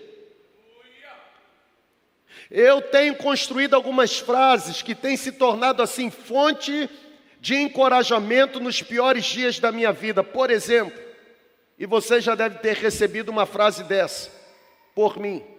Eu 2.51 2.83
tenho 2.83 3.15
construído 3.15 3.73
algumas 3.73 4.19
frases 4.19 4.83
que 4.83 4.93
têm 4.93 5.17
se 5.17 5.31
tornado 5.31 5.81
assim 5.81 6.11
fonte 6.11 6.87
de 7.39 7.55
encorajamento 7.55 8.59
nos 8.59 8.79
piores 8.83 9.25
dias 9.25 9.57
da 9.57 9.71
minha 9.71 9.91
vida. 9.91 10.23
Por 10.23 10.51
exemplo, 10.51 11.01
e 11.79 11.87
você 11.87 12.21
já 12.21 12.35
deve 12.35 12.59
ter 12.59 12.75
recebido 12.75 13.29
uma 13.29 13.47
frase 13.47 13.83
dessa, 13.83 14.29
por 14.93 15.17
mim. 15.17 15.52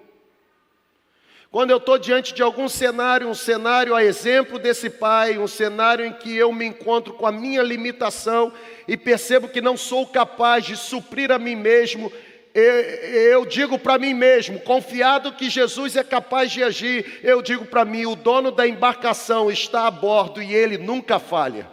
Quando 1.55 1.71
eu 1.71 1.77
estou 1.77 1.97
diante 1.97 2.35
de 2.35 2.43
algum 2.43 2.69
cenário, 2.69 3.29
um 3.29 3.35
cenário 3.35 3.95
a 3.95 4.03
exemplo 4.03 4.59
desse 4.59 4.90
pai, 4.90 5.38
um 5.38 5.47
cenário 5.47 6.05
em 6.05 6.12
que 6.12 6.37
eu 6.37 6.53
me 6.53 6.64
encontro 6.64 7.14
com 7.14 7.29
a 7.29 7.31
minha 7.31 7.62
limitação 7.62 8.53
e 8.88 8.97
percebo 8.97 9.47
que 9.47 9.61
não 9.61 9.77
sou 9.77 10.05
capaz 10.05 10.64
de 10.64 10.77
suprir 10.77 11.31
a 11.31 11.38
mim 11.38 11.55
mesmo, 11.55 12.12
eu 12.53 13.47
digo 13.47 13.79
para 13.79 14.01
mim 14.01 14.12
mesmo, 14.14 14.59
confiado 14.59 15.31
que 15.31 15.49
Jesus 15.49 15.95
é 15.95 16.03
capaz 16.03 16.51
de 16.51 16.61
agir, 16.61 17.21
eu 17.23 17.40
digo 17.40 17.64
para 17.64 17.85
mim: 17.85 18.05
o 18.05 18.17
dono 18.17 18.51
da 18.51 18.67
embarcação 18.67 19.49
está 19.49 19.87
a 19.87 19.93
bordo 19.93 20.43
e 20.43 20.53
ele 20.53 20.77
nunca 20.77 21.21
falha. 21.21 21.71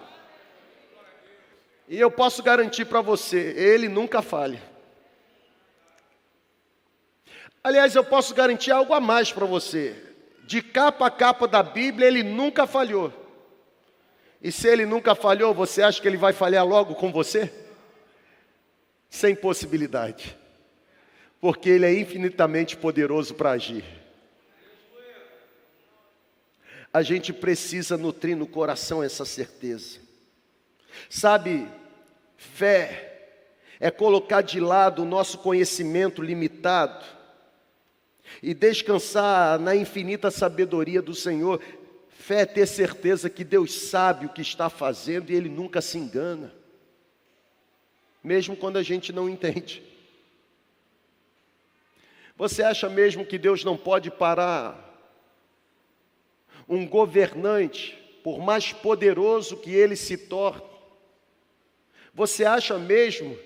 E 1.89 1.99
eu 1.99 2.11
posso 2.11 2.43
garantir 2.43 2.85
para 2.85 3.01
você, 3.01 3.55
ele 3.57 3.89
nunca 3.89 4.21
falha. 4.21 4.61
Aliás, 7.63 7.95
eu 7.95 8.03
posso 8.03 8.33
garantir 8.33 8.71
algo 8.71 8.93
a 8.93 8.99
mais 8.99 9.31
para 9.31 9.45
você. 9.45 9.95
De 10.45 10.61
capa 10.61 11.05
a 11.05 11.11
capa 11.11 11.47
da 11.47 11.61
Bíblia, 11.61 12.07
ele 12.07 12.23
nunca 12.23 12.65
falhou. 12.65 13.13
E 14.41 14.51
se 14.51 14.67
ele 14.67 14.85
nunca 14.85 15.13
falhou, 15.13 15.53
você 15.53 15.83
acha 15.83 16.01
que 16.01 16.07
ele 16.07 16.17
vai 16.17 16.33
falhar 16.33 16.65
logo 16.65 16.95
com 16.95 17.11
você? 17.11 17.51
Sem 19.09 19.35
possibilidade. 19.35 20.35
Porque 21.39 21.69
ele 21.69 21.85
é 21.85 21.93
infinitamente 21.93 22.75
poderoso 22.75 23.35
para 23.35 23.51
agir. 23.51 23.85
A 26.91 27.03
gente 27.03 27.31
precisa 27.31 27.95
nutrir 27.95 28.35
no 28.35 28.47
coração 28.47 29.03
essa 29.03 29.23
certeza. 29.23 29.99
Sabe, 31.09 31.69
fé 32.35 33.09
é 33.79 33.89
colocar 33.91 34.41
de 34.41 34.59
lado 34.59 35.03
o 35.03 35.05
nosso 35.05 35.37
conhecimento 35.37 36.21
limitado 36.21 37.20
e 38.41 38.53
descansar 38.53 39.59
na 39.59 39.75
infinita 39.75 40.29
sabedoria 40.29 41.01
do 41.01 41.13
Senhor. 41.13 41.61
Fé 42.09 42.41
é 42.41 42.45
ter 42.45 42.67
certeza 42.67 43.29
que 43.29 43.43
Deus 43.43 43.73
sabe 43.73 44.25
o 44.25 44.29
que 44.29 44.41
está 44.41 44.69
fazendo 44.69 45.31
e 45.31 45.35
Ele 45.35 45.49
nunca 45.49 45.81
se 45.81 45.97
engana, 45.97 46.53
mesmo 48.23 48.55
quando 48.55 48.77
a 48.77 48.83
gente 48.83 49.11
não 49.11 49.29
entende. 49.29 49.83
Você 52.37 52.63
acha 52.63 52.89
mesmo 52.89 53.25
que 53.25 53.37
Deus 53.37 53.63
não 53.63 53.77
pode 53.77 54.09
parar 54.09 54.89
um 56.67 56.87
governante, 56.87 57.97
por 58.23 58.39
mais 58.39 58.71
poderoso 58.71 59.57
que 59.57 59.71
ele 59.71 59.95
se 59.95 60.17
torne? 60.17 60.63
Você 62.13 62.45
acha 62.45 62.77
mesmo 62.79 63.37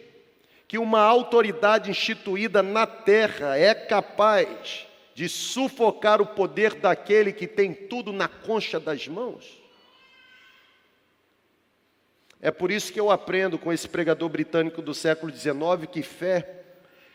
que 0.75 0.79
uma 0.79 0.99
autoridade 0.99 1.89
instituída 1.89 2.61
na 2.61 2.85
terra 2.85 3.57
é 3.57 3.73
capaz 3.73 4.85
de 5.13 5.29
sufocar 5.29 6.21
o 6.21 6.25
poder 6.25 6.73
daquele 6.73 7.31
que 7.31 7.47
tem 7.47 7.73
tudo 7.73 8.11
na 8.11 8.27
concha 8.27 8.77
das 8.77 9.07
mãos? 9.07 9.57
É 12.41 12.51
por 12.51 12.71
isso 12.71 12.91
que 12.91 12.99
eu 12.99 13.09
aprendo 13.09 13.57
com 13.57 13.71
esse 13.71 13.87
pregador 13.87 14.27
britânico 14.27 14.81
do 14.81 14.93
século 14.93 15.33
XIX 15.33 15.89
que 15.89 16.03
fé 16.03 16.65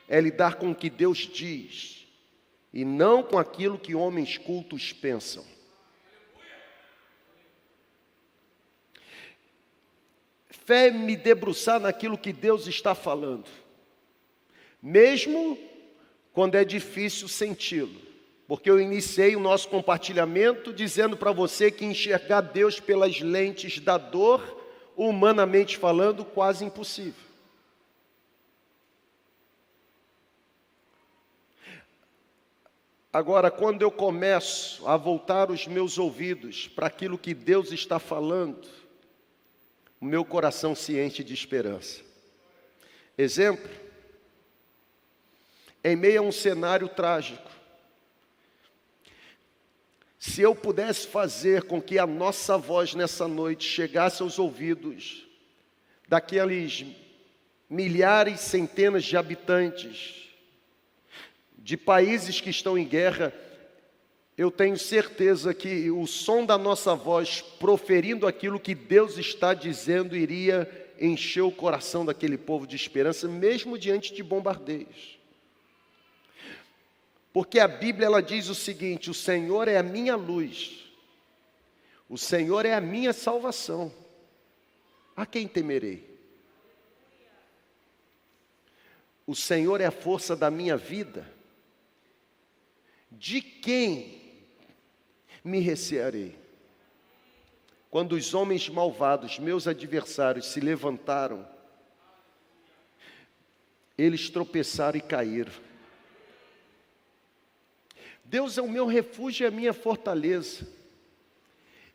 é 0.09 0.19
lidar 0.23 0.55
com 0.55 0.71
o 0.71 0.75
que 0.75 0.89
Deus 0.89 1.19
diz 1.19 2.07
e 2.73 2.83
não 2.83 3.23
com 3.23 3.39
aquilo 3.39 3.79
que 3.79 3.95
homens 3.95 4.39
cultos 4.39 4.91
pensam. 4.91 5.45
Fé 10.71 10.89
me 10.89 11.17
debruçar 11.17 11.81
naquilo 11.81 12.17
que 12.17 12.33
Deus 12.33 12.69
está 12.69 12.95
falando, 12.95 13.47
mesmo 14.81 15.59
quando 16.33 16.55
é 16.55 16.65
difícil 16.65 17.27
senti-lo, 17.27 18.01
porque 18.47 18.71
eu 18.71 18.81
iniciei 18.81 19.35
o 19.35 19.41
nosso 19.41 19.69
compartilhamento 19.69 20.73
dizendo 20.73 21.17
para 21.17 21.33
você 21.33 21.73
que 21.73 21.85
enxergar 21.85 22.41
Deus 22.43 22.79
pelas 22.79 23.19
lentes 23.19 23.81
da 23.81 23.99
dor, 23.99 24.65
humanamente 24.97 25.77
falando, 25.77 26.25
quase 26.25 26.65
impossível. 26.65 27.25
Agora, 33.13 33.51
quando 33.51 33.83
eu 33.83 33.91
começo 33.91 34.87
a 34.87 34.97
voltar 34.97 35.51
os 35.51 35.67
meus 35.67 35.99
ouvidos 35.99 36.69
para 36.69 36.87
aquilo 36.87 37.19
que 37.19 37.35
Deus 37.35 37.73
está 37.73 37.99
falando, 37.99 38.80
o 40.01 40.05
meu 40.05 40.25
coração 40.25 40.75
se 40.75 40.99
enche 40.99 41.23
de 41.23 41.35
esperança. 41.35 42.01
Exemplo, 43.19 43.71
em 45.85 45.95
meio 45.95 46.21
a 46.21 46.25
um 46.25 46.33
cenário 46.33 46.89
trágico, 46.89 47.51
se 50.19 50.43
eu 50.43 50.55
pudesse 50.55 51.07
fazer 51.07 51.65
com 51.65 51.81
que 51.81 51.99
a 51.99 52.07
nossa 52.07 52.57
voz 52.57 52.95
nessa 52.95 53.27
noite 53.27 53.67
chegasse 53.67 54.23
aos 54.23 54.39
ouvidos 54.39 55.27
daqueles 56.09 56.85
milhares, 57.69 58.41
centenas 58.41 59.05
de 59.05 59.17
habitantes 59.17 60.29
de 61.57 61.77
países 61.77 62.41
que 62.41 62.51
estão 62.51 62.77
em 62.77 62.87
guerra, 62.87 63.33
eu 64.41 64.51
tenho 64.51 64.79
certeza 64.79 65.53
que 65.53 65.91
o 65.91 66.07
som 66.07 66.47
da 66.47 66.57
nossa 66.57 66.95
voz, 66.95 67.43
proferindo 67.43 68.27
aquilo 68.27 68.59
que 68.59 68.75
Deus 68.75 69.19
está 69.19 69.53
dizendo, 69.53 70.17
iria 70.17 70.67
encher 70.99 71.43
o 71.43 71.53
coração 71.53 72.07
daquele 72.07 72.39
povo 72.39 72.67
de 72.67 72.75
esperança, 72.75 73.29
mesmo 73.29 73.77
diante 73.77 74.15
de 74.15 74.23
bombardeios. 74.23 75.19
Porque 77.35 77.61
a 77.61 77.69
Bíblia 77.69 78.07
ela 78.07 78.23
diz 78.23 78.49
o 78.49 78.55
seguinte: 78.55 79.11
o 79.11 79.15
Senhor 79.15 79.69
é 79.69 79.77
a 79.77 79.83
minha 79.83 80.17
luz, 80.17 80.91
o 82.09 82.17
Senhor 82.17 82.65
é 82.65 82.73
a 82.73 82.81
minha 82.81 83.13
salvação. 83.13 83.93
A 85.15 85.27
quem 85.27 85.47
temerei? 85.47 86.19
O 89.27 89.35
Senhor 89.35 89.83
é 89.83 89.85
a 89.85 89.91
força 89.91 90.35
da 90.35 90.51
minha 90.51 90.79
vida. 90.79 91.31
De 93.13 93.43
quem 93.43 94.20
me 95.45 95.61
recearei. 95.61 96.39
Quando 97.91 98.13
os 98.13 98.35
homens 98.35 98.69
malvados, 98.69 99.39
meus 99.39 99.67
adversários, 99.67 100.47
se 100.47 100.61
levantaram, 100.61 101.47
eles 103.99 104.31
tropeçaram 104.31 104.97
e 104.99 105.01
caíram. 105.01 105.53
Deus 108.25 108.57
é 108.57 108.63
o 108.63 108.69
meu 108.69 108.87
refúgio 108.87 109.45
e 109.45 109.49
a 109.49 109.51
minha 109.51 109.73
fortaleza. 109.73 110.67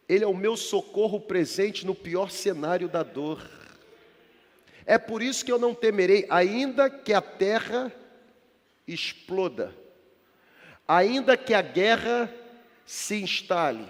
Ele 0.07 0.23
é 0.23 0.27
o 0.27 0.35
meu 0.35 0.57
socorro 0.57 1.19
presente 1.19 1.85
no 1.85 1.95
pior 1.95 2.29
cenário 2.29 2.89
da 2.89 3.01
dor. 3.01 3.49
É 4.85 4.97
por 4.97 5.21
isso 5.21 5.43
que 5.45 5.51
eu 5.51 5.57
não 5.57 5.73
temerei, 5.73 6.27
ainda 6.29 6.89
que 6.89 7.13
a 7.13 7.21
terra 7.21 7.91
exploda, 8.87 9.73
ainda 10.87 11.35
que 11.35 11.53
a 11.53 11.61
guerra 11.61 12.31
se 12.85 13.15
instale. 13.15 13.87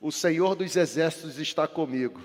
O 0.00 0.10
Senhor 0.10 0.54
dos 0.54 0.76
exércitos 0.76 1.38
está 1.38 1.66
comigo. 1.66 2.20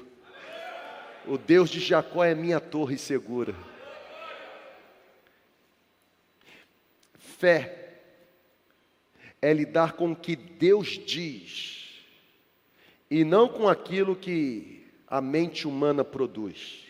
O 1.27 1.37
Deus 1.37 1.69
de 1.69 1.79
Jacó 1.79 2.23
é 2.23 2.33
minha 2.33 2.59
torre 2.59 2.97
segura. 2.97 3.53
Fé 7.17 7.99
é 9.41 9.53
lidar 9.53 9.93
com 9.93 10.11
o 10.11 10.15
que 10.15 10.35
Deus 10.35 10.99
diz 11.05 12.03
e 13.09 13.23
não 13.23 13.47
com 13.47 13.69
aquilo 13.69 14.15
que 14.15 14.85
a 15.07 15.21
mente 15.21 15.67
humana 15.67 16.03
produz. 16.03 16.85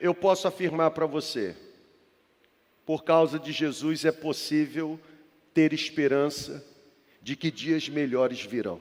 Eu 0.00 0.14
posso 0.14 0.46
afirmar 0.46 0.90
para 0.90 1.06
você, 1.06 1.56
por 2.84 3.04
causa 3.04 3.38
de 3.38 3.52
Jesus 3.52 4.04
é 4.04 4.12
possível 4.12 5.00
ter 5.54 5.72
esperança 5.72 6.64
de 7.20 7.36
que 7.36 7.50
dias 7.50 7.88
melhores 7.88 8.42
virão. 8.42 8.80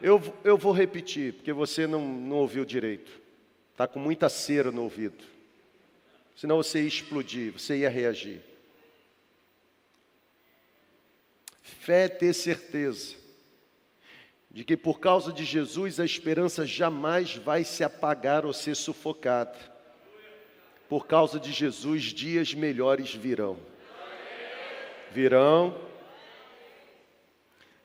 Eu, 0.00 0.22
eu 0.44 0.56
vou 0.56 0.72
repetir, 0.72 1.34
porque 1.34 1.52
você 1.52 1.86
não, 1.86 2.06
não 2.06 2.36
ouviu 2.36 2.64
direito. 2.64 3.10
Está 3.72 3.86
com 3.86 3.98
muita 3.98 4.28
cera 4.28 4.70
no 4.70 4.82
ouvido. 4.82 5.24
Senão 6.34 6.56
você 6.56 6.82
ia 6.82 6.88
explodir, 6.88 7.52
você 7.52 7.78
ia 7.78 7.88
reagir. 7.88 8.40
Fé 11.62 12.04
é 12.04 12.08
ter 12.08 12.34
certeza 12.34 13.16
de 14.50 14.64
que 14.64 14.76
por 14.76 15.00
causa 15.00 15.32
de 15.32 15.44
Jesus 15.44 15.98
a 16.00 16.04
esperança 16.04 16.64
jamais 16.64 17.36
vai 17.36 17.64
se 17.64 17.84
apagar 17.84 18.46
ou 18.46 18.52
ser 18.52 18.74
sufocada. 18.74 19.58
Por 20.88 21.06
causa 21.06 21.40
de 21.40 21.52
Jesus, 21.52 22.04
dias 22.04 22.54
melhores 22.54 23.14
virão 23.14 23.58
virão. 25.12 25.76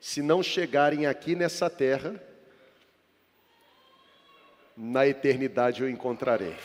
Se 0.00 0.20
não 0.20 0.42
chegarem 0.42 1.06
aqui 1.06 1.34
nessa 1.34 1.70
terra, 1.70 2.20
na 4.76 5.06
eternidade 5.06 5.82
eu 5.82 5.88
encontrarei. 5.88 6.56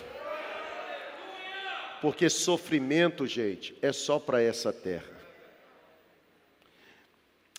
Porque 2.01 2.29
sofrimento, 2.29 3.25
gente, 3.25 3.77
é 3.81 3.91
só 3.91 4.19
para 4.19 4.41
essa 4.41 4.71
terra. 4.71 5.17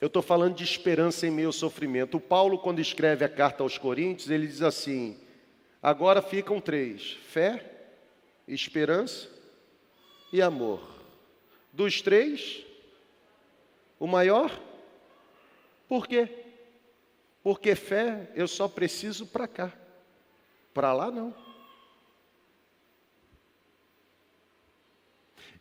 Eu 0.01 0.07
estou 0.07 0.23
falando 0.23 0.55
de 0.55 0.63
esperança 0.63 1.27
em 1.27 1.31
meio 1.31 1.49
ao 1.49 1.53
sofrimento. 1.53 2.19
O 2.19 2.21
Paulo, 2.21 2.59
quando 2.59 2.81
escreve 2.81 3.25
a 3.25 3.29
carta 3.29 3.65
aos 3.65 3.77
Coríntios, 3.77 4.31
ele 4.31 4.47
diz 4.47 4.63
assim: 4.63 5.19
agora 5.83 6.23
ficam 6.23 6.61
três: 6.61 7.19
fé, 7.29 7.65
esperança 8.47 9.29
e 10.33 10.41
amor. 10.41 10.81
Dos 11.73 12.01
três, 12.01 12.65
o 13.99 14.07
maior? 14.07 14.51
Por 15.89 16.07
quê? 16.07 16.29
Porque 17.43 17.75
fé 17.75 18.31
eu 18.35 18.47
só 18.47 18.69
preciso 18.69 19.27
para 19.27 19.49
cá, 19.49 19.73
para 20.75 20.93
lá 20.93 21.11
não. 21.11 21.35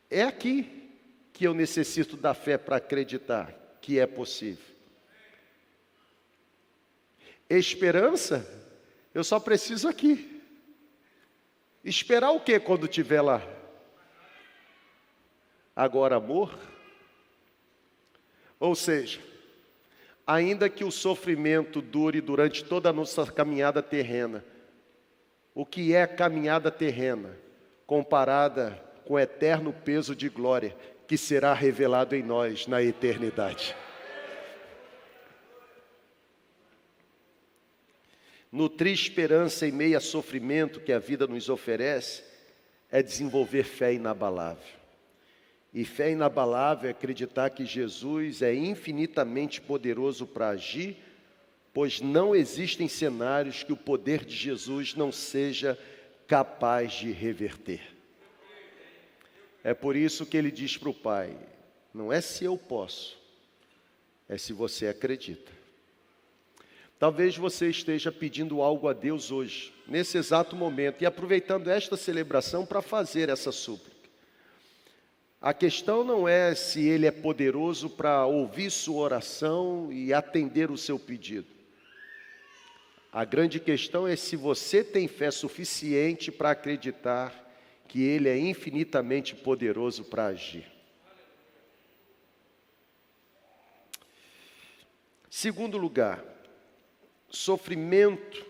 É 0.09 0.23
aqui 0.23 0.89
que 1.33 1.45
eu 1.45 1.53
necessito 1.53 2.17
da 2.17 2.33
fé 2.33 2.57
para 2.57 2.77
acreditar 2.77 3.53
que 3.81 3.99
é 3.99 4.07
possível. 4.07 4.65
Esperança, 7.49 8.45
eu 9.13 9.23
só 9.23 9.39
preciso 9.39 9.87
aqui. 9.87 10.41
Esperar 11.83 12.31
o 12.31 12.41
que 12.41 12.59
quando 12.59 12.85
estiver 12.85 13.21
lá? 13.21 13.41
Agora, 15.73 16.17
amor. 16.17 16.57
Ou 18.59 18.75
seja, 18.75 19.19
ainda 20.25 20.69
que 20.69 20.83
o 20.83 20.91
sofrimento 20.91 21.81
dure 21.81 22.19
durante 22.21 22.63
toda 22.63 22.89
a 22.89 22.93
nossa 22.93 23.25
caminhada 23.25 23.81
terrena, 23.81 24.43
o 25.53 25.65
que 25.65 25.93
é 25.95 26.05
caminhada 26.05 26.69
terrena 26.69 27.37
comparada 27.85 28.83
com 29.05 29.13
o 29.13 29.19
eterno 29.19 29.71
peso 29.71 30.15
de 30.15 30.27
glória 30.27 30.75
que 31.07 31.17
será 31.17 31.53
revelado 31.53 32.15
em 32.15 32.21
nós 32.21 32.67
na 32.67 32.83
eternidade. 32.83 33.73
Nutrir 38.51 38.93
esperança 38.93 39.65
em 39.65 39.71
meio 39.71 39.97
a 39.97 40.01
sofrimento 40.01 40.79
que 40.79 40.91
a 40.91 40.99
vida 40.99 41.25
nos 41.27 41.49
oferece 41.49 42.23
é 42.91 43.01
desenvolver 43.01 43.63
fé 43.63 43.93
inabalável. 43.93 44.76
E 45.77 45.85
fé 45.85 46.09
inabalável 46.09 46.87
é 46.87 46.91
acreditar 46.91 47.51
que 47.51 47.63
Jesus 47.63 48.41
é 48.41 48.51
infinitamente 48.51 49.61
poderoso 49.61 50.25
para 50.25 50.49
agir, 50.49 50.97
pois 51.71 52.01
não 52.01 52.35
existem 52.35 52.87
cenários 52.87 53.61
que 53.61 53.71
o 53.71 53.77
poder 53.77 54.25
de 54.25 54.35
Jesus 54.35 54.95
não 54.95 55.11
seja 55.11 55.77
capaz 56.25 56.93
de 56.93 57.11
reverter. 57.11 57.79
É 59.63 59.71
por 59.71 59.95
isso 59.95 60.25
que 60.25 60.35
ele 60.35 60.49
diz 60.49 60.75
para 60.75 60.89
o 60.89 60.93
pai: 60.95 61.37
não 61.93 62.11
é 62.11 62.21
se 62.21 62.43
eu 62.43 62.57
posso, 62.57 63.15
é 64.27 64.35
se 64.35 64.53
você 64.53 64.87
acredita. 64.87 65.51
Talvez 66.97 67.37
você 67.37 67.69
esteja 67.69 68.11
pedindo 68.11 68.63
algo 68.63 68.87
a 68.87 68.93
Deus 68.93 69.31
hoje, 69.31 69.71
nesse 69.87 70.17
exato 70.17 70.55
momento, 70.55 71.03
e 71.03 71.05
aproveitando 71.05 71.67
esta 71.67 71.95
celebração 71.95 72.65
para 72.65 72.81
fazer 72.81 73.29
essa 73.29 73.51
súplica. 73.51 73.96
A 75.39 75.53
questão 75.53 76.03
não 76.03 76.27
é 76.27 76.55
se 76.55 76.87
Ele 76.87 77.05
é 77.05 77.11
poderoso 77.11 77.89
para 77.89 78.25
ouvir 78.25 78.71
sua 78.71 79.01
oração 79.01 79.91
e 79.91 80.11
atender 80.11 80.71
o 80.71 80.77
seu 80.77 80.97
pedido. 80.97 81.47
A 83.11 83.23
grande 83.23 83.59
questão 83.59 84.07
é 84.07 84.15
se 84.15 84.35
você 84.35 84.83
tem 84.83 85.07
fé 85.07 85.29
suficiente 85.29 86.31
para 86.31 86.51
acreditar 86.51 87.33
que 87.87 88.01
Ele 88.01 88.27
é 88.27 88.37
infinitamente 88.37 89.35
poderoso 89.35 90.03
para 90.03 90.27
agir. 90.27 90.65
Segundo 95.29 95.77
lugar, 95.77 96.23
sofrimento 97.29 98.43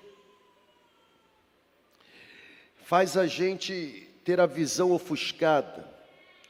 faz 2.84 3.18
a 3.18 3.28
gente 3.28 4.10
ter 4.24 4.40
a 4.40 4.46
visão 4.46 4.94
ofuscada, 4.94 5.97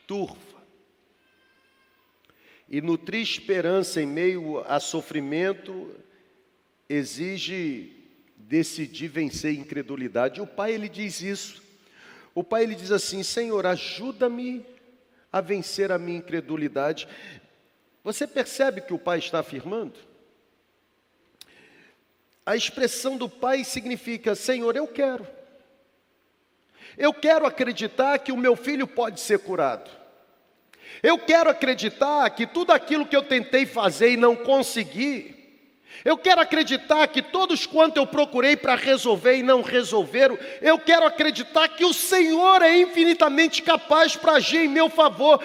turva. 0.08 0.58
E 2.68 2.82
nutrir 2.82 3.22
esperança 3.22 4.02
em 4.02 4.08
meio 4.08 4.60
a 4.66 4.80
sofrimento 4.80 5.94
exige 6.90 7.94
decidir 8.36 9.10
vencer 9.10 9.52
a 9.52 9.62
incredulidade. 9.62 10.40
E 10.40 10.44
o 10.44 10.48
pai 10.48 10.74
ele 10.74 10.90
diz 10.90 11.22
isso 11.22 11.68
o 12.38 12.44
pai 12.44 12.62
ele 12.62 12.76
diz 12.76 12.92
assim: 12.92 13.24
Senhor, 13.24 13.66
ajuda-me 13.66 14.64
a 15.34 15.42
vencer 15.42 15.92
a 15.92 15.98
minha 15.98 16.20
incredulidade. 16.20 17.08
Você 18.04 18.28
percebe 18.28 18.80
que 18.82 18.94
o 18.94 19.00
pai 19.00 19.18
está 19.18 19.40
afirmando? 19.40 19.96
A 22.46 22.56
expressão 22.56 23.18
do 23.18 23.28
pai 23.28 23.64
significa: 23.64 24.36
Senhor, 24.36 24.76
eu 24.76 24.86
quero. 24.86 25.26
Eu 26.96 27.12
quero 27.12 27.48
acreditar 27.48 28.20
que 28.20 28.32
o 28.32 28.38
meu 28.38 28.56
filho 28.56 28.86
pode 28.86 29.20
ser 29.20 29.40
curado. 29.40 29.90
Eu 31.04 31.18
quero 31.18 31.50
acreditar 31.50 32.30
que 32.32 32.46
tudo 32.46 32.72
aquilo 32.72 33.06
que 33.06 33.16
eu 33.16 33.24
tentei 33.24 33.66
fazer 33.66 34.12
e 34.12 34.18
não 34.18 34.36
consegui, 34.36 35.36
eu 36.04 36.18
quero 36.18 36.42
acreditar 36.42 37.08
que 37.08 37.22
todos 37.22 37.66
quanto 37.66 37.98
eu 37.98 38.08
procurei 38.08 38.56
para 38.56 38.76
resolver 38.76 39.38
e 39.38 39.44
não 39.44 39.62
resolveram, 39.62 40.38
eu 40.62 40.78
quero 40.80 41.06
acreditar 41.06 41.68
que 41.70 41.84
o 41.84 41.94
Senhor 41.94 42.62
é 42.62 42.78
infinitamente 42.80 43.62
capaz 43.62 44.16
para 44.16 44.34
agir 44.34 44.66
em 44.66 44.68
meu 44.68 44.90
favor. 44.90 45.44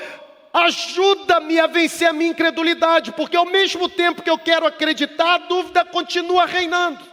Ajuda-me 0.52 1.58
a 1.58 1.66
vencer 1.66 2.08
a 2.08 2.12
minha 2.12 2.30
incredulidade, 2.30 3.12
porque 3.12 3.36
ao 3.36 3.46
mesmo 3.46 3.88
tempo 3.88 4.22
que 4.22 4.28
eu 4.28 4.38
quero 4.38 4.66
acreditar, 4.66 5.34
a 5.34 5.38
dúvida 5.38 5.84
continua 5.84 6.44
reinando. 6.44 7.11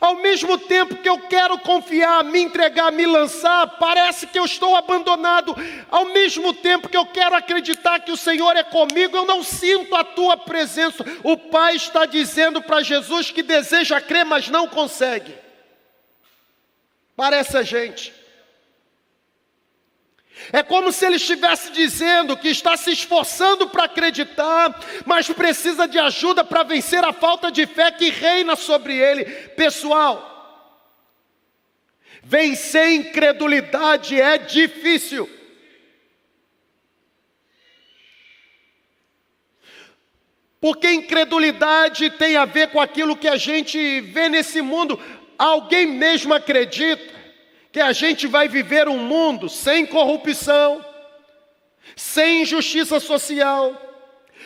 Ao 0.00 0.16
mesmo 0.16 0.58
tempo 0.58 0.96
que 0.96 1.08
eu 1.08 1.20
quero 1.20 1.58
confiar, 1.58 2.22
me 2.24 2.40
entregar, 2.40 2.92
me 2.92 3.06
lançar, 3.06 3.78
parece 3.78 4.26
que 4.26 4.38
eu 4.38 4.44
estou 4.44 4.76
abandonado. 4.76 5.54
Ao 5.90 6.06
mesmo 6.06 6.52
tempo 6.52 6.88
que 6.88 6.96
eu 6.96 7.06
quero 7.06 7.34
acreditar 7.34 8.00
que 8.00 8.12
o 8.12 8.16
Senhor 8.16 8.56
é 8.56 8.62
comigo, 8.62 9.16
eu 9.16 9.24
não 9.24 9.42
sinto 9.42 9.94
a 9.94 10.04
tua 10.04 10.36
presença. 10.36 11.04
O 11.22 11.36
Pai 11.36 11.76
está 11.76 12.04
dizendo 12.04 12.60
para 12.62 12.82
Jesus 12.82 13.30
que 13.30 13.42
deseja 13.42 14.00
crer, 14.00 14.24
mas 14.24 14.48
não 14.48 14.68
consegue. 14.68 15.34
Parece 17.16 17.56
a 17.56 17.62
gente. 17.62 18.25
É 20.52 20.62
como 20.62 20.92
se 20.92 21.04
ele 21.04 21.16
estivesse 21.16 21.70
dizendo 21.72 22.36
que 22.36 22.48
está 22.48 22.76
se 22.76 22.92
esforçando 22.92 23.68
para 23.68 23.84
acreditar, 23.84 24.78
mas 25.04 25.28
precisa 25.28 25.88
de 25.88 25.98
ajuda 25.98 26.44
para 26.44 26.62
vencer 26.62 27.04
a 27.04 27.12
falta 27.12 27.50
de 27.50 27.66
fé 27.66 27.90
que 27.90 28.10
reina 28.10 28.54
sobre 28.54 28.96
ele. 28.96 29.24
Pessoal, 29.24 30.32
vencer 32.22 32.92
incredulidade 32.92 34.20
é 34.20 34.38
difícil. 34.38 35.28
Porque 40.60 40.90
incredulidade 40.90 42.10
tem 42.10 42.36
a 42.36 42.44
ver 42.44 42.70
com 42.70 42.80
aquilo 42.80 43.16
que 43.16 43.28
a 43.28 43.36
gente 43.36 44.00
vê 44.00 44.28
nesse 44.28 44.62
mundo. 44.62 44.98
Alguém 45.38 45.86
mesmo 45.86 46.32
acredita 46.32 47.15
que 47.76 47.80
a 47.82 47.92
gente 47.92 48.26
vai 48.26 48.48
viver 48.48 48.88
um 48.88 48.96
mundo 48.96 49.50
sem 49.50 49.84
corrupção, 49.84 50.82
sem 51.94 52.40
injustiça 52.40 52.98
social, 52.98 53.78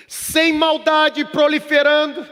sem 0.09 0.53
maldade 0.53 1.25
proliferando. 1.27 2.29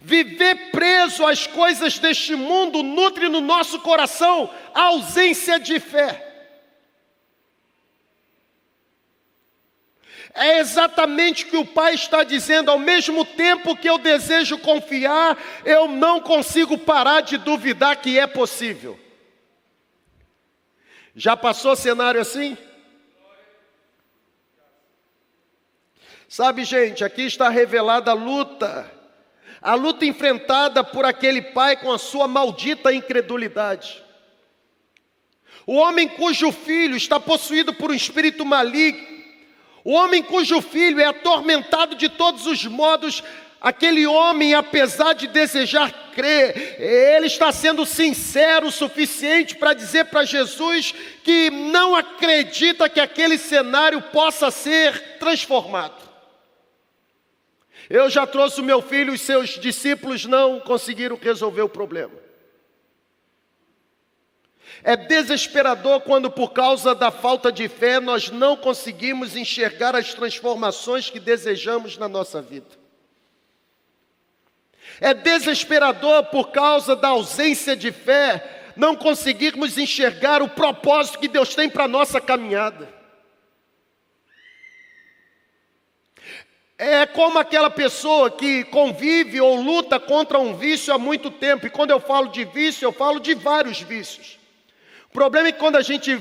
Viver 0.00 0.70
preso 0.70 1.26
às 1.26 1.44
coisas 1.44 1.98
deste 1.98 2.36
mundo 2.36 2.80
nutre 2.80 3.28
no 3.28 3.40
nosso 3.40 3.80
coração 3.80 4.48
a 4.72 4.82
ausência 4.82 5.58
de 5.58 5.80
fé. 5.80 6.31
É 10.34 10.58
exatamente 10.58 11.44
o 11.44 11.48
que 11.48 11.56
o 11.56 11.66
Pai 11.66 11.94
está 11.94 12.24
dizendo, 12.24 12.70
ao 12.70 12.78
mesmo 12.78 13.24
tempo 13.24 13.76
que 13.76 13.88
eu 13.88 13.98
desejo 13.98 14.56
confiar, 14.58 15.36
eu 15.64 15.86
não 15.86 16.20
consigo 16.20 16.78
parar 16.78 17.20
de 17.20 17.36
duvidar 17.36 17.96
que 17.96 18.18
é 18.18 18.26
possível. 18.26 18.98
Já 21.14 21.36
passou 21.36 21.76
cenário 21.76 22.20
assim? 22.20 22.56
Sabe, 26.26 26.64
gente, 26.64 27.04
aqui 27.04 27.26
está 27.26 27.50
revelada 27.50 28.12
a 28.12 28.14
luta, 28.14 28.90
a 29.60 29.74
luta 29.74 30.06
enfrentada 30.06 30.82
por 30.82 31.04
aquele 31.04 31.42
pai 31.42 31.76
com 31.76 31.92
a 31.92 31.98
sua 31.98 32.26
maldita 32.26 32.90
incredulidade. 32.90 34.02
O 35.66 35.74
homem 35.74 36.08
cujo 36.08 36.50
filho 36.50 36.96
está 36.96 37.20
possuído 37.20 37.74
por 37.74 37.90
um 37.90 37.94
espírito 37.94 38.46
maligno, 38.46 39.11
o 39.84 39.92
homem 39.92 40.22
cujo 40.22 40.60
filho 40.60 41.00
é 41.00 41.06
atormentado 41.06 41.94
de 41.94 42.08
todos 42.08 42.46
os 42.46 42.64
modos, 42.66 43.22
Aquele 43.62 44.08
homem, 44.08 44.54
apesar 44.54 45.12
de 45.12 45.28
desejar 45.28 46.10
crer, 46.12 46.80
ele 46.80 47.28
está 47.28 47.52
sendo 47.52 47.86
sincero 47.86 48.66
o 48.66 48.72
suficiente 48.72 49.54
para 49.54 49.72
dizer 49.72 50.06
para 50.06 50.24
Jesus 50.24 50.92
que 51.22 51.48
não 51.48 51.94
acredita 51.94 52.88
que 52.88 52.98
aquele 52.98 53.38
cenário 53.38 54.02
possa 54.02 54.50
ser 54.50 55.16
transformado. 55.20 55.94
Eu 57.88 58.10
já 58.10 58.26
trouxe 58.26 58.60
o 58.60 58.64
meu 58.64 58.82
filho, 58.82 59.12
os 59.12 59.20
seus 59.20 59.50
discípulos 59.50 60.24
não 60.24 60.58
conseguiram 60.58 61.16
resolver 61.16 61.62
o 61.62 61.68
problema. 61.68 62.21
É 64.84 64.96
desesperador 64.96 66.00
quando, 66.00 66.30
por 66.30 66.52
causa 66.52 66.94
da 66.94 67.10
falta 67.10 67.52
de 67.52 67.68
fé, 67.68 68.00
nós 68.00 68.30
não 68.30 68.56
conseguimos 68.56 69.36
enxergar 69.36 69.94
as 69.94 70.12
transformações 70.12 71.08
que 71.08 71.20
desejamos 71.20 71.96
na 71.96 72.08
nossa 72.08 72.42
vida. 72.42 72.66
É 75.00 75.14
desesperador 75.14 76.24
por 76.24 76.50
causa 76.50 76.96
da 76.96 77.08
ausência 77.08 77.76
de 77.76 77.92
fé 77.92 78.60
não 78.76 78.96
conseguirmos 78.96 79.78
enxergar 79.78 80.42
o 80.42 80.48
propósito 80.48 81.18
que 81.18 81.28
Deus 81.28 81.54
tem 81.54 81.68
para 81.68 81.84
a 81.84 81.88
nossa 81.88 82.20
caminhada. 82.20 82.88
É 86.76 87.06
como 87.06 87.38
aquela 87.38 87.70
pessoa 87.70 88.30
que 88.30 88.64
convive 88.64 89.40
ou 89.40 89.60
luta 89.60 90.00
contra 90.00 90.38
um 90.38 90.56
vício 90.56 90.92
há 90.92 90.98
muito 90.98 91.30
tempo, 91.30 91.66
e 91.66 91.70
quando 91.70 91.90
eu 91.90 92.00
falo 92.00 92.28
de 92.28 92.44
vício, 92.44 92.84
eu 92.84 92.92
falo 92.92 93.20
de 93.20 93.34
vários 93.34 93.80
vícios. 93.80 94.41
O 95.12 95.14
problema 95.14 95.48
é 95.48 95.52
que 95.52 95.58
quando 95.58 95.76
a 95.76 95.82
gente 95.82 96.18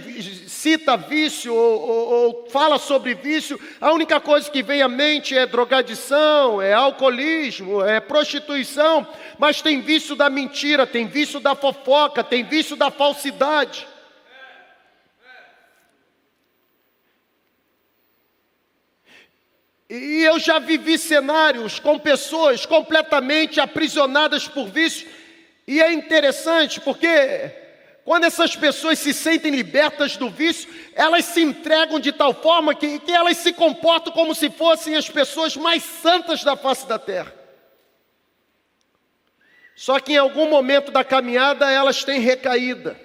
cita 0.50 0.98
vício 0.98 1.56
ou, 1.56 1.82
ou, 1.82 2.10
ou, 2.10 2.48
fala 2.50 2.78
sobre 2.78 3.16
vício, 3.16 3.58
a 3.80 3.94
única 3.94 4.20
coisa 4.20 4.52
que 4.52 4.62
vem 4.62 4.82
à 4.82 4.90
mente 4.90 5.36
é 5.36 5.46
drogadição, 5.46 6.62
é 6.62 6.74
alcoolismo, 6.74 7.82
é 7.82 8.02
prostituição, 8.02 9.08
mas 9.40 9.62
tem 9.62 9.80
vício 9.80 10.14
da 10.14 10.30
mentira, 10.30 10.86
tem 10.86 11.08
vício 11.08 11.40
da 11.40 11.56
fofoca, 11.56 12.22
tem 12.22 12.44
vício 12.44 12.76
da 12.76 12.92
falsidade. 12.92 13.88
E 19.90 20.22
eu 20.22 20.38
já 20.38 20.60
vivi 20.60 20.98
cenários 20.98 21.80
com 21.80 21.98
pessoas 21.98 22.66
completamente 22.66 23.62
aprisionadas 23.62 24.50
por 24.50 24.68
vício, 24.68 25.08
e 25.66 25.82
é 25.82 25.94
interessante 25.94 26.82
porque 26.82 27.61
quando 28.04 28.24
essas 28.24 28.56
pessoas 28.56 28.98
se 29.00 29.14
sentem 29.14 29.52
libertas 29.52 30.18
do 30.18 30.30
vício, 30.30 30.70
elas 30.96 31.26
se 31.26 31.42
entregam 31.42 32.00
de 32.00 32.12
tal 32.12 32.34
forma 32.34 32.74
que, 32.74 33.00
que 33.00 33.12
elas 33.12 33.38
se 33.38 33.54
comportam 33.54 34.12
como 34.12 34.34
se 34.34 34.50
fossem 34.50 34.96
as 34.96 35.10
pessoas 35.10 35.56
mais 35.56 35.84
santas 35.84 36.44
da 36.44 36.56
face 36.56 36.88
da 36.88 36.98
terra. 36.98 37.34
Só 39.76 40.00
que 40.00 40.14
em 40.14 40.18
algum 40.18 40.50
momento 40.50 40.92
da 40.92 41.04
caminhada 41.04 41.72
elas 41.72 42.04
têm 42.04 42.20
recaída. 42.20 43.00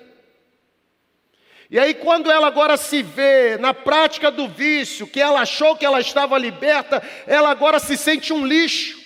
E 1.68 1.78
aí, 1.78 1.94
quando 1.94 2.30
ela 2.30 2.47
agora 2.47 2.76
se 2.76 3.03
vê 3.03 3.57
na 3.59 3.74
prática 3.74 4.30
do 4.30 4.47
vício, 4.49 5.07
que 5.07 5.20
ela 5.20 5.40
achou 5.40 5.74
que 5.74 5.84
ela 5.84 6.01
estava 6.01 6.38
liberta, 6.38 7.03
ela 7.26 7.51
agora 7.51 7.80
se 7.80 7.97
sente 7.97 8.32
um 8.32 8.47
lixo. 8.47 9.05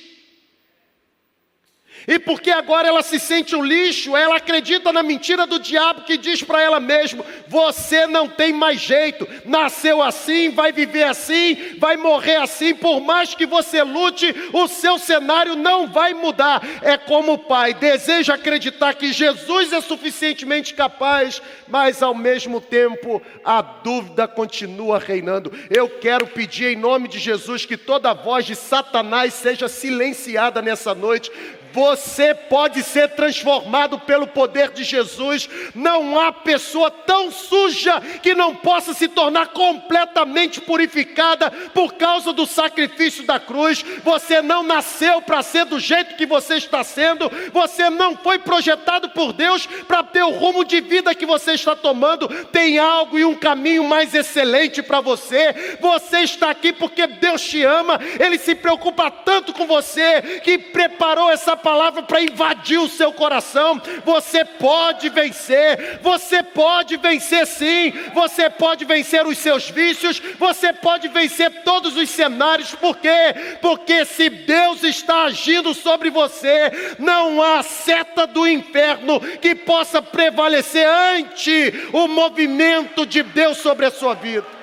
E 2.07 2.19
porque 2.19 2.51
agora 2.51 2.89
ela 2.89 3.03
se 3.03 3.19
sente 3.19 3.55
um 3.55 3.65
lixo, 3.65 4.17
ela 4.17 4.37
acredita 4.37 4.93
na 4.93 5.03
mentira 5.03 5.47
do 5.47 5.59
diabo 5.59 6.03
que 6.03 6.17
diz 6.17 6.43
para 6.43 6.63
ela 6.63 6.81
mesma: 6.81 7.25
você 7.47 8.07
não 8.07 8.29
tem 8.29 8.53
mais 8.53 8.81
jeito, 8.81 9.29
nasceu 9.45 10.03
assim, 10.03 10.51
vai 10.51 10.73
viver 10.73 11.05
assim, 11.05 11.77
vai 11.79 11.97
morrer 11.97 12.37
assim, 12.37 12.75
por 12.75 13.01
mais 13.01 13.35
que 13.35 13.47
você 13.47 13.83
lute, 13.83 14.35
o 14.53 14.67
seu 14.67 14.99
cenário 14.99 15.57
não 15.57 15.87
vai 15.87 16.15
mudar. 16.15 16.63
É 16.83 16.97
como 16.97 17.35
o 17.35 17.39
pai 17.39 17.75
deseja 17.75 18.35
acreditar 18.35 18.95
que 18.95 19.13
Jesus 19.13 19.73
é 19.73 19.81
suficientemente 19.81 20.75
capaz, 20.75 21.43
mas 21.69 22.03
ao 22.03 22.15
mesmo 22.15 22.61
tempo 22.61 23.23
a 23.45 23.61
dúvida 23.61 24.27
continua 24.27 24.99
reinando. 24.99 25.53
Eu 25.71 25.89
quero 25.89 26.27
pedir 26.27 26.73
em 26.73 26.77
nome 26.77 27.09
de 27.09 27.19
Jesus 27.19 27.67
que 27.67 27.77
toda 27.77 28.15
voz 28.15 28.45
de 28.47 28.55
Satanás 28.57 29.35
seja 29.35 29.69
silenciada 29.69 30.63
nessa 30.63 30.95
noite 30.95 31.31
você 31.73 32.35
pode 32.35 32.83
ser 32.83 33.09
transformado 33.11 33.99
pelo 33.99 34.27
poder 34.27 34.71
de 34.71 34.85
Jesus. 34.85 35.49
Não 35.75 36.19
há 36.19 36.33
pessoa 36.33 36.91
tão 36.91 37.31
suja 37.31 38.01
que 38.23 38.35
não 38.35 38.55
possa 38.55 38.93
se 38.93 39.09
tornar 39.09 39.49
completamente 39.49 40.61
purificada 40.61 41.51
por 41.73 41.95
causa 41.95 42.33
do 42.33 42.47
sacrifício 42.47 43.25
da 43.25 43.39
cruz. 43.39 43.85
Você 44.03 44.43
não 44.43 44.63
nasceu 44.63 45.23
para 45.23 45.43
ser 45.43 45.65
do 45.65 45.79
jeito 45.79 46.17
que 46.17 46.27
você 46.27 46.55
está 46.55 46.83
sendo. 46.83 47.31
Você 47.53 47.89
não 47.91 48.17
foi 48.17 48.39
projetado 48.39 49.11
por 49.11 49.33
Deus 49.33 49.67
para 49.87 50.03
ter 50.03 50.23
o 50.23 50.31
rumo 50.31 50.65
de 50.65 50.81
vida 50.81 51.15
que 51.15 51.27
você 51.27 51.53
está 51.53 51.77
tomando. 51.77 52.29
Tem 52.47 52.79
algo 52.79 53.19
e 53.19 53.25
um 53.25 53.35
caminho 53.35 53.85
mais 53.85 54.15
excelente 54.15 54.83
para 54.83 55.01
você. 55.01 55.79
Você 55.81 56.21
está 56.21 56.51
aqui 56.51 56.73
porque 56.73 57.07
Deus 57.07 57.43
te 57.43 57.63
ama. 57.63 58.01
Ele 58.19 58.39
se 58.39 58.55
preocupa 58.55 59.11
tanto 59.11 59.53
com 59.53 59.67
você 59.67 60.41
que 60.43 60.59
preparou 60.59 61.31
essa 61.31 61.57
palavra 61.61 62.03
para 62.03 62.23
invadir 62.23 62.79
o 62.79 62.89
seu 62.89 63.13
coração. 63.13 63.81
Você 64.05 64.45
pode 64.45 65.09
vencer, 65.09 66.01
você 66.03 66.43
pode 66.43 66.97
vencer 66.97 67.47
sim, 67.47 67.93
você 68.13 68.51
pode 68.51 68.85
vencer 68.85 69.27
os 69.27 69.39
seus 69.39 69.71
vícios, 69.71 70.21
você 70.39 70.73
pode 70.73 71.09
vencer 71.09 71.63
todos 71.63 71.97
os 71.97 72.11
cenários, 72.11 72.75
por 72.75 72.97
quê? 72.97 73.35
Porque 73.61 74.05
se 74.05 74.29
Deus 74.29 74.83
está 74.83 75.25
agindo 75.25 75.75
sobre 75.75 76.11
você, 76.11 76.97
não 76.99 77.43
há 77.43 77.63
seta 77.63 78.27
do 78.27 78.47
inferno 78.47 79.21
que 79.21 79.55
possa 79.55 80.03
prevalecer 80.03 80.87
ante 80.89 81.89
o 81.93 82.09
movimento 82.09 83.07
de 83.07 83.23
Deus 83.23 83.59
sobre 83.59 83.87
a 83.87 83.91
sua 83.91 84.15
vida. 84.15 84.60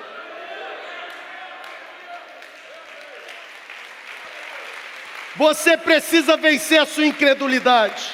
Você 5.38 5.76
precisa 5.76 6.36
vencer 6.36 6.80
a 6.80 6.84
sua 6.84 7.06
incredulidade. 7.06 8.12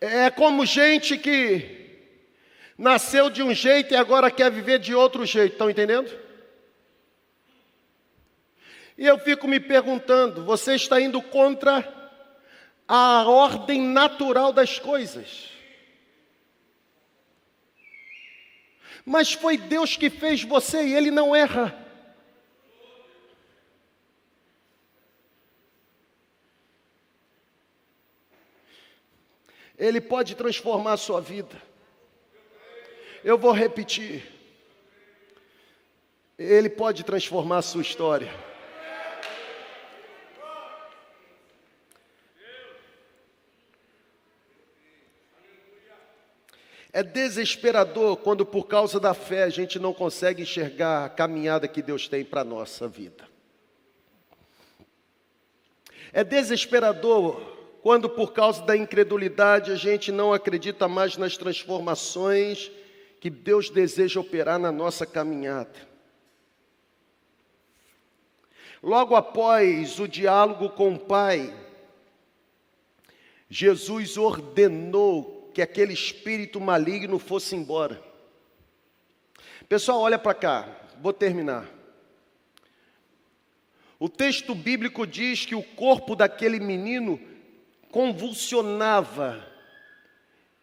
É 0.00 0.30
como 0.30 0.64
gente 0.64 1.18
que 1.18 2.06
nasceu 2.78 3.28
de 3.28 3.42
um 3.42 3.52
jeito 3.52 3.92
e 3.92 3.96
agora 3.96 4.30
quer 4.30 4.48
viver 4.52 4.78
de 4.78 4.94
outro 4.94 5.26
jeito, 5.26 5.54
estão 5.54 5.68
entendendo? 5.68 6.08
E 8.96 9.04
eu 9.04 9.18
fico 9.18 9.48
me 9.48 9.58
perguntando: 9.58 10.44
você 10.44 10.76
está 10.76 11.00
indo 11.00 11.20
contra 11.20 11.84
a 12.86 13.24
ordem 13.28 13.82
natural 13.82 14.52
das 14.52 14.78
coisas? 14.78 15.51
Mas 19.04 19.32
foi 19.32 19.56
Deus 19.56 19.96
que 19.96 20.08
fez 20.08 20.42
você 20.42 20.82
e 20.84 20.94
Ele 20.94 21.10
não 21.10 21.34
erra. 21.34 21.78
Ele 29.76 30.00
pode 30.00 30.36
transformar 30.36 30.92
a 30.92 30.96
sua 30.96 31.20
vida. 31.20 31.60
Eu 33.24 33.36
vou 33.36 33.52
repetir. 33.52 34.24
Ele 36.38 36.68
pode 36.68 37.02
transformar 37.04 37.58
a 37.58 37.62
sua 37.62 37.82
história. 37.82 38.51
É 46.92 47.02
desesperador 47.02 48.18
quando, 48.18 48.44
por 48.44 48.66
causa 48.66 49.00
da 49.00 49.14
fé, 49.14 49.44
a 49.44 49.48
gente 49.48 49.78
não 49.78 49.94
consegue 49.94 50.42
enxergar 50.42 51.06
a 51.06 51.08
caminhada 51.08 51.66
que 51.66 51.80
Deus 51.80 52.06
tem 52.06 52.22
para 52.22 52.42
a 52.42 52.44
nossa 52.44 52.86
vida. 52.86 53.26
É 56.12 56.22
desesperador 56.22 57.40
quando, 57.82 58.10
por 58.10 58.32
causa 58.34 58.62
da 58.62 58.76
incredulidade, 58.76 59.72
a 59.72 59.74
gente 59.74 60.12
não 60.12 60.34
acredita 60.34 60.86
mais 60.86 61.16
nas 61.16 61.36
transformações 61.38 62.70
que 63.18 63.30
Deus 63.30 63.70
deseja 63.70 64.20
operar 64.20 64.58
na 64.58 64.70
nossa 64.70 65.06
caminhada. 65.06 65.90
Logo 68.82 69.16
após 69.16 69.98
o 69.98 70.06
diálogo 70.06 70.68
com 70.70 70.94
o 70.94 70.98
Pai, 70.98 71.54
Jesus 73.48 74.18
ordenou 74.18 75.41
que 75.52 75.62
aquele 75.62 75.92
espírito 75.92 76.60
maligno 76.60 77.18
fosse 77.18 77.54
embora. 77.54 78.02
Pessoal, 79.68 80.00
olha 80.00 80.18
para 80.18 80.34
cá, 80.34 80.68
vou 81.00 81.12
terminar. 81.12 81.68
O 83.98 84.08
texto 84.08 84.54
bíblico 84.54 85.06
diz 85.06 85.46
que 85.46 85.54
o 85.54 85.62
corpo 85.62 86.16
daquele 86.16 86.58
menino 86.58 87.20
convulsionava 87.90 89.46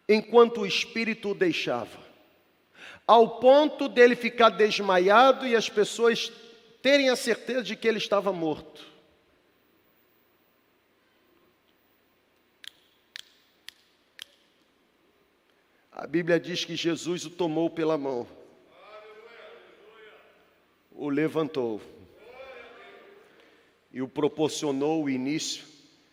enquanto 0.08 0.62
o 0.62 0.66
espírito 0.66 1.30
o 1.30 1.34
deixava. 1.34 1.98
ao 3.10 3.40
ponto 3.40 3.88
dele 3.88 4.14
ficar 4.14 4.50
desmaiado 4.50 5.44
e 5.44 5.56
as 5.56 5.68
pessoas 5.68 6.30
terem 6.80 7.08
a 7.08 7.16
certeza 7.16 7.64
de 7.64 7.74
que 7.74 7.88
ele 7.88 7.98
estava 7.98 8.32
morto. 8.32 8.86
A 16.00 16.06
Bíblia 16.06 16.40
diz 16.40 16.64
que 16.64 16.74
Jesus 16.74 17.26
o 17.26 17.30
tomou 17.30 17.68
pela 17.68 17.98
mão, 17.98 18.26
o 20.90 21.10
levantou 21.10 21.78
e 23.92 24.00
o 24.00 24.08
proporcionou 24.08 25.04
o 25.04 25.10
início 25.10 25.62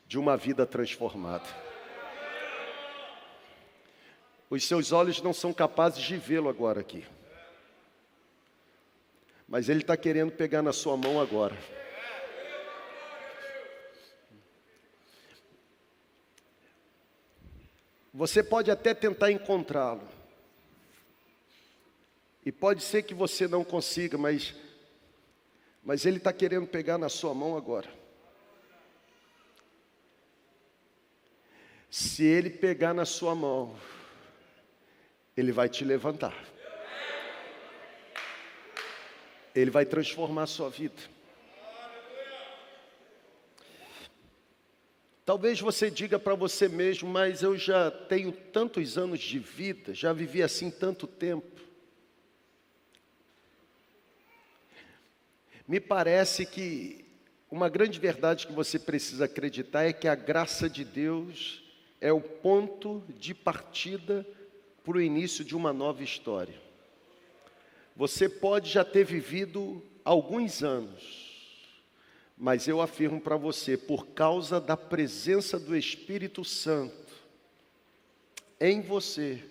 de 0.06 0.20
uma 0.20 0.36
vida 0.36 0.66
transformada. 0.66 1.46
Os 4.50 4.68
seus 4.68 4.92
olhos 4.92 5.22
não 5.22 5.32
são 5.32 5.54
capazes 5.54 6.04
de 6.04 6.18
vê-lo 6.18 6.50
agora 6.50 6.82
aqui. 6.82 7.06
Mas 9.48 9.70
Ele 9.70 9.80
está 9.80 9.96
querendo 9.96 10.34
pegar 10.34 10.62
na 10.62 10.74
sua 10.74 10.98
mão 10.98 11.22
agora. 11.22 11.58
Você 18.18 18.42
pode 18.42 18.72
até 18.72 18.96
tentar 18.96 19.32
encontrá-lo. 19.32 20.02
E 22.44 22.52
pode 22.52 22.82
ser 22.82 23.04
que 23.04 23.14
você 23.14 23.48
não 23.48 23.64
consiga, 23.64 24.18
mas, 24.18 24.56
mas 25.84 26.04
Ele 26.04 26.18
está 26.18 26.34
querendo 26.34 26.66
pegar 26.66 26.98
na 26.98 27.10
sua 27.10 27.36
mão 27.36 27.56
agora. 27.56 27.88
Se 31.92 32.24
Ele 32.24 32.50
pegar 32.50 32.92
na 32.92 33.06
sua 33.06 33.36
mão, 33.36 33.76
ele 35.36 35.52
vai 35.52 35.70
te 35.70 35.86
levantar. 35.86 36.36
Ele 39.54 39.70
vai 39.70 39.86
transformar 39.86 40.44
a 40.44 40.48
sua 40.48 40.72
vida. 40.72 41.17
Talvez 45.28 45.60
você 45.60 45.92
diga 45.92 46.18
para 46.18 46.36
você 46.36 46.70
mesmo, 46.70 47.10
mas 47.10 47.44
eu 47.44 47.58
já 47.58 47.92
tenho 47.92 48.32
tantos 48.32 48.98
anos 48.98 49.20
de 49.20 49.38
vida, 49.38 49.94
já 49.94 50.14
vivi 50.14 50.42
assim 50.42 50.72
tanto 50.72 51.06
tempo. 51.06 51.62
Me 55.68 55.82
parece 55.82 56.46
que 56.46 57.04
uma 57.52 57.68
grande 57.68 58.00
verdade 58.00 58.48
que 58.48 58.54
você 58.54 58.80
precisa 58.80 59.26
acreditar 59.26 59.84
é 59.84 59.92
que 59.92 60.08
a 60.08 60.16
graça 60.16 60.70
de 60.70 60.86
Deus 60.86 61.62
é 62.00 62.14
o 62.14 62.22
ponto 62.22 63.04
de 63.20 63.34
partida 63.34 64.26
para 64.82 64.96
o 64.96 65.02
início 65.02 65.44
de 65.44 65.58
uma 65.58 65.74
nova 65.74 66.02
história. 66.04 66.56
Você 67.98 68.30
pode 68.30 68.70
já 68.70 68.86
ter 68.86 69.04
vivido 69.04 69.84
alguns 70.06 70.64
anos, 70.64 71.27
mas 72.38 72.68
eu 72.68 72.80
afirmo 72.82 73.20
para 73.20 73.36
você, 73.36 73.76
por 73.76 74.08
causa 74.08 74.62
da 74.62 74.78
presença 74.78 75.58
do 75.60 75.76
Espírito 75.76 76.46
Santo 76.46 76.96
em 78.60 78.80
você, 78.80 79.44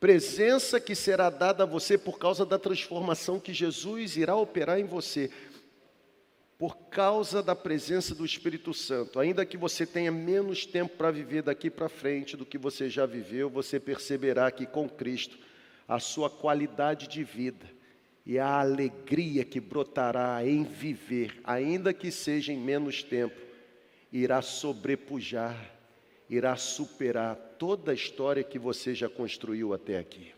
presença 0.00 0.80
que 0.80 0.94
será 0.94 1.30
dada 1.30 1.62
a 1.62 1.66
você 1.66 1.96
por 1.96 2.18
causa 2.18 2.44
da 2.44 2.58
transformação 2.58 3.38
que 3.38 3.54
Jesus 3.54 4.16
irá 4.16 4.34
operar 4.34 4.80
em 4.80 4.84
você, 4.84 5.30
por 6.58 6.76
causa 6.88 7.42
da 7.42 7.54
presença 7.54 8.14
do 8.14 8.24
Espírito 8.24 8.74
Santo. 8.74 9.20
Ainda 9.20 9.46
que 9.46 9.56
você 9.56 9.86
tenha 9.86 10.10
menos 10.10 10.66
tempo 10.66 10.96
para 10.96 11.10
viver 11.10 11.42
daqui 11.42 11.70
para 11.70 11.88
frente 11.88 12.36
do 12.36 12.46
que 12.46 12.58
você 12.58 12.88
já 12.88 13.06
viveu, 13.06 13.48
você 13.48 13.78
perceberá 13.78 14.50
que 14.50 14.66
com 14.66 14.88
Cristo 14.88 15.38
a 15.86 16.00
sua 16.00 16.28
qualidade 16.28 17.06
de 17.06 17.22
vida 17.22 17.75
e 18.26 18.38
a 18.38 18.58
alegria 18.60 19.44
que 19.44 19.60
brotará 19.60 20.44
em 20.44 20.64
viver, 20.64 21.40
ainda 21.44 21.94
que 21.94 22.10
seja 22.10 22.52
em 22.52 22.58
menos 22.58 23.02
tempo, 23.02 23.40
irá 24.12 24.42
sobrepujar, 24.42 25.72
irá 26.28 26.56
superar 26.56 27.36
toda 27.58 27.92
a 27.92 27.94
história 27.94 28.42
que 28.42 28.58
você 28.58 28.94
já 28.94 29.08
construiu 29.08 29.72
até 29.72 29.98
aqui. 29.98 30.34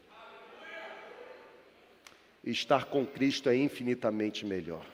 Estar 2.45 2.85
com 2.85 3.07
Cristo 3.07 3.49
é 3.49 3.57
infinitamente 3.57 4.45
melhor. 4.45 4.85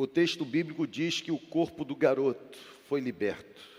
o 0.00 0.06
texto 0.06 0.46
bíblico 0.46 0.86
diz 0.86 1.20
que 1.20 1.30
o 1.30 1.38
corpo 1.38 1.84
do 1.84 1.94
garoto 1.94 2.58
foi 2.88 3.00
liberto. 3.00 3.69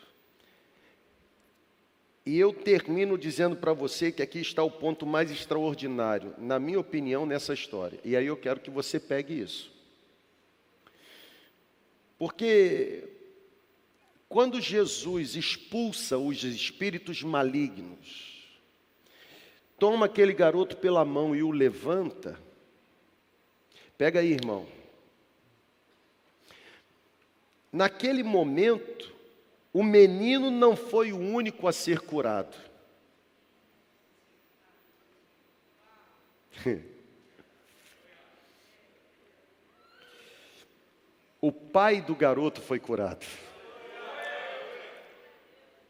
E 2.26 2.38
eu 2.38 2.54
termino 2.54 3.18
dizendo 3.18 3.56
para 3.56 3.74
você 3.74 4.12
que 4.12 4.22
aqui 4.22 4.40
está 4.40 4.64
o 4.64 4.70
ponto 4.70 5.06
mais 5.06 5.32
extraordinário, 5.32 6.36
na 6.38 6.60
minha 6.60 6.80
opinião, 6.80 7.26
nessa 7.26 7.54
história. 7.54 8.00
E 8.04 8.16
aí 8.16 8.28
eu 8.28 8.38
quero 8.38 8.60
que 8.60 8.70
você 8.70 9.00
pegue 9.00 9.40
isso. 9.40 9.72
Porque 12.20 13.10
quando 14.30 14.62
Jesus 14.62 15.36
expulsa 15.36 16.20
os 16.20 16.44
espíritos 16.44 17.24
malignos, 17.24 18.48
toma 19.80 20.06
aquele 20.06 20.32
garoto 20.32 20.78
pela 20.78 21.04
mão 21.04 21.36
e 21.36 21.42
o 21.42 21.50
levanta, 21.50 22.40
pega 23.98 24.20
aí, 24.20 24.32
irmão. 24.32 24.68
Naquele 27.72 28.22
momento, 28.22 29.12
o 29.74 29.84
menino 29.84 30.52
não 30.52 30.76
foi 30.76 31.14
o 31.14 31.18
único 31.18 31.68
a 31.68 31.72
ser 31.72 32.00
curado. 32.02 32.58
o 41.40 41.52
pai 41.52 42.02
do 42.02 42.16
garoto 42.16 42.60
foi 42.62 42.80
curado. 42.80 43.26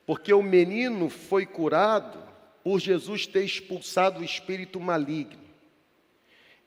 Porque 0.05 0.33
o 0.33 0.43
menino 0.43 1.09
foi 1.09 1.45
curado 1.45 2.21
por 2.63 2.79
Jesus 2.79 3.25
ter 3.25 3.43
expulsado 3.43 4.19
o 4.19 4.23
espírito 4.23 4.79
maligno. 4.79 5.41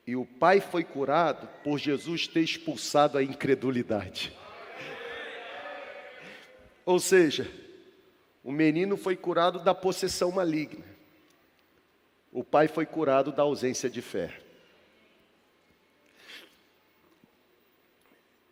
E 0.05 0.15
o 0.15 0.25
pai 0.25 0.61
foi 0.61 0.83
curado 0.83 1.47
por 1.63 1.79
Jesus 1.79 2.27
ter 2.27 2.41
expulsado 2.41 3.17
a 3.17 3.23
incredulidade. 3.23 4.31
Ou 6.85 6.99
seja, 6.99 7.51
o 8.43 8.51
menino 8.51 8.95
foi 8.95 9.15
curado 9.15 9.59
da 9.59 9.73
possessão 9.73 10.31
maligna. 10.31 10.85
O 12.31 12.43
pai 12.43 12.67
foi 12.67 12.85
curado 12.85 13.31
da 13.31 13.41
ausência 13.41 13.89
de 13.89 14.01
fé. 14.01 14.39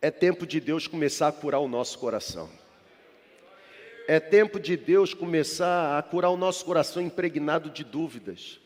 É 0.01 0.09
tempo 0.09 0.47
de 0.47 0.59
Deus 0.59 0.87
começar 0.87 1.27
a 1.27 1.31
curar 1.31 1.59
o 1.59 1.67
nosso 1.67 1.99
coração. 1.99 2.49
É 4.07 4.19
tempo 4.19 4.59
de 4.59 4.75
Deus 4.75 5.13
começar 5.13 5.97
a 5.97 6.01
curar 6.01 6.29
o 6.29 6.37
nosso 6.37 6.65
coração 6.65 7.01
impregnado 7.01 7.69
de 7.69 7.83
dúvidas. 7.83 8.59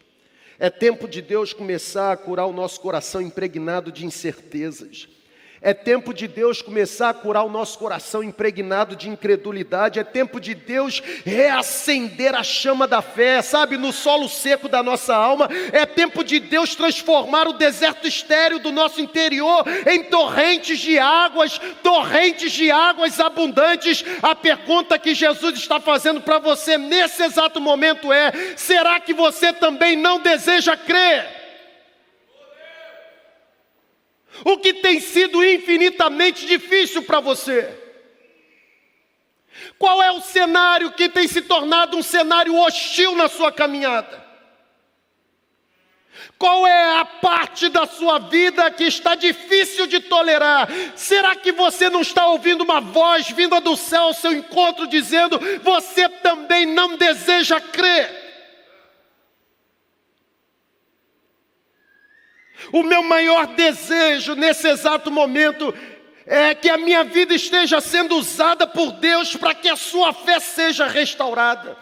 É 0.58 0.70
tempo 0.70 1.08
de 1.08 1.22
Deus 1.22 1.54
começar 1.54 2.12
a 2.12 2.18
curar 2.18 2.48
o 2.48 2.54
nosso 2.54 2.80
coração 2.82 3.22
impregnado 3.22 3.92
de 3.92 4.06
incertezas. 4.06 5.08
É 5.62 5.74
tempo 5.74 6.14
de 6.14 6.28
Deus 6.28 6.62
começar 6.62 7.10
a 7.10 7.14
curar 7.14 7.44
o 7.44 7.50
nosso 7.50 7.80
coração 7.80 8.24
impregnado 8.24 8.96
de 8.96 9.10
incredulidade. 9.10 10.00
É 10.00 10.04
tempo 10.04 10.40
de 10.40 10.54
Deus 10.54 11.02
reacender 11.26 12.36
a 12.36 12.44
chama 12.44 12.88
da 12.88 13.02
fé, 13.02 13.42
sabe, 13.42 13.76
no 13.76 13.92
solo 13.92 14.30
seco 14.30 14.70
da 14.70 14.84
nossa 14.84 15.16
alma. 15.16 15.50
É 15.72 15.86
tempo 15.86 16.24
de 16.24 16.40
Deus 16.40 16.76
transformar 16.76 17.48
o 17.48 17.54
deserto 17.54 18.08
estéreo 18.08 18.60
do 18.60 18.72
nosso 18.72 19.02
interior 19.02 19.64
em 19.88 20.04
torrentes 20.04 20.80
de 20.80 21.00
águas, 21.00 21.60
torrentes 21.82 22.52
de 22.52 22.70
águas 22.70 23.20
abundantes. 23.20 24.06
A 24.22 24.36
pergunta 24.36 25.00
que 25.00 25.16
Jesus 25.16 25.58
está 25.58 25.80
fazendo 25.80 26.22
para 26.22 26.38
você 26.38 26.78
nesse 26.78 27.24
exato 27.24 27.60
momento 27.60 28.14
é: 28.14 28.32
será 28.56 29.00
que 29.00 29.14
você 29.14 29.52
também 29.52 29.96
não 29.96 30.20
deseja 30.20 30.78
crer? 30.78 31.37
O 34.44 34.58
que 34.58 34.74
tem 34.74 35.00
sido 35.00 35.44
infinitamente 35.44 36.46
difícil 36.46 37.04
para 37.04 37.20
você? 37.20 37.68
Qual 39.78 40.02
é 40.02 40.12
o 40.12 40.22
cenário 40.22 40.92
que 40.92 41.10
tem 41.10 41.28
se 41.28 41.42
tornado 41.42 41.98
um 41.98 42.04
cenário 42.04 42.56
hostil 42.56 43.16
na 43.16 43.28
sua 43.28 43.52
caminhada? 43.52 44.26
Qual 46.38 46.68
é 46.68 47.00
a 47.00 47.06
parte 47.06 47.68
da 47.70 47.88
sua 47.88 48.20
vida 48.20 48.70
que 48.70 48.84
está 48.84 49.16
difícil 49.16 49.88
de 49.88 50.00
tolerar? 50.00 50.70
Será 50.96 51.36
que 51.36 51.52
você 51.52 51.90
não 51.90 52.02
está 52.02 52.28
ouvindo 52.28 52.64
uma 52.64 52.80
voz 52.80 53.30
vinda 53.30 53.60
do 53.60 53.76
céu 53.76 54.04
ao 54.04 54.14
seu 54.14 54.32
encontro 54.32 54.88
dizendo: 54.88 55.40
você 55.64 56.08
também 56.08 56.66
não 56.66 56.96
deseja 56.96 57.60
crer? 57.60 58.27
O 62.72 62.84
meu 62.84 63.02
maior 63.04 63.48
desejo 63.48 64.36
nesse 64.36 64.68
exato 64.68 65.10
momento 65.10 65.74
é 66.26 66.54
que 66.54 66.70
a 66.70 66.78
minha 66.78 67.04
vida 67.04 67.34
esteja 67.34 67.80
sendo 67.80 68.18
usada 68.18 68.68
por 68.68 68.92
Deus 68.94 69.36
para 69.36 69.56
que 69.56 69.70
a 69.70 69.76
sua 69.76 70.14
fé 70.14 70.40
seja 70.40 70.86
restaurada. 70.88 71.78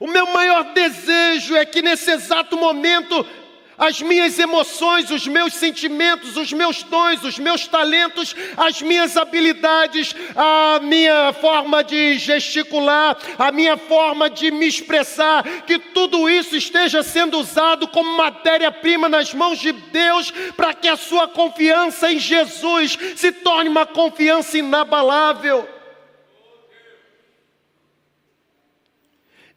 O 0.00 0.06
meu 0.06 0.26
maior 0.28 0.72
desejo 0.72 1.54
é 1.54 1.66
que 1.66 1.82
nesse 1.82 2.10
exato 2.10 2.56
momento 2.56 3.26
as 3.80 4.02
minhas 4.02 4.38
emoções, 4.38 5.10
os 5.10 5.26
meus 5.26 5.54
sentimentos, 5.54 6.36
os 6.36 6.52
meus 6.52 6.82
dons, 6.82 7.24
os 7.24 7.38
meus 7.38 7.66
talentos, 7.66 8.36
as 8.54 8.82
minhas 8.82 9.16
habilidades, 9.16 10.14
a 10.36 10.78
minha 10.82 11.32
forma 11.32 11.82
de 11.82 12.18
gesticular, 12.18 13.16
a 13.38 13.50
minha 13.50 13.78
forma 13.78 14.28
de 14.28 14.50
me 14.50 14.66
expressar, 14.68 15.42
que 15.62 15.78
tudo 15.78 16.28
isso 16.28 16.54
esteja 16.54 17.02
sendo 17.02 17.38
usado 17.38 17.88
como 17.88 18.18
matéria-prima 18.18 19.08
nas 19.08 19.32
mãos 19.32 19.58
de 19.58 19.72
Deus, 19.72 20.30
para 20.54 20.74
que 20.74 20.86
a 20.86 20.96
sua 20.98 21.26
confiança 21.26 22.12
em 22.12 22.18
Jesus 22.18 22.98
se 23.16 23.32
torne 23.32 23.70
uma 23.70 23.86
confiança 23.86 24.58
inabalável. 24.58 25.66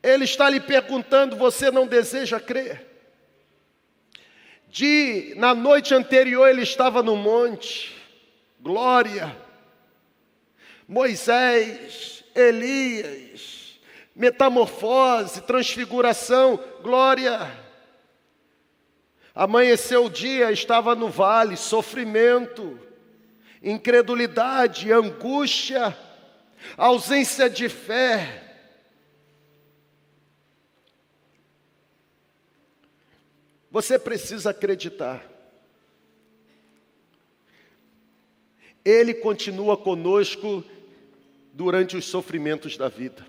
Ele 0.02 0.24
está 0.24 0.50
lhe 0.50 0.62
perguntando: 0.62 1.36
você 1.36 1.70
não 1.70 1.86
deseja 1.86 2.40
crer? 2.40 2.93
De 4.74 5.36
na 5.38 5.54
noite 5.54 5.94
anterior 5.94 6.50
ele 6.50 6.64
estava 6.64 7.04
no 7.04 7.16
monte, 7.16 7.96
glória, 8.60 9.38
Moisés, 10.88 12.24
Elias, 12.34 13.80
metamorfose, 14.16 15.44
transfiguração, 15.44 16.60
glória. 16.82 17.56
Amanheceu 19.36 20.06
o 20.06 20.10
dia, 20.10 20.52
estava 20.52 20.96
no 20.96 21.08
vale, 21.08 21.56
sofrimento, 21.56 22.80
incredulidade, 23.62 24.92
angústia, 24.92 25.96
ausência 26.76 27.48
de 27.48 27.70
fé. 27.70 28.43
Você 33.74 33.98
precisa 33.98 34.52
acreditar. 34.52 35.28
Ele 38.86 39.16
continua 39.16 39.76
conosco 39.76 40.64
durante 41.52 41.98
os 41.98 42.06
sofrimentos 42.06 42.78
da 42.78 42.88
vida. 42.88 43.26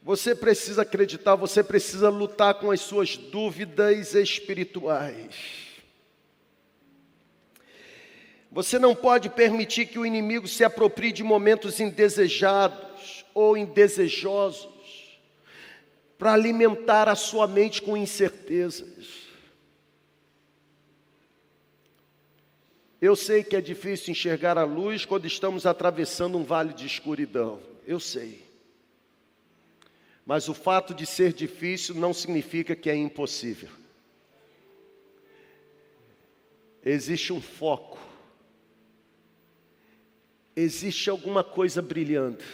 Você 0.00 0.32
precisa 0.32 0.82
acreditar, 0.82 1.34
você 1.34 1.60
precisa 1.60 2.08
lutar 2.08 2.54
com 2.54 2.70
as 2.70 2.80
suas 2.80 3.16
dúvidas 3.16 4.14
espirituais. 4.14 5.34
Você 8.48 8.78
não 8.78 8.94
pode 8.94 9.28
permitir 9.28 9.86
que 9.86 9.98
o 9.98 10.06
inimigo 10.06 10.46
se 10.46 10.62
aproprie 10.62 11.10
de 11.10 11.24
momentos 11.24 11.80
indesejados 11.80 13.24
ou 13.34 13.56
indesejosos 13.56 14.71
para 16.22 16.34
alimentar 16.34 17.08
a 17.08 17.16
sua 17.16 17.48
mente 17.48 17.82
com 17.82 17.96
incertezas. 17.96 19.26
Eu 23.00 23.16
sei 23.16 23.42
que 23.42 23.56
é 23.56 23.60
difícil 23.60 24.12
enxergar 24.12 24.56
a 24.56 24.62
luz 24.62 25.04
quando 25.04 25.26
estamos 25.26 25.66
atravessando 25.66 26.38
um 26.38 26.44
vale 26.44 26.74
de 26.74 26.86
escuridão. 26.86 27.60
Eu 27.84 27.98
sei. 27.98 28.40
Mas 30.24 30.48
o 30.48 30.54
fato 30.54 30.94
de 30.94 31.06
ser 31.06 31.32
difícil 31.32 31.96
não 31.96 32.14
significa 32.14 32.76
que 32.76 32.88
é 32.88 32.94
impossível. 32.94 33.70
Existe 36.84 37.32
um 37.32 37.40
foco. 37.40 37.98
Existe 40.54 41.10
alguma 41.10 41.42
coisa 41.42 41.82
brilhando. 41.82 42.44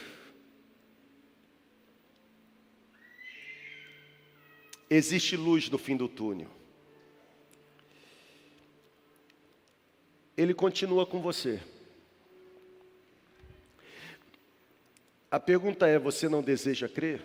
Existe 4.90 5.36
luz 5.36 5.68
no 5.68 5.76
fim 5.76 5.96
do 5.96 6.08
túnel. 6.08 6.48
Ele 10.36 10.54
continua 10.54 11.04
com 11.04 11.20
você. 11.20 11.60
A 15.30 15.38
pergunta 15.38 15.86
é: 15.86 15.98
você 15.98 16.28
não 16.28 16.42
deseja 16.42 16.88
crer? 16.88 17.22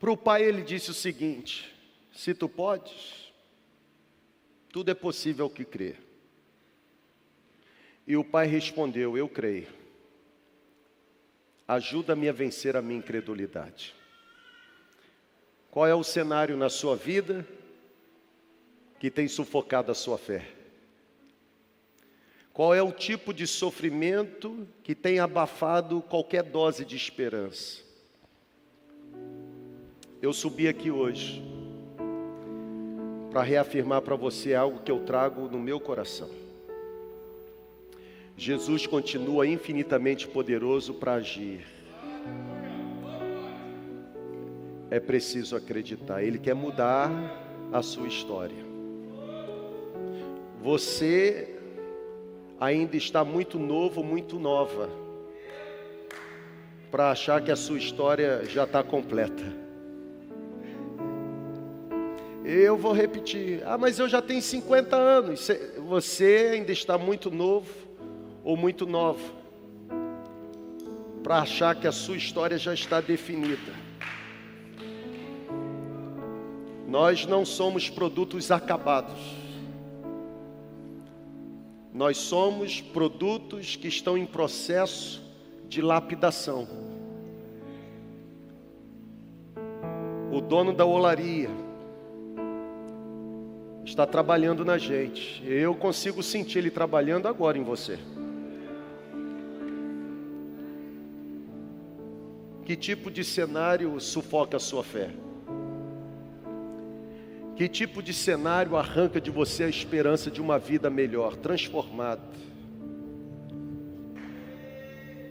Para 0.00 0.10
o 0.10 0.16
pai 0.16 0.42
ele 0.42 0.62
disse 0.62 0.90
o 0.90 0.94
seguinte: 0.94 1.72
se 2.12 2.34
tu 2.34 2.48
podes, 2.48 3.32
tudo 4.72 4.90
é 4.90 4.94
possível 4.94 5.48
que 5.48 5.64
crer. 5.64 6.00
E 8.04 8.16
o 8.16 8.24
pai 8.24 8.48
respondeu: 8.48 9.16
Eu 9.16 9.28
creio 9.28 9.81
ajuda-me 11.74 12.28
a 12.28 12.32
vencer 12.32 12.76
a 12.76 12.82
minha 12.82 12.98
incredulidade. 12.98 13.94
Qual 15.70 15.86
é 15.86 15.94
o 15.94 16.04
cenário 16.04 16.56
na 16.56 16.68
sua 16.68 16.96
vida 16.96 17.46
que 18.98 19.10
tem 19.10 19.26
sufocado 19.26 19.90
a 19.90 19.94
sua 19.94 20.18
fé? 20.18 20.46
Qual 22.52 22.74
é 22.74 22.82
o 22.82 22.92
tipo 22.92 23.32
de 23.32 23.46
sofrimento 23.46 24.68
que 24.82 24.94
tem 24.94 25.18
abafado 25.18 26.02
qualquer 26.02 26.42
dose 26.42 26.84
de 26.84 26.94
esperança? 26.94 27.80
Eu 30.20 30.32
subi 30.32 30.68
aqui 30.68 30.90
hoje 30.90 31.42
para 33.30 33.42
reafirmar 33.42 34.02
para 34.02 34.14
você 34.14 34.54
algo 34.54 34.80
que 34.80 34.90
eu 34.90 35.00
trago 35.00 35.48
no 35.48 35.58
meu 35.58 35.80
coração. 35.80 36.30
Jesus 38.36 38.86
continua 38.86 39.46
infinitamente 39.46 40.26
poderoso 40.26 40.94
para 40.94 41.14
agir. 41.14 41.66
É 44.90 44.98
preciso 45.00 45.56
acreditar, 45.56 46.22
Ele 46.22 46.38
quer 46.38 46.54
mudar 46.54 47.10
a 47.72 47.82
sua 47.82 48.08
história. 48.08 48.64
Você 50.62 51.56
ainda 52.60 52.96
está 52.96 53.24
muito 53.24 53.58
novo, 53.58 54.04
muito 54.04 54.38
nova, 54.38 54.88
para 56.90 57.10
achar 57.10 57.42
que 57.42 57.50
a 57.50 57.56
sua 57.56 57.78
história 57.78 58.44
já 58.44 58.64
está 58.64 58.82
completa. 58.82 59.42
Eu 62.44 62.76
vou 62.76 62.92
repetir, 62.92 63.62
ah, 63.64 63.78
mas 63.78 63.98
eu 63.98 64.08
já 64.08 64.20
tenho 64.20 64.42
50 64.42 64.96
anos. 64.96 65.48
Você 65.88 66.50
ainda 66.54 66.72
está 66.72 66.98
muito 66.98 67.30
novo 67.30 67.91
ou 68.44 68.56
muito 68.56 68.86
nova, 68.86 69.22
para 71.22 71.38
achar 71.38 71.74
que 71.76 71.86
a 71.86 71.92
sua 71.92 72.16
história 72.16 72.58
já 72.58 72.74
está 72.74 73.00
definida. 73.00 73.72
Nós 76.88 77.24
não 77.24 77.44
somos 77.44 77.88
produtos 77.88 78.50
acabados. 78.50 79.18
Nós 81.94 82.18
somos 82.18 82.80
produtos 82.80 83.76
que 83.76 83.88
estão 83.88 84.18
em 84.18 84.26
processo 84.26 85.22
de 85.68 85.80
lapidação. 85.80 86.66
O 90.30 90.40
dono 90.40 90.72
da 90.72 90.84
olaria 90.84 91.50
está 93.84 94.06
trabalhando 94.06 94.64
na 94.64 94.78
gente. 94.78 95.42
Eu 95.46 95.74
consigo 95.74 96.22
sentir 96.22 96.58
ele 96.58 96.70
trabalhando 96.70 97.28
agora 97.28 97.56
em 97.56 97.62
você. 97.62 97.98
Que 102.64 102.76
tipo 102.76 103.10
de 103.10 103.24
cenário 103.24 103.98
sufoca 104.00 104.56
a 104.56 104.60
sua 104.60 104.84
fé? 104.84 105.10
Que 107.56 107.68
tipo 107.68 108.02
de 108.02 108.14
cenário 108.14 108.76
arranca 108.76 109.20
de 109.20 109.30
você 109.30 109.64
a 109.64 109.68
esperança 109.68 110.30
de 110.30 110.40
uma 110.40 110.58
vida 110.58 110.88
melhor, 110.88 111.36
transformada? 111.36 112.22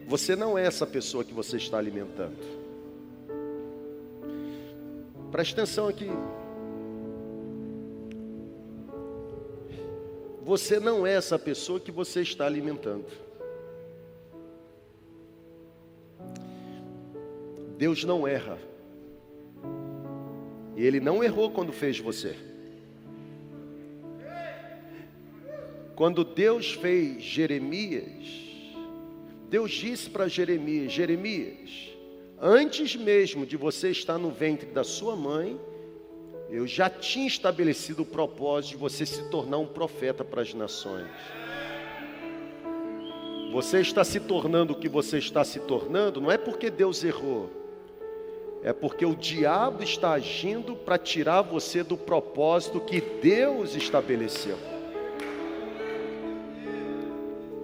Você 0.08 0.36
não 0.36 0.58
é 0.58 0.66
essa 0.66 0.86
pessoa 0.86 1.24
que 1.24 1.34
você 1.34 1.56
está 1.56 1.78
alimentando. 1.78 2.36
Preste 5.32 5.54
atenção 5.54 5.88
aqui. 5.88 6.10
Você 10.44 10.82
não 10.82 11.08
é 11.08 11.14
essa 11.14 11.40
pessoa 11.40 11.80
que 11.80 11.92
você 11.92 12.22
está 12.22 12.46
alimentando. 12.46 13.06
Deus 17.82 18.04
não 18.04 18.28
erra. 18.28 18.60
E 20.78 20.86
Ele 20.86 21.00
não 21.00 21.24
errou 21.24 21.50
quando 21.50 21.74
fez 21.74 21.98
você. 21.98 22.36
Quando 25.96 26.24
Deus 26.24 26.74
fez 26.74 27.24
Jeremias, 27.24 28.06
Deus 29.50 29.72
disse 29.72 30.12
para 30.12 30.28
Jeremias: 30.28 30.94
Jeremias, 30.94 31.90
antes 32.40 32.96
mesmo 32.96 33.48
de 33.48 33.58
você 33.58 33.90
estar 33.90 34.20
no 34.20 34.30
ventre 34.30 34.70
da 34.70 34.84
sua 34.84 35.16
mãe, 35.16 35.60
Eu 36.52 36.68
já 36.68 36.90
tinha 36.90 37.26
estabelecido 37.26 38.04
o 38.04 38.06
propósito 38.06 38.72
de 38.72 38.78
você 38.78 39.06
se 39.06 39.24
tornar 39.30 39.58
um 39.58 39.66
profeta 39.66 40.22
para 40.22 40.42
as 40.42 40.54
nações. 40.54 41.08
Você 43.54 43.80
está 43.80 44.04
se 44.04 44.20
tornando 44.20 44.74
o 44.74 44.76
que 44.76 44.90
você 44.90 45.18
está 45.18 45.46
se 45.46 45.62
tornando, 45.62 46.20
não 46.20 46.30
é 46.30 46.38
porque 46.38 46.70
Deus 46.70 47.06
errou, 47.06 47.61
é 48.64 48.72
porque 48.72 49.06
o 49.06 49.16
diabo 49.16 49.84
está 49.84 50.12
agindo 50.12 50.76
para 50.76 50.98
tirar 50.98 51.42
você 51.42 51.84
do 51.84 51.98
propósito 51.98 52.80
que 52.80 53.02
Deus 53.02 53.76
estabeleceu. 53.76 54.58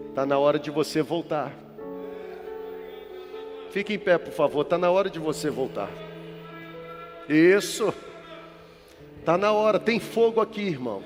Está 0.09 0.25
na 0.25 0.39
hora 0.39 0.57
de 0.57 0.71
você 0.71 1.03
voltar. 1.03 1.53
Fique 3.69 3.93
em 3.93 3.99
pé, 3.99 4.17
por 4.17 4.33
favor, 4.33 4.61
está 4.61 4.77
na 4.77 4.89
hora 4.89 5.09
de 5.09 5.19
você 5.19 5.51
voltar. 5.51 5.91
Isso. 7.29 7.93
Está 9.19 9.37
na 9.37 9.51
hora, 9.51 9.79
tem 9.79 9.99
fogo 9.99 10.41
aqui, 10.41 10.61
irmão. 10.61 11.03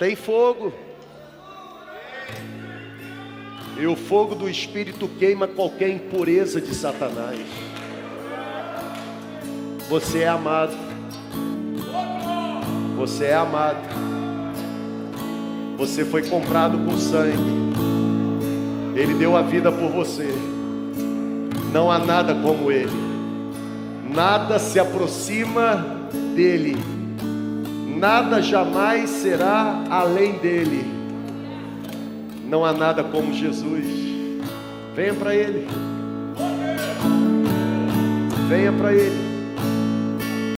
Tem 0.00 0.16
fogo. 0.16 0.72
E 3.78 3.86
o 3.86 3.94
fogo 3.94 4.34
do 4.34 4.48
Espírito 4.48 5.06
queima 5.06 5.46
qualquer 5.46 5.90
impureza 5.90 6.60
de 6.60 6.74
Satanás. 6.74 7.38
Você 9.88 10.20
é 10.20 10.28
amado. 10.28 10.74
Você 12.96 13.24
é 13.24 13.34
amado. 13.34 13.78
Você 15.76 16.04
foi 16.04 16.22
comprado 16.28 16.78
com 16.78 16.96
sangue. 16.96 17.74
Ele 18.94 19.14
deu 19.14 19.36
a 19.36 19.42
vida 19.42 19.72
por 19.72 19.90
você. 19.90 20.32
Não 21.72 21.90
há 21.90 21.98
nada 21.98 22.34
como 22.34 22.70
Ele. 22.70 23.04
Nada 24.14 24.60
se 24.60 24.78
aproxima 24.78 25.84
dele, 26.36 26.76
nada 27.96 28.40
jamais 28.40 29.10
será 29.10 29.82
além 29.90 30.34
dele. 30.38 30.84
Não 32.48 32.64
há 32.64 32.72
nada 32.72 33.02
como 33.02 33.32
Jesus. 33.32 33.84
Venha 34.94 35.14
para 35.14 35.34
Ele. 35.34 35.66
Venha 38.48 38.72
para 38.72 38.92
Ele. 38.92 39.33